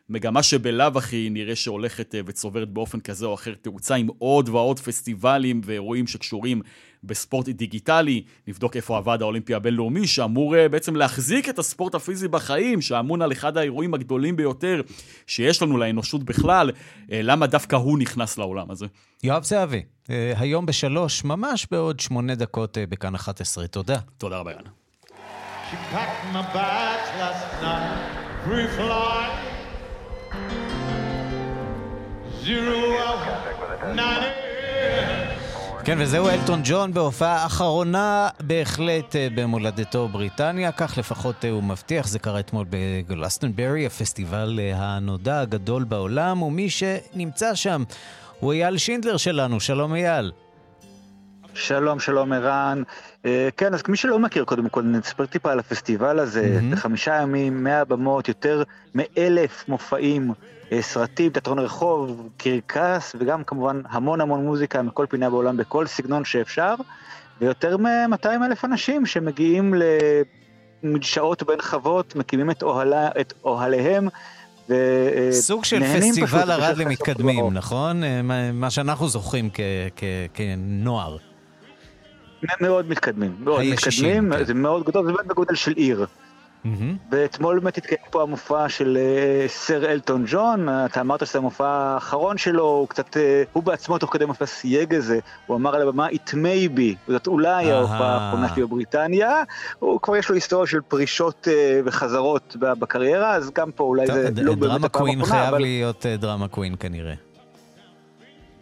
מגמה 0.10 0.44
שבלאו 0.44 0.98
הכי 0.98 1.30
נראה 1.32 1.56
שהולכת 1.56 2.16
וצוברת 2.26 2.70
באופן 2.70 3.00
כזה 3.00 3.26
או 3.26 3.34
אחר 3.34 3.54
תאוצה 3.62 3.96
עם 3.96 4.08
עוד 4.18 4.50
ועוד 4.50 4.80
פסטיבלים 4.80 5.62
ואירועים 5.64 6.08
שקשורים 6.08 6.62
בספורט 7.04 7.50
דיגיטלי, 7.50 8.24
נבדוק 8.48 8.76
איפה 8.76 8.98
הוועד 8.98 9.22
האולימפי 9.22 9.54
הבינלאומי, 9.54 10.08
שאמור 10.08 10.58
אה, 10.58 10.70
בעצם 10.70 10.96
להחזיק 10.96 11.50
את 11.50 11.60
הספורט 11.60 11.96
הפיזי 11.96 12.28
בחיים, 12.28 12.82
שאמון 12.82 13.22
על 13.22 13.32
אחד 13.32 13.58
האירועים 13.58 13.94
הגדולים 13.94 14.36
ביותר 14.36 14.82
שיש 15.28 15.62
לנו 15.62 15.78
לאנושות 15.78 16.24
בכלל, 16.24 16.72
אה, 17.12 17.20
למה 17.24 17.48
דווקא 17.48 17.76
הוא 17.76 18.00
נכנס 18.00 18.38
לעולם 18.38 18.72
הזה? 18.72 18.86
יואב 19.24 19.44
זהבי, 19.44 19.84
אה, 20.10 20.34
היום 20.38 20.66
בשלוש, 20.66 21.24
ממש 21.24 21.68
בעוד 21.72 22.00
שמונה 22.00 22.36
דקות 22.36 22.78
בכאן 22.90 23.16
11. 23.16 23.68
תודה. 23.68 23.98
תודה 24.18 24.38
רבה, 24.38 24.52
יאנה. 24.52 24.70
Zero 28.46 28.88
nine 28.90 29.43
כן, 35.86 35.98
וזהו 36.00 36.30
אלטון 36.30 36.62
ג'ון 36.64 36.94
בהופעה 36.94 37.46
אחרונה 37.46 38.30
בהחלט 38.40 39.16
אה, 39.16 39.28
במולדתו 39.36 40.08
בריטניה, 40.08 40.72
כך 40.72 40.98
לפחות 40.98 41.46
אה, 41.46 41.50
הוא 41.50 41.64
מבטיח, 41.64 42.08
זה 42.08 42.20
קרה 42.20 42.40
אתמול 42.40 42.66
בגלסטנברי, 42.70 43.86
הפסטיבל 43.86 44.60
אה, 44.60 44.76
הנודע 44.76 45.40
הגדול 45.40 45.84
בעולם, 45.84 46.42
ומי 46.42 46.70
שנמצא 46.70 47.56
שם 47.56 47.84
הוא 48.40 48.54
אייל 48.54 48.78
שינדלר 48.78 49.18
שלנו, 49.18 49.60
שלום 49.60 49.96
אייל. 49.96 50.32
שלום, 51.54 52.00
שלום 52.00 52.34
ערן. 52.34 52.84
כן, 53.58 53.74
אז 53.74 53.84
מי 53.90 53.98
שלא 53.98 54.20
מכיר, 54.20 54.44
קודם 54.44 54.70
כל 54.70 54.82
נספר 54.82 55.26
טיפה 55.26 55.52
על 55.52 55.60
הפסטיבל 55.60 56.20
הזה. 56.20 56.60
Mm-hmm. 56.60 56.76
חמישה 56.76 57.22
ימים, 57.22 57.64
מאה 57.64 57.86
במות, 57.86 58.28
יותר 58.28 58.64
מאלף 58.96 59.64
מופעים 59.68 60.34
אה, 60.74 60.82
סרטים, 60.82 61.30
תיאטרון 61.30 61.60
רחוב, 61.60 62.30
קרקס, 62.38 63.16
וגם 63.20 63.44
כמובן 63.44 63.82
המון 63.90 64.22
המון 64.22 64.46
מוזיקה 64.46 64.82
מכל 64.82 65.06
פינה 65.10 65.30
בעולם, 65.30 65.58
בכל 65.58 65.88
סגנון 65.88 66.26
שאפשר, 66.26 66.76
ויותר 67.42 67.78
מ-200 67.78 68.46
אלף 68.46 68.66
אנשים 68.66 69.06
שמגיעים 69.06 69.74
לשעות 70.84 71.44
בין 71.44 71.62
חוות, 71.62 72.16
מקימים 72.16 72.52
את, 72.52 72.64
אוהלה, 72.64 73.10
את 73.22 73.34
אוהליהם. 73.44 74.08
ו... 74.70 74.74
אה, 75.16 75.32
סוג 75.32 75.66
של 75.66 75.84
פסטיבל 75.84 76.52
ערד 76.52 76.78
למתקדמים, 76.78 77.54
נכון? 77.54 78.04
אה, 78.04 78.22
מה 78.54 78.70
שאנחנו 78.70 79.08
זוכרים 79.08 79.50
כנוער. 80.34 81.18
מאוד 82.62 82.90
מתקדמים, 82.90 83.36
מאוד 83.40 83.64
מתקדמים, 83.64 84.34
כן. 84.34 84.46
זה 84.46 84.54
מאוד 84.54 84.84
גדול, 84.84 85.06
זה 85.06 85.12
באמת 85.12 85.28
בגודל 85.28 85.56
של 85.56 85.72
עיר. 85.72 86.06
Mm-hmm. 86.66 86.68
ואתמול 87.12 87.60
באמת 87.60 87.78
התקיים 87.78 88.02
פה 88.12 88.22
המופע 88.22 88.70
של 88.70 88.98
uh, 88.98 89.52
סר 89.52 89.92
אלטון 89.92 90.24
ג'ון, 90.28 90.70
אתה 90.70 91.02
אמרת 91.02 91.28
שזה 91.28 91.40
המופע 91.40 91.68
האחרון 91.68 92.38
שלו, 92.38 92.64
הוא 92.64 92.88
קצת, 92.88 93.18
uh, 93.18 93.20
הוא 93.54 93.64
בעצמו 93.64 93.98
תוך 93.98 94.14
כדי 94.14 94.26
מופע 94.26 94.46
סייג 94.46 94.96
הזה, 94.96 95.20
הוא 95.48 95.58
אמר 95.58 95.76
על 95.76 95.82
הבמה 95.82 96.08
It 96.10 96.34
may 96.34 96.78
be, 96.78 97.12
זאת 97.12 97.28
אולי 97.28 97.72
ההופעה 97.72 98.16
האחרונה 98.16 98.50
שלי 98.50 98.64
בבריטניה, 98.64 99.44
הוא 99.80 100.00
כבר 100.02 100.16
יש 100.16 100.30
לו 100.30 100.36
היסטוריה 100.36 100.68
של 100.68 100.82
פרישות 100.88 101.48
uh, 101.48 101.50
וחזרות 101.86 102.56
בקריירה, 102.60 103.36
אז 103.36 103.52
גם 103.56 103.72
פה 103.72 103.84
אולי 103.84 104.08
זה 104.08 104.30
לא 104.44 104.56
באמת 104.56 104.84
הפעם 104.84 104.84
האחרונה, 104.84 104.84
אבל... 104.84 104.84
דרמה 104.84 104.90
קווין 104.90 105.26
חייב 105.26 105.56
להיות 105.56 106.06
דרמה 106.06 106.48
קווין 106.48 106.76
כנראה. 106.80 107.14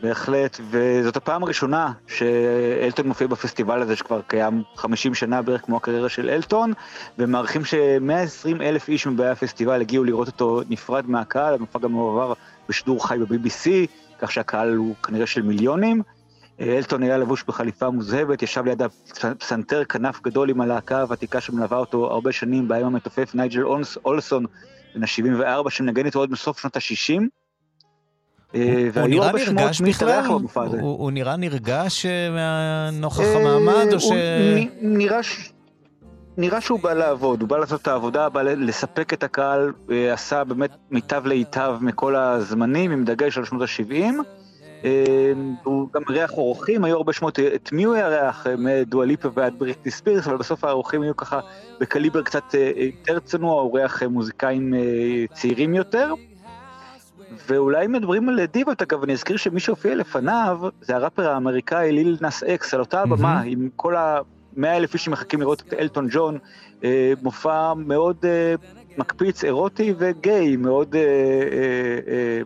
בהחלט, 0.01 0.59
וזאת 0.69 1.17
הפעם 1.17 1.43
הראשונה 1.43 1.91
שאלטון 2.07 3.07
מופיע 3.07 3.27
בפסטיבל 3.27 3.81
הזה 3.81 3.95
שכבר 3.95 4.21
קיים 4.27 4.63
50 4.75 5.13
שנה 5.13 5.41
בערך 5.41 5.61
כמו 5.61 5.77
הקריירה 5.77 6.09
של 6.09 6.29
אלטון, 6.29 6.73
ומעריכים 7.17 7.65
ש-120 7.65 8.61
אלף 8.61 8.89
איש 8.89 9.07
מבאי 9.07 9.29
הפסטיבל 9.29 9.81
הגיעו 9.81 10.03
לראות 10.03 10.27
אותו 10.27 10.61
נפרד 10.69 11.09
מהקהל, 11.09 11.53
המופע 11.53 11.79
גם 11.79 11.91
מועבר 11.91 12.33
בשידור 12.69 13.07
חי 13.07 13.17
ב-BBC, 13.17 13.69
כך 14.19 14.31
שהקהל 14.31 14.75
הוא 14.75 14.95
כנראה 15.03 15.27
של 15.27 15.41
מיליונים. 15.41 16.01
אלטון 16.61 17.03
היה 17.03 17.17
לבוש 17.17 17.43
בחליפה 17.43 17.89
מוזהבת, 17.89 18.43
ישב 18.43 18.65
ליד 18.65 18.81
הפסנתר 18.81 19.83
כנף 19.83 20.21
גדול 20.21 20.49
עם 20.49 20.61
הלהקה 20.61 21.01
הוותיקה 21.01 21.41
שמלווה 21.41 21.77
אותו 21.77 22.11
הרבה 22.11 22.31
שנים, 22.31 22.67
בהם 22.67 22.85
המתופף 22.85 23.35
נייג'ל 23.35 23.63
אולסון, 24.05 24.45
בן 24.95 25.03
ה-74, 25.03 25.69
שמנגן 25.69 26.05
איתו 26.05 26.19
עוד 26.19 26.31
מסוף 26.31 26.59
שנות 26.59 26.75
ה-60. 26.75 27.21
אה, 28.55 28.89
הוא 28.95 29.07
נראה 29.07 29.31
נרגש 29.31 29.81
בכלל? 29.81 30.25
הוא 30.81 31.11
נראה 31.11 31.37
נרגש 31.37 32.05
נוכח 32.93 33.23
המעמד, 33.35 33.93
או 33.93 33.99
ש... 33.99 34.11
נראה 36.37 36.61
שהוא 36.61 36.79
בא 36.79 36.93
לעבוד, 36.93 37.41
הוא 37.41 37.49
בא 37.49 37.57
לעשות 37.57 37.81
את 37.81 37.87
העבודה, 37.87 38.29
בא 38.29 38.41
לספק 38.41 39.13
את 39.13 39.23
הקהל, 39.23 39.71
אה, 39.91 40.13
עשה 40.13 40.43
באמת 40.43 40.71
מיטב 40.91 41.25
להיטב 41.25 41.77
מכל 41.81 42.15
הזמנים, 42.15 42.91
עם 42.91 43.05
דגש 43.05 43.37
על 43.37 43.45
שנות 43.45 43.61
ה-70. 43.61 43.93
אה, 44.83 45.33
הוא 45.63 45.87
גם 45.93 46.01
אירח 46.09 46.31
אורחים, 46.31 46.83
היו 46.83 46.97
הרבה 46.97 47.13
שמות, 47.13 47.39
את 47.39 47.71
מי 47.71 47.83
הוא 47.83 47.95
אירח? 47.95 48.47
מדואליפה 48.57 49.29
ועד 49.33 49.59
בריטי 49.59 49.91
ספירס, 49.91 50.27
אבל 50.27 50.37
בסוף 50.37 50.63
האורחים 50.63 51.01
היו 51.01 51.15
ככה 51.15 51.39
בקליבר 51.79 52.21
קצת 52.21 52.55
יותר 52.77 53.19
צנוע, 53.19 53.61
הוא 53.61 53.77
אירח 53.77 54.03
מוזיקאים 54.03 54.73
צעירים 55.33 55.73
יותר. 55.73 56.13
ואולי 57.47 57.87
מדברים 57.87 58.29
על 58.29 58.45
דיבות, 58.45 58.81
אגב, 58.81 59.03
אני 59.03 59.13
אזכיר 59.13 59.37
שמי 59.37 59.59
שהופיע 59.59 59.95
לפניו 59.95 60.59
זה 60.81 60.95
הראפר 60.95 61.29
האמריקאי 61.29 61.91
ליל 61.91 62.17
נאס 62.21 62.43
אקס, 62.43 62.73
על 62.73 62.79
אותה 62.79 63.01
הבמה, 63.01 63.41
mm-hmm. 63.41 63.45
עם 63.45 63.69
כל 63.75 63.95
המאה 63.95 64.77
אלף 64.77 64.93
איש 64.93 65.05
שמחכים 65.05 65.41
לראות 65.41 65.63
את 65.67 65.73
אלטון 65.73 66.07
ג'ון, 66.11 66.37
אה, 66.83 67.13
מופע 67.21 67.73
מאוד 67.73 68.17
אה, 68.23 68.55
מקפיץ, 68.97 69.43
אירוטי 69.43 69.93
וגיי, 69.97 70.55
מאוד... 70.55 70.95
אה, 70.95 71.01
אה, 71.01 71.07
אה, 72.07 72.41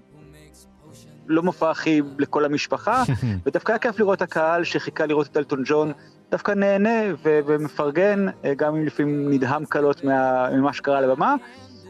לא 1.28 1.44
מופע 1.44 1.72
הכי 1.72 2.02
לכל 2.18 2.46
המשפחה, 2.46 3.04
ודווקא 3.46 3.72
היה 3.72 3.80
כיף 3.80 4.00
לראות 4.00 4.22
הקהל 4.22 4.64
שחיכה 4.64 5.06
לראות 5.06 5.28
את 5.28 5.38
אלטון 5.38 5.64
ג'ון, 5.66 5.92
דווקא 6.32 6.52
נהנה 6.52 7.14
ו- 7.24 7.40
ומפרגן, 7.46 8.26
אה, 8.46 8.54
גם 8.54 8.76
אם 8.76 8.86
לפעמים 8.86 9.30
נדהם 9.30 9.66
קלות 9.66 10.04
מה- 10.04 10.50
ממה 10.52 10.74
שקרה 10.74 10.98
על 10.98 11.12
הבמה, 11.12 11.36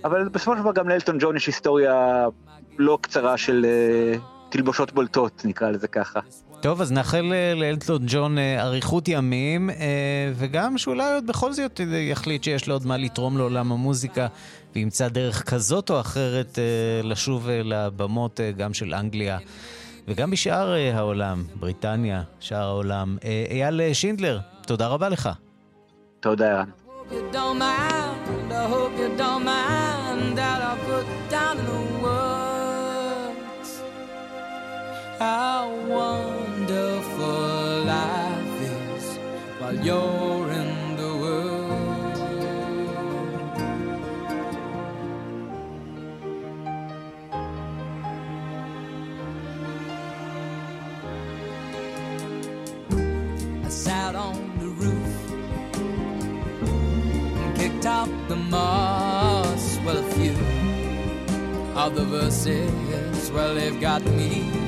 אבל 0.04 0.30
בסופו 0.30 0.56
של 0.56 0.62
דבר 0.62 0.72
גם 0.72 0.90
לאלטון 0.90 1.18
ג'ון 1.20 1.36
יש 1.36 1.48
היסטוריה 1.48 2.28
לא 2.78 2.98
קצרה 3.02 3.38
של 3.38 3.66
uh, 3.66 4.20
תלבושות 4.50 4.94
בולטות, 4.94 5.42
נקרא 5.46 5.70
לזה 5.70 5.88
ככה. 5.88 6.20
טוב, 6.62 6.82
אז 6.82 6.92
נאחל 6.92 7.34
אה, 7.34 7.54
לאלטון 7.56 8.02
ג'ון 8.08 8.38
uh, 8.38 8.42
אריכות 8.62 9.08
ימים, 9.08 9.70
וגם 10.36 10.78
שאולי 10.78 11.14
עוד 11.14 11.28
בכל 11.28 11.54
זאת 11.54 11.82
יחליט 12.12 12.44
שיש 12.44 12.68
לו 12.68 12.76
עוד 12.76 12.86
מה 12.86 12.98
לתרום 12.98 13.38
לעולם 13.38 13.72
המוזיקה, 13.72 14.28
וימצא 14.76 15.08
דרך 15.08 15.50
כזאת 15.50 15.90
או 15.90 16.00
אחרת 16.00 16.60
לשוב 17.04 17.50
לבמות 17.50 18.40
גם 18.58 18.74
של 18.74 18.94
אנגליה. 18.94 19.38
וגם 20.08 20.32
בשאר 20.32 20.74
העולם, 20.94 21.44
בריטניה, 21.56 22.24
שאר 22.40 22.68
העולם. 22.68 23.18
אייל 23.50 23.94
שינדלר, 23.94 24.40
תודה 24.68 24.88
רבה 24.88 25.10
לך. 25.10 25.30
תודה, 26.20 26.52
ערן. 26.52 26.70
How 35.26 35.74
wonderful 35.88 37.84
life 37.86 38.62
is 38.62 39.18
while 39.60 39.78
you're 39.88 40.52
in 40.52 40.96
the 41.02 41.12
world. 41.24 41.72
I 53.66 53.70
sat 53.70 54.14
on 54.16 54.38
the 54.60 54.68
roof 54.84 55.16
and 57.40 57.56
kicked 57.58 57.88
out 57.88 58.12
the 58.28 58.36
moss. 58.36 59.80
Well, 59.84 59.98
a 59.98 60.08
few 60.14 60.38
of 61.76 61.96
the 61.96 62.06
verses, 62.06 63.32
well, 63.32 63.56
they've 63.56 63.82
got 63.82 64.06
me 64.06 64.65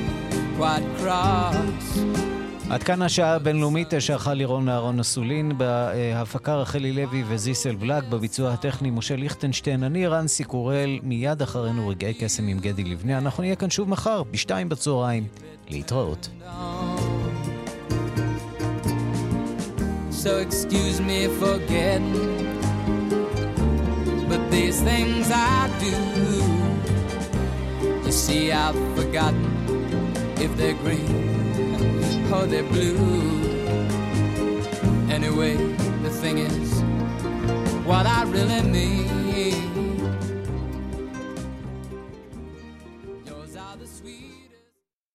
עד 2.70 2.82
כאן 2.82 3.02
השעה 3.02 3.34
הבינלאומית 3.34 3.92
שערכה 3.98 4.34
לירון 4.34 4.68
אהרון 4.68 5.00
אסולין, 5.00 5.52
בהפקה 5.58 6.56
רחלי 6.56 6.92
לוי 6.92 7.24
וזיסל 7.28 7.74
בלק, 7.74 8.04
בביצוע 8.04 8.52
הטכני 8.52 8.90
משה 8.90 9.16
ליכטנשטיין, 9.16 9.82
אני 9.82 10.06
רנסי 10.06 10.44
קורל, 10.44 10.98
מיד 11.02 11.42
אחרינו 11.42 11.88
רגעי 11.88 12.14
קסם 12.14 12.46
עם 12.46 12.58
גדי 12.58 12.84
לבנה. 12.84 13.18
אנחנו 13.18 13.42
נהיה 13.42 13.56
כאן 13.56 13.70
שוב 13.70 13.88
מחר, 13.88 14.22
בשתיים 14.22 14.68
בצהריים. 14.68 15.26
להתראות. 15.70 16.28
So 20.10 20.30
excuse 20.48 20.98
me 21.10 21.20
for 21.38 21.56
getting, 21.74 22.12
but 24.30 24.42
these 24.50 24.78
things 24.88 25.30
I 25.30 25.70
do. 25.84 25.94
You 28.04 28.12
see, 28.24 28.50
I've 28.50 28.80
forgotten 28.96 29.57
if 30.40 30.56
they're 30.56 30.74
green 30.74 32.32
or 32.32 32.46
they're 32.46 32.62
blue. 32.62 32.96
Anyway, 35.10 35.56
the 36.02 36.10
thing 36.10 36.38
is, 36.38 36.80
what 37.84 38.06
I 38.06 38.22
really 38.24 38.62
mean 38.62 39.17